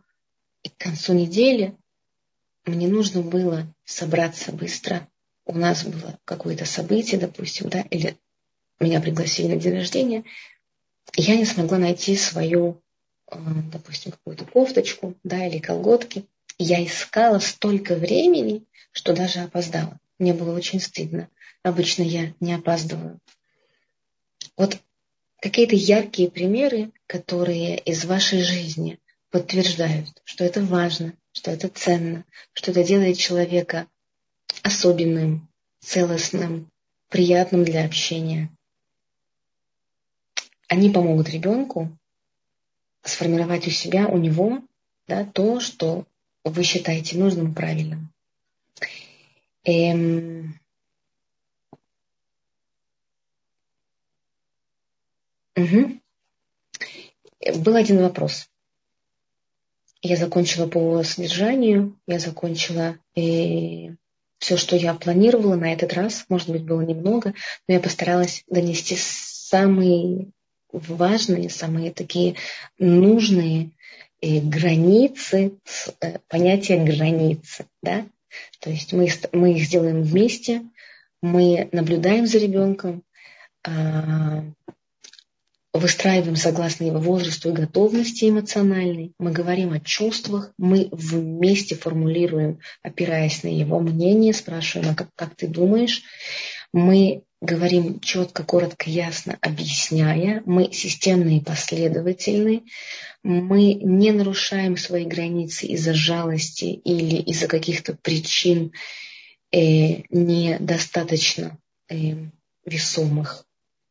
И 0.62 0.68
к 0.68 0.76
концу 0.76 1.14
недели 1.14 1.76
мне 2.64 2.88
нужно 2.88 3.22
было 3.22 3.66
собраться 3.84 4.52
быстро. 4.52 5.08
У 5.46 5.56
нас 5.56 5.84
было 5.84 6.18
какое-то 6.24 6.64
событие, 6.64 7.18
допустим, 7.18 7.68
да, 7.70 7.80
или 7.90 8.16
меня 8.80 9.00
пригласили 9.00 9.54
на 9.54 9.56
день 9.56 9.74
рождения. 9.74 10.24
И 11.16 11.22
я 11.22 11.36
не 11.36 11.44
смогла 11.44 11.78
найти 11.78 12.16
свою, 12.16 12.82
э, 13.30 13.36
допустим, 13.72 14.12
какую-то 14.12 14.44
кофточку, 14.44 15.14
да, 15.24 15.46
или 15.46 15.58
колготки. 15.58 16.26
я 16.58 16.84
искала 16.84 17.38
столько 17.38 17.94
времени, 17.94 18.64
что 18.92 19.14
даже 19.14 19.40
опоздала. 19.40 19.98
Мне 20.18 20.34
было 20.34 20.54
очень 20.54 20.80
стыдно. 20.80 21.28
Обычно 21.62 22.02
я 22.02 22.34
не 22.40 22.52
опаздываю. 22.52 23.20
Вот 24.56 24.76
какие-то 25.40 25.76
яркие 25.76 26.30
примеры, 26.30 26.90
которые 27.08 27.78
из 27.78 28.04
вашей 28.04 28.42
жизни 28.42 29.00
подтверждают, 29.30 30.08
что 30.24 30.44
это 30.44 30.62
важно, 30.62 31.14
что 31.32 31.50
это 31.50 31.68
ценно, 31.68 32.24
что 32.52 32.70
это 32.70 32.84
делает 32.84 33.18
человека 33.18 33.88
особенным, 34.62 35.48
целостным, 35.80 36.70
приятным 37.08 37.64
для 37.64 37.84
общения. 37.84 38.50
Они 40.68 40.90
помогут 40.90 41.30
ребенку 41.30 41.90
сформировать 43.02 43.66
у 43.66 43.70
себя, 43.70 44.06
у 44.06 44.18
него 44.18 44.62
да, 45.06 45.24
то, 45.24 45.60
что 45.60 46.06
вы 46.44 46.62
считаете 46.62 47.16
нужным 47.16 47.52
и 47.52 47.54
правильным. 47.54 48.12
Эм... 49.64 50.60
Угу. 55.56 56.00
Был 57.40 57.76
один 57.76 58.02
вопрос. 58.02 58.48
Я 60.00 60.16
закончила 60.16 60.66
по 60.66 61.02
содержанию, 61.02 61.98
я 62.06 62.18
закончила 62.18 62.98
э, 63.16 63.94
все, 64.38 64.56
что 64.56 64.76
я 64.76 64.94
планировала 64.94 65.56
на 65.56 65.72
этот 65.72 65.92
раз. 65.92 66.24
Может 66.28 66.50
быть, 66.50 66.62
было 66.62 66.82
немного, 66.82 67.34
но 67.66 67.74
я 67.74 67.80
постаралась 67.80 68.44
донести 68.48 68.96
самые 68.96 70.30
важные, 70.70 71.50
самые 71.50 71.92
такие 71.92 72.36
нужные 72.78 73.70
э, 74.20 74.40
границы, 74.40 75.52
э, 76.00 76.18
понятие 76.28 76.84
границы. 76.84 77.66
Да? 77.82 78.06
То 78.60 78.70
есть 78.70 78.92
мы, 78.92 79.08
мы 79.32 79.54
их 79.54 79.64
сделаем 79.64 80.02
вместе, 80.02 80.62
мы 81.22 81.68
наблюдаем 81.72 82.26
за 82.26 82.38
ребенком, 82.38 83.02
а, 83.64 84.44
выстраиваем 85.78 86.36
согласно 86.36 86.84
его 86.84 86.98
возрасту 86.98 87.50
и 87.50 87.52
готовности 87.52 88.28
эмоциональной, 88.28 89.12
мы 89.18 89.32
говорим 89.32 89.72
о 89.72 89.80
чувствах, 89.80 90.52
мы 90.58 90.88
вместе 90.92 91.74
формулируем, 91.74 92.60
опираясь 92.82 93.42
на 93.42 93.48
его 93.48 93.80
мнение, 93.80 94.32
спрашиваем, 94.32 94.92
а 94.92 94.94
как, 94.94 95.08
как 95.14 95.34
ты 95.34 95.46
думаешь, 95.46 96.02
Мы 96.72 97.22
говорим 97.40 98.00
четко, 98.00 98.44
коротко, 98.44 98.90
ясно, 98.90 99.38
объясняя. 99.40 100.42
Мы 100.44 100.72
системные 100.72 101.38
и 101.38 101.44
последовательны. 101.44 102.64
Мы 103.22 103.74
не 103.74 104.12
нарушаем 104.12 104.76
свои 104.76 105.04
границы 105.04 105.66
из-за 105.66 105.94
жалости 105.94 106.64
или 106.64 107.16
из-за 107.22 107.46
каких-то 107.46 107.94
причин 107.94 108.72
э, 109.52 110.02
недостаточно 110.10 111.58
э, 111.88 112.14
весомых. 112.64 113.47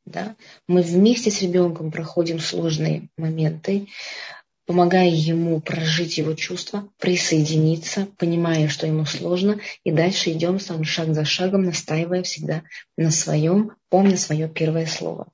Да? 0.08 0.36
Мы 0.68 0.82
вместе 0.82 1.32
с 1.32 1.42
ребенком 1.42 1.92
проходим 1.92 2.40
сложные 2.40 3.10
моменты 3.18 3.88
помогая 4.68 5.08
ему 5.08 5.62
прожить 5.62 6.18
его 6.18 6.34
чувства, 6.34 6.90
присоединиться, 7.00 8.08
понимая, 8.18 8.68
что 8.68 8.86
ему 8.86 9.06
сложно, 9.06 9.62
и 9.86 9.92
дальше 9.92 10.34
идем 10.34 10.60
сам 10.60 10.84
шаг 10.84 11.14
за 11.16 11.24
шагом, 11.24 11.64
настаивая 11.64 12.22
всегда 12.22 12.64
на 12.98 13.10
своем, 13.10 13.72
помня 13.90 14.18
свое 14.18 14.50
первое 14.50 14.86
слово. 14.86 15.28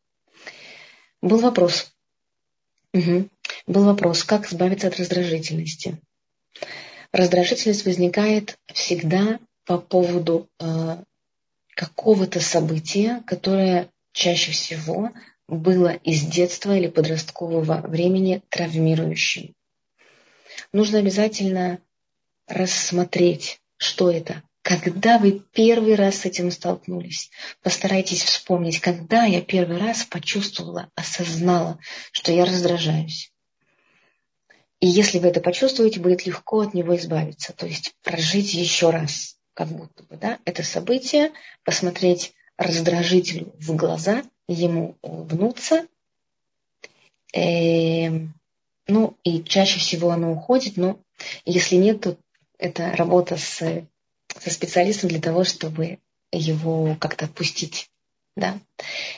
Был 1.21 1.39
вопрос. 1.39 1.91
Угу. 2.93 3.27
Был 3.65 3.85
вопрос, 3.85 4.23
как 4.23 4.45
избавиться 4.45 4.87
от 4.87 4.99
раздражительности. 4.99 5.99
Раздражительность 7.11 7.85
возникает 7.85 8.59
всегда 8.71 9.39
по 9.65 9.79
поводу 9.79 10.47
э, 10.59 10.97
какого-то 11.75 12.39
события, 12.39 13.23
которое 13.25 13.89
чаще 14.13 14.51
всего 14.51 15.11
было 15.47 15.89
из 15.89 16.21
детства 16.21 16.75
или 16.77 16.87
подросткового 16.87 17.81
времени 17.87 18.41
травмирующим. 18.49 19.53
Нужно 20.71 20.99
обязательно 20.99 21.79
рассмотреть, 22.47 23.59
что 23.77 24.09
это. 24.09 24.43
Когда 24.61 25.17
вы 25.17 25.41
первый 25.51 25.95
раз 25.95 26.19
с 26.19 26.25
этим 26.25 26.49
столкнулись, 26.49 27.29
постарайтесь 27.61 28.23
вспомнить, 28.23 28.79
когда 28.79 29.25
я 29.25 29.41
первый 29.41 29.77
раз 29.77 30.05
почувствовала, 30.05 30.89
осознала, 30.95 31.79
что 32.13 32.31
я 32.31 32.45
раздражаюсь. 32.45 33.33
И 34.79 34.87
если 34.87 35.19
вы 35.19 35.29
это 35.29 35.41
почувствуете, 35.41 35.99
будет 35.99 36.25
легко 36.25 36.61
от 36.61 36.73
него 36.73 36.95
избавиться. 36.95 37.51
То 37.53 37.65
есть 37.65 37.93
прожить 38.03 38.53
еще 38.53 38.89
раз, 38.89 39.37
как 39.53 39.67
будто 39.67 40.03
бы, 40.03 40.15
да, 40.15 40.39
это 40.45 40.63
событие, 40.63 41.31
посмотреть 41.65 42.33
раздражителю 42.57 43.53
в 43.59 43.75
глаза 43.75 44.23
ему 44.47 44.95
улыбнуться. 45.01 45.87
Э, 47.33 48.09
ну, 48.87 49.17
и 49.23 49.43
чаще 49.43 49.79
всего 49.79 50.11
оно 50.11 50.31
уходит, 50.33 50.77
но 50.77 50.99
если 51.45 51.75
нет, 51.75 52.01
то 52.01 52.17
это 52.57 52.91
работа 52.95 53.37
с, 53.37 53.57
со 54.39 54.49
специалистом 54.49 55.09
для 55.09 55.21
того, 55.21 55.43
чтобы 55.43 55.99
его 56.31 56.95
как-то 56.99 57.25
отпустить. 57.25 57.89
Да? 58.35 58.59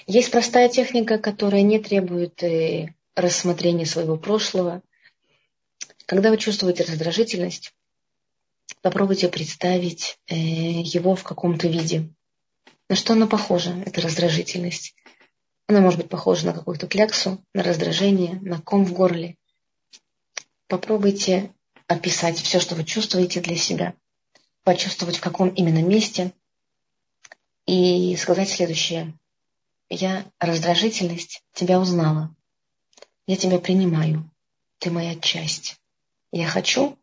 Есть 0.07 0.31
простая 0.31 0.69
техника, 0.69 1.17
которая 1.17 1.61
не 1.61 1.79
требует 1.79 2.43
э, 2.43 2.93
рассмотрения 3.15 3.85
своего 3.85 4.17
прошлого. 4.17 4.81
Когда 6.05 6.29
вы 6.29 6.37
чувствуете 6.37 6.83
раздражительность, 6.83 7.73
попробуйте 8.81 9.29
представить 9.29 10.19
э, 10.27 10.35
его 10.35 11.15
в 11.15 11.23
каком-то 11.23 11.67
виде. 11.67 12.09
На 12.87 12.95
что 12.95 13.13
оно 13.13 13.27
похоже, 13.27 13.71
эта 13.85 14.01
раздражительность? 14.01 14.95
Она 15.67 15.81
может 15.81 15.99
быть 15.99 16.09
похожа 16.09 16.45
на 16.45 16.53
какую-то 16.53 16.87
кляксу, 16.87 17.43
на 17.53 17.63
раздражение, 17.63 18.39
на 18.41 18.61
ком 18.61 18.85
в 18.85 18.93
горле. 18.93 19.37
Попробуйте 20.67 21.51
описать 21.87 22.37
все, 22.37 22.59
что 22.59 22.75
вы 22.75 22.83
чувствуете 22.83 23.41
для 23.41 23.55
себя, 23.55 23.95
почувствовать, 24.63 25.17
в 25.17 25.21
каком 25.21 25.49
именно 25.49 25.81
месте, 25.81 26.33
и 27.65 28.15
сказать 28.15 28.49
следующее. 28.49 29.17
Я 29.89 30.25
раздражительность 30.39 31.43
тебя 31.53 31.79
узнала. 31.79 32.35
Я 33.25 33.35
тебя 33.35 33.59
принимаю. 33.59 34.29
Ты 34.77 34.91
моя 34.91 35.15
часть. 35.15 35.79
Я 36.31 36.47
хочу, 36.47 36.97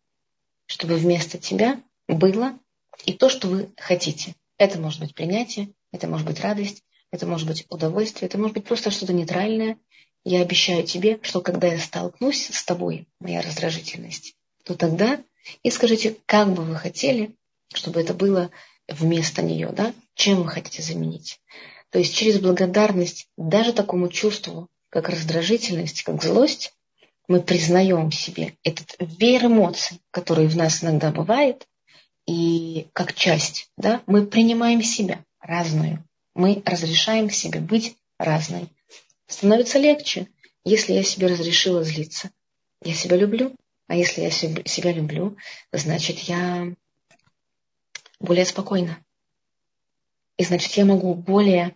чтобы 0.66 0.96
вместо 0.96 1.38
тебя 1.38 1.82
было 2.06 2.56
и 3.04 3.12
то, 3.12 3.28
что 3.28 3.48
вы 3.48 3.72
хотите. 3.76 4.36
Это 4.62 4.78
может 4.78 5.00
быть 5.00 5.12
принятие, 5.12 5.72
это 5.90 6.06
может 6.06 6.24
быть 6.24 6.38
радость, 6.38 6.84
это 7.10 7.26
может 7.26 7.48
быть 7.48 7.66
удовольствие, 7.68 8.28
это 8.28 8.38
может 8.38 8.54
быть 8.54 8.64
просто 8.64 8.92
что-то 8.92 9.12
нейтральное. 9.12 9.76
Я 10.22 10.40
обещаю 10.40 10.84
тебе, 10.84 11.18
что 11.22 11.40
когда 11.40 11.66
я 11.66 11.80
столкнусь 11.80 12.46
с 12.46 12.62
тобой, 12.62 13.08
моя 13.18 13.42
раздражительность, 13.42 14.36
то 14.62 14.76
тогда 14.76 15.20
и 15.64 15.70
скажите, 15.72 16.16
как 16.26 16.54
бы 16.54 16.62
вы 16.62 16.76
хотели, 16.76 17.34
чтобы 17.74 18.00
это 18.00 18.14
было 18.14 18.52
вместо 18.86 19.42
нее, 19.42 19.70
да? 19.72 19.92
Чем 20.14 20.44
вы 20.44 20.48
хотите 20.50 20.80
заменить? 20.80 21.40
То 21.90 21.98
есть 21.98 22.14
через 22.14 22.38
благодарность 22.38 23.26
даже 23.36 23.72
такому 23.72 24.08
чувству, 24.08 24.68
как 24.90 25.08
раздражительность, 25.08 26.04
как 26.04 26.22
злость, 26.22 26.72
мы 27.26 27.40
признаем 27.40 28.10
в 28.10 28.14
себе 28.14 28.54
этот 28.62 28.94
веер 29.00 29.46
эмоций, 29.46 29.98
который 30.12 30.46
в 30.46 30.56
нас 30.56 30.84
иногда 30.84 31.10
бывает, 31.10 31.66
и 32.26 32.88
как 32.92 33.14
часть, 33.14 33.70
да, 33.76 34.02
мы 34.06 34.26
принимаем 34.26 34.82
себя 34.82 35.24
разную 35.40 36.04
мы 36.34 36.62
разрешаем 36.64 37.30
себе 37.30 37.60
быть 37.60 37.96
разной. 38.18 38.68
Становится 39.26 39.78
легче, 39.78 40.28
если 40.64 40.92
я 40.92 41.02
себе 41.02 41.26
разрешила 41.26 41.82
злиться. 41.84 42.30
Я 42.82 42.94
себя 42.94 43.16
люблю, 43.16 43.54
а 43.86 43.94
если 43.94 44.22
я 44.22 44.30
себя 44.30 44.92
люблю, 44.92 45.36
значит, 45.72 46.18
я 46.20 46.72
более 48.18 48.44
спокойна. 48.44 48.98
И 50.36 50.44
значит, 50.44 50.72
я 50.72 50.84
могу 50.84 51.14
более 51.14 51.74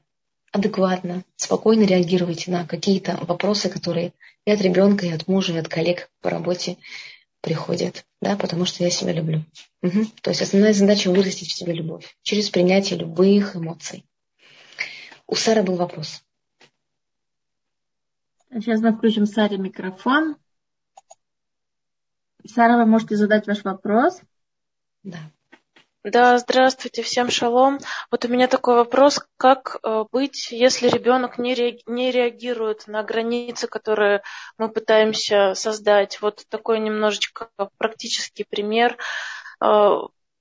адекватно, 0.53 1.24
спокойно 1.36 1.84
реагировать 1.84 2.47
на 2.47 2.66
какие-то 2.66 3.18
вопросы, 3.22 3.68
которые 3.68 4.12
и 4.44 4.51
от 4.51 4.61
ребенка, 4.61 5.07
и 5.07 5.12
от 5.12 5.28
мужа, 5.28 5.53
и 5.53 5.59
от 5.59 5.68
коллег 5.68 6.11
по 6.20 6.30
работе 6.30 6.76
приходят, 7.47 8.05
да, 8.20 8.36
потому 8.36 8.64
что 8.64 8.82
я 8.82 8.90
себя 8.90 9.12
люблю. 9.12 9.44
Угу. 9.80 10.07
То 10.20 10.30
есть 10.30 10.42
основная 10.42 10.72
задача 10.72 11.12
вырастить 11.12 11.49
в 11.49 11.55
себе 11.55 11.74
любовь 11.74 12.16
через 12.22 12.51
принятие 12.51 12.99
любых 12.99 13.55
эмоций. 13.55 14.05
У 15.28 15.36
Сары 15.36 15.62
был 15.62 15.76
вопрос. 15.76 16.24
Сейчас 18.51 18.80
мы 18.80 18.97
включим 18.97 19.26
Саре 19.26 19.59
микрофон. 19.59 20.34
Сара, 22.44 22.78
вы 22.78 22.86
можете 22.86 23.14
задать 23.14 23.47
ваш 23.47 23.62
вопрос? 23.62 24.20
Да. 25.05 25.30
Да, 26.09 26.39
здравствуйте, 26.39 27.03
всем 27.03 27.31
шалом. 27.31 27.81
Вот 28.13 28.25
у 28.25 28.29
меня 28.29 28.47
такой 28.47 28.77
вопрос, 28.77 29.27
как 29.37 29.81
э, 29.83 30.05
быть, 30.13 30.53
если 30.53 30.87
ребенок 30.89 31.37
не, 31.37 31.53
реагирует 31.53 32.87
на 32.87 33.03
границы, 33.03 33.67
которые 33.67 34.23
мы 34.57 34.69
пытаемся 34.69 35.55
создать. 35.55 36.23
Вот 36.23 36.45
такой 36.49 36.79
немножечко 36.79 37.51
практический 37.77 38.45
пример. 38.49 38.97
Э, 39.61 39.97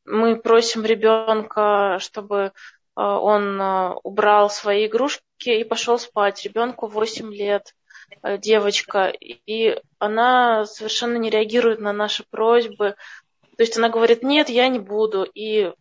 мы 0.06 0.36
просим 0.36 0.86
ребенка, 0.86 1.98
чтобы 2.00 2.52
Э, 2.96 3.02
он 3.02 3.60
убрал 4.04 4.50
свои 4.50 4.86
игрушки 4.86 5.50
и 5.50 5.64
пошел 5.64 5.98
спать. 5.98 6.44
Ребенку 6.46 6.88
8 6.88 7.34
лет, 7.34 7.74
девочка, 8.38 9.08
и 9.08 9.82
она 9.98 10.66
совершенно 10.66 11.18
не 11.18 11.32
реагирует 11.32 11.80
на 11.80 11.92
наши 11.92 12.24
просьбы. 12.30 12.96
То 13.58 13.64
есть 13.64 13.78
она 13.78 13.90
говорит, 13.90 14.24
нет, 14.24 14.50
я 14.50 14.68
не 14.68 14.80
буду. 14.80 15.24
И 15.24 15.72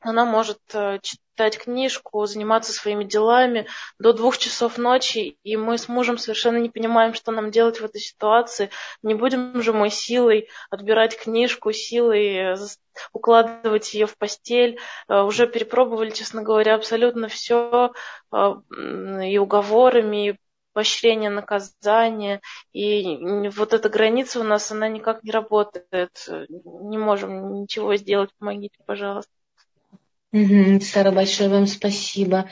она 0.00 0.24
может 0.24 0.60
читать 1.00 1.58
книжку, 1.58 2.26
заниматься 2.26 2.72
своими 2.72 3.04
делами 3.04 3.66
до 3.98 4.12
двух 4.12 4.38
часов 4.38 4.78
ночи, 4.78 5.38
и 5.42 5.56
мы 5.56 5.78
с 5.78 5.88
мужем 5.88 6.18
совершенно 6.18 6.58
не 6.58 6.68
понимаем, 6.68 7.14
что 7.14 7.32
нам 7.32 7.50
делать 7.50 7.80
в 7.80 7.84
этой 7.84 8.00
ситуации. 8.00 8.70
Не 9.02 9.14
будем 9.14 9.60
же 9.62 9.72
мы 9.72 9.90
силой 9.90 10.48
отбирать 10.70 11.18
книжку, 11.18 11.72
силой 11.72 12.56
укладывать 13.12 13.94
ее 13.94 14.06
в 14.06 14.16
постель. 14.16 14.78
Э, 15.08 15.22
уже 15.22 15.46
перепробовали, 15.46 16.10
честно 16.10 16.42
говоря, 16.42 16.74
абсолютно 16.74 17.28
все 17.28 17.92
э, 18.32 18.54
и 19.26 19.38
уговорами, 19.38 20.28
и 20.28 20.36
поощрение, 20.74 21.30
наказание. 21.30 22.42
И 22.74 23.48
вот 23.56 23.72
эта 23.72 23.88
граница 23.88 24.40
у 24.40 24.42
нас, 24.42 24.70
она 24.70 24.88
никак 24.88 25.24
не 25.24 25.30
работает. 25.30 26.28
Не 26.48 26.98
можем 26.98 27.62
ничего 27.62 27.96
сделать. 27.96 28.30
Помогите, 28.38 28.76
пожалуйста. 28.84 29.32
Сара, 30.82 31.12
большое 31.12 31.48
вам 31.48 31.66
спасибо. 31.66 32.50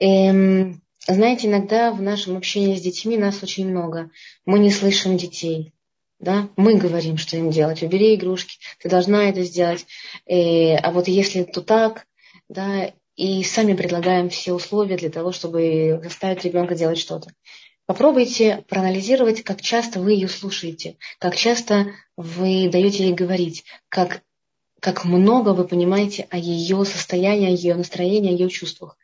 Эм, 0.00 0.80
знаете, 1.06 1.48
иногда 1.48 1.92
в 1.92 2.00
нашем 2.00 2.36
общении 2.36 2.76
с 2.76 2.80
детьми 2.80 3.18
нас 3.18 3.42
очень 3.42 3.68
много. 3.68 4.10
Мы 4.46 4.58
не 4.58 4.70
слышим 4.70 5.16
детей. 5.16 5.72
Да? 6.18 6.48
Мы 6.56 6.76
говорим, 6.76 7.18
что 7.18 7.36
им 7.36 7.50
делать. 7.50 7.82
Убери 7.82 8.14
игрушки, 8.14 8.58
ты 8.78 8.88
должна 8.88 9.28
это 9.28 9.42
сделать. 9.42 9.86
Э, 10.26 10.76
а 10.76 10.90
вот 10.92 11.08
если 11.08 11.44
то 11.44 11.60
так, 11.60 12.06
да, 12.48 12.92
и 13.20 13.44
сами 13.44 13.74
предлагаем 13.74 14.30
все 14.30 14.54
условия 14.54 14.96
для 14.96 15.10
того, 15.10 15.30
чтобы 15.30 16.00
заставить 16.02 16.42
ребенка 16.46 16.74
делать 16.74 16.96
что-то. 16.96 17.30
Попробуйте 17.84 18.64
проанализировать, 18.66 19.42
как 19.42 19.60
часто 19.60 20.00
вы 20.00 20.12
ее 20.12 20.26
слушаете, 20.26 20.96
как 21.18 21.36
часто 21.36 21.92
вы 22.16 22.70
даете 22.72 23.04
ей 23.04 23.12
говорить, 23.12 23.64
как 23.90 24.22
как 24.80 25.04
много 25.04 25.50
вы 25.50 25.68
понимаете 25.68 26.26
о 26.30 26.38
ее 26.38 26.86
состоянии, 26.86 27.48
о 27.48 27.50
ее 27.50 27.74
настроении, 27.74 28.30
о 28.30 28.32
ее 28.32 28.48
чувствах. 28.48 28.96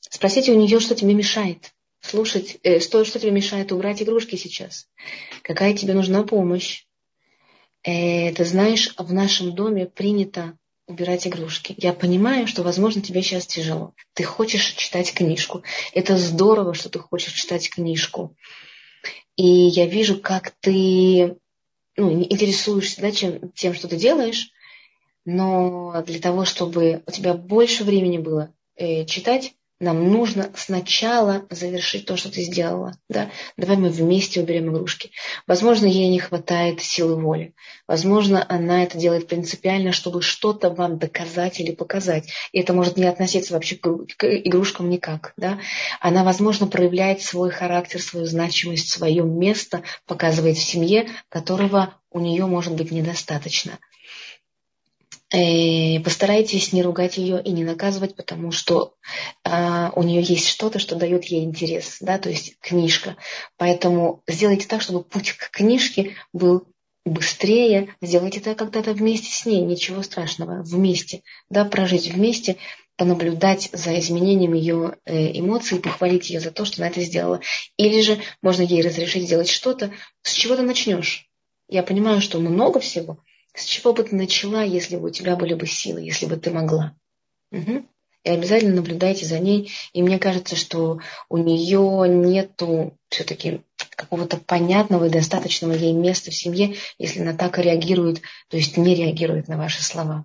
Спросите 0.00 0.52
у 0.52 0.58
нее, 0.58 0.80
что 0.80 0.94
тебе 0.94 1.12
мешает 1.12 1.74
слушать, 2.00 2.56
э, 2.62 2.80
что, 2.80 3.04
что 3.04 3.18
тебе 3.18 3.30
мешает 3.30 3.72
убрать 3.72 4.00
игрушки 4.00 4.36
сейчас. 4.36 4.88
Какая 5.42 5.74
тебе 5.74 5.92
нужна 5.92 6.22
помощь. 6.22 6.84
Э, 7.82 8.32
ты 8.32 8.42
знаешь, 8.46 8.94
в 8.96 9.12
нашем 9.12 9.54
доме 9.54 9.84
принято 9.84 10.56
убирать 10.90 11.26
игрушки. 11.26 11.74
Я 11.78 11.92
понимаю, 11.92 12.46
что, 12.46 12.62
возможно, 12.62 13.00
тебе 13.00 13.22
сейчас 13.22 13.46
тяжело. 13.46 13.94
Ты 14.14 14.24
хочешь 14.24 14.74
читать 14.74 15.14
книжку. 15.14 15.62
Это 15.94 16.16
здорово, 16.16 16.74
что 16.74 16.88
ты 16.88 16.98
хочешь 16.98 17.32
читать 17.32 17.70
книжку. 17.70 18.36
И 19.36 19.46
я 19.46 19.86
вижу, 19.86 20.20
как 20.20 20.52
ты 20.60 21.36
ну, 21.96 22.22
интересуешься 22.22 23.00
да, 23.00 23.12
чем, 23.12 23.50
тем, 23.52 23.74
что 23.74 23.88
ты 23.88 23.96
делаешь, 23.96 24.50
но 25.24 26.02
для 26.06 26.18
того, 26.18 26.44
чтобы 26.44 27.02
у 27.06 27.10
тебя 27.10 27.34
больше 27.34 27.84
времени 27.84 28.18
было 28.18 28.52
э, 28.76 29.04
читать, 29.06 29.54
нам 29.80 30.12
нужно 30.12 30.50
сначала 30.54 31.46
завершить 31.48 32.04
то, 32.04 32.16
что 32.16 32.30
ты 32.30 32.42
сделала. 32.42 32.98
Да? 33.08 33.30
Давай 33.56 33.78
мы 33.78 33.88
вместе 33.88 34.40
уберем 34.40 34.70
игрушки. 34.70 35.10
Возможно, 35.46 35.86
ей 35.86 36.08
не 36.08 36.18
хватает 36.18 36.82
силы 36.82 37.16
воли. 37.16 37.54
Возможно, 37.88 38.44
она 38.46 38.82
это 38.82 38.98
делает 38.98 39.26
принципиально, 39.26 39.92
чтобы 39.92 40.20
что-то 40.20 40.68
вам 40.68 40.98
доказать 40.98 41.60
или 41.60 41.72
показать. 41.72 42.28
И 42.52 42.60
это 42.60 42.74
может 42.74 42.98
не 42.98 43.06
относиться 43.06 43.54
вообще 43.54 43.76
к 43.76 44.24
игрушкам 44.24 44.90
никак. 44.90 45.32
Да? 45.38 45.58
Она, 46.00 46.24
возможно, 46.24 46.66
проявляет 46.66 47.22
свой 47.22 47.50
характер, 47.50 48.02
свою 48.02 48.26
значимость, 48.26 48.90
свое 48.90 49.24
место, 49.24 49.82
показывает 50.06 50.58
в 50.58 50.62
семье, 50.62 51.08
которого 51.30 51.94
у 52.10 52.20
нее 52.20 52.44
может 52.44 52.74
быть 52.74 52.90
недостаточно. 52.90 53.78
Э, 55.32 56.00
постарайтесь 56.00 56.72
не 56.72 56.82
ругать 56.82 57.16
ее 57.16 57.40
и 57.40 57.50
не 57.52 57.62
наказывать, 57.62 58.16
потому 58.16 58.50
что 58.50 58.94
а, 59.44 59.92
у 59.94 60.02
нее 60.02 60.22
есть 60.22 60.48
что-то, 60.48 60.80
что 60.80 60.96
дает 60.96 61.24
ей 61.26 61.44
интерес, 61.44 61.98
да, 62.00 62.18
то 62.18 62.28
есть 62.28 62.58
книжка. 62.58 63.16
Поэтому 63.56 64.22
сделайте 64.26 64.66
так, 64.66 64.82
чтобы 64.82 65.04
путь 65.04 65.32
к 65.32 65.50
книжке 65.50 66.16
был 66.32 66.66
быстрее, 67.04 67.94
сделайте 68.02 68.40
это 68.40 68.56
когда-то 68.56 68.92
вместе 68.92 69.30
с 69.30 69.46
ней, 69.46 69.60
ничего 69.60 70.02
страшного, 70.02 70.62
вместе, 70.62 71.22
да, 71.48 71.64
прожить 71.64 72.08
вместе, 72.08 72.56
понаблюдать 72.96 73.70
за 73.72 73.98
изменением 73.98 74.52
ее 74.52 74.96
э, 75.06 75.38
эмоций, 75.38 75.78
похвалить 75.78 76.28
ее 76.28 76.40
за 76.40 76.50
то, 76.50 76.64
что 76.64 76.82
она 76.82 76.90
это 76.90 77.00
сделала. 77.02 77.40
Или 77.76 78.02
же 78.02 78.18
можно 78.42 78.62
ей 78.62 78.82
разрешить 78.82 79.24
сделать 79.24 79.48
что-то, 79.48 79.92
с 80.22 80.32
чего 80.32 80.56
ты 80.56 80.62
начнешь. 80.62 81.30
Я 81.68 81.84
понимаю, 81.84 82.20
что 82.20 82.40
много 82.40 82.80
всего, 82.80 83.18
с 83.54 83.64
чего 83.64 83.92
бы 83.92 84.02
ты 84.04 84.14
начала, 84.14 84.62
если 84.62 84.96
бы 84.96 85.08
у 85.08 85.10
тебя 85.10 85.36
были 85.36 85.54
бы 85.54 85.66
силы, 85.66 86.00
если 86.00 86.26
бы 86.26 86.36
ты 86.36 86.50
могла? 86.50 86.94
Угу. 87.52 87.86
И 88.22 88.28
обязательно 88.28 88.76
наблюдайте 88.76 89.24
за 89.24 89.38
ней. 89.38 89.72
И 89.92 90.02
мне 90.02 90.18
кажется, 90.18 90.56
что 90.56 91.00
у 91.28 91.38
нее 91.38 92.08
нету 92.08 92.96
все-таки 93.08 93.62
какого-то 93.96 94.36
понятного 94.36 95.06
и 95.06 95.10
достаточного 95.10 95.72
ей 95.72 95.92
места 95.92 96.30
в 96.30 96.34
семье, 96.34 96.76
если 96.98 97.20
она 97.20 97.34
так 97.34 97.58
реагирует, 97.58 98.20
то 98.48 98.56
есть 98.56 98.76
не 98.76 98.94
реагирует 98.94 99.48
на 99.48 99.56
ваши 99.56 99.82
слова. 99.82 100.24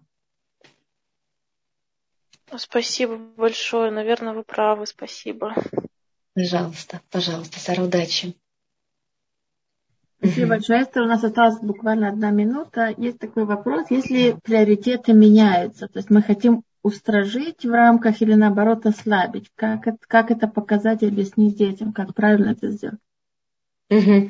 Спасибо 2.57 3.17
большое. 3.17 3.91
Наверное, 3.91 4.33
вы 4.33 4.43
правы. 4.43 4.85
Спасибо. 4.85 5.55
Пожалуйста, 6.33 7.01
пожалуйста, 7.11 7.59
Сара, 7.59 7.83
удачи. 7.83 8.35
Спасибо 10.19 10.49
большое, 10.49 10.83
Эстер. 10.83 11.03
У 11.03 11.07
нас 11.07 11.23
осталась 11.23 11.59
буквально 11.59 12.09
одна 12.09 12.31
минута. 12.31 12.93
Есть 12.97 13.19
такой 13.19 13.45
вопрос. 13.45 13.87
Если 13.89 14.37
приоритеты 14.43 15.13
меняются, 15.13 15.87
то 15.87 15.99
есть 15.99 16.09
мы 16.09 16.21
хотим 16.21 16.63
устражить 16.83 17.65
в 17.65 17.71
рамках 17.71 18.21
или 18.21 18.33
наоборот 18.33 18.85
ослабить, 18.85 19.51
как 19.55 19.87
это, 19.87 19.97
как 20.07 20.31
это 20.31 20.47
показать 20.47 21.03
и 21.03 21.07
объяснить 21.07 21.57
детям, 21.57 21.93
как 21.93 22.13
правильно 22.13 22.51
это 22.51 22.69
сделать? 22.69 22.99
Угу. 23.89 24.29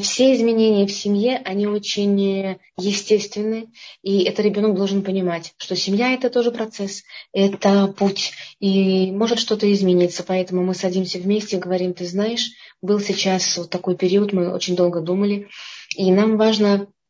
Все 0.00 0.32
изменения 0.34 0.86
в 0.86 0.92
семье, 0.92 1.42
они 1.44 1.66
очень 1.66 2.58
естественны, 2.78 3.66
и 4.02 4.22
это 4.22 4.42
ребенок 4.42 4.76
должен 4.76 5.02
понимать, 5.02 5.54
что 5.58 5.74
семья 5.74 6.12
это 6.12 6.30
тоже 6.30 6.52
процесс, 6.52 7.02
это 7.32 7.88
путь, 7.88 8.32
и 8.60 9.10
может 9.10 9.40
что-то 9.40 9.72
измениться, 9.72 10.22
поэтому 10.22 10.62
мы 10.62 10.74
садимся 10.74 11.18
вместе 11.18 11.58
говорим, 11.58 11.94
ты 11.94 12.06
знаешь, 12.06 12.52
был 12.80 13.00
сейчас 13.00 13.56
вот 13.56 13.70
такой 13.70 13.96
период, 13.96 14.32
мы 14.32 14.52
очень 14.54 14.76
долго 14.76 15.00
думали, 15.00 15.48
и 15.96 16.12
нам 16.12 16.36
важно 16.36 16.86
Э, 16.86 17.03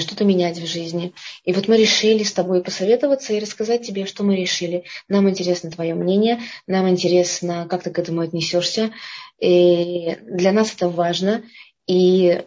что-то 0.00 0.24
менять 0.24 0.58
в 0.58 0.66
жизни. 0.66 1.12
И 1.44 1.52
вот 1.52 1.68
мы 1.68 1.76
решили 1.76 2.22
с 2.22 2.32
тобой 2.32 2.62
посоветоваться 2.62 3.32
и 3.32 3.40
рассказать 3.40 3.86
тебе, 3.86 4.06
что 4.06 4.24
мы 4.24 4.36
решили. 4.36 4.84
Нам 5.08 5.28
интересно 5.28 5.70
твое 5.70 5.94
мнение, 5.94 6.40
нам 6.66 6.88
интересно, 6.88 7.66
как 7.68 7.82
ты 7.82 7.90
к 7.90 7.98
этому 7.98 8.20
отнесешься. 8.20 8.92
И 9.40 10.16
для 10.22 10.52
нас 10.52 10.74
это 10.74 10.88
важно. 10.88 11.42
И 11.86 12.42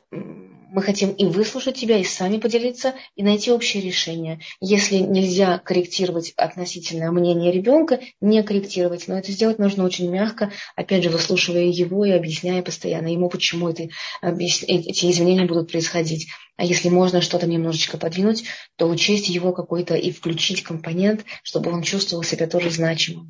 мы 0.72 0.82
хотим 0.82 1.12
и 1.12 1.26
выслушать 1.26 1.76
тебя, 1.76 1.98
и 1.98 2.04
сами 2.04 2.38
поделиться, 2.38 2.94
и 3.16 3.24
найти 3.24 3.52
общее 3.52 3.82
решение. 3.82 4.40
Если 4.60 4.98
нельзя 4.98 5.58
корректировать 5.60 6.34
относительно 6.38 7.12
мнения 7.12 7.52
ребенка, 7.52 8.00
не 8.22 8.44
корректировать. 8.44 9.08
Но 9.08 9.18
это 9.18 9.32
сделать 9.32 9.60
нужно 9.60 9.86
очень 9.86 10.10
мягко, 10.10 10.52
опять 10.76 11.04
же, 11.04 11.10
выслушивая 11.10 11.66
его 11.66 12.06
и 12.06 12.12
объясняя 12.12 12.62
постоянно 12.62 13.08
ему, 13.08 13.30
почему 13.30 13.70
это, 13.70 13.88
эти 14.22 15.12
изменения 15.12 15.46
будут 15.46 15.72
происходить. 15.72 16.28
А 16.58 16.64
если 16.64 16.90
можно 16.90 17.22
что-то 17.22 17.48
немножечко 17.48 17.98
подвинуть, 17.98 18.46
то 18.78 18.88
учесть 18.88 19.30
его 19.30 19.52
какой-то 19.52 19.96
и 19.96 20.12
включить 20.12 20.64
компонент, 20.64 21.26
чтобы 21.44 21.72
он 21.72 21.84
чувствовал 21.84 22.24
себя 22.24 22.48
тоже 22.48 22.70
значимым. 22.70 23.24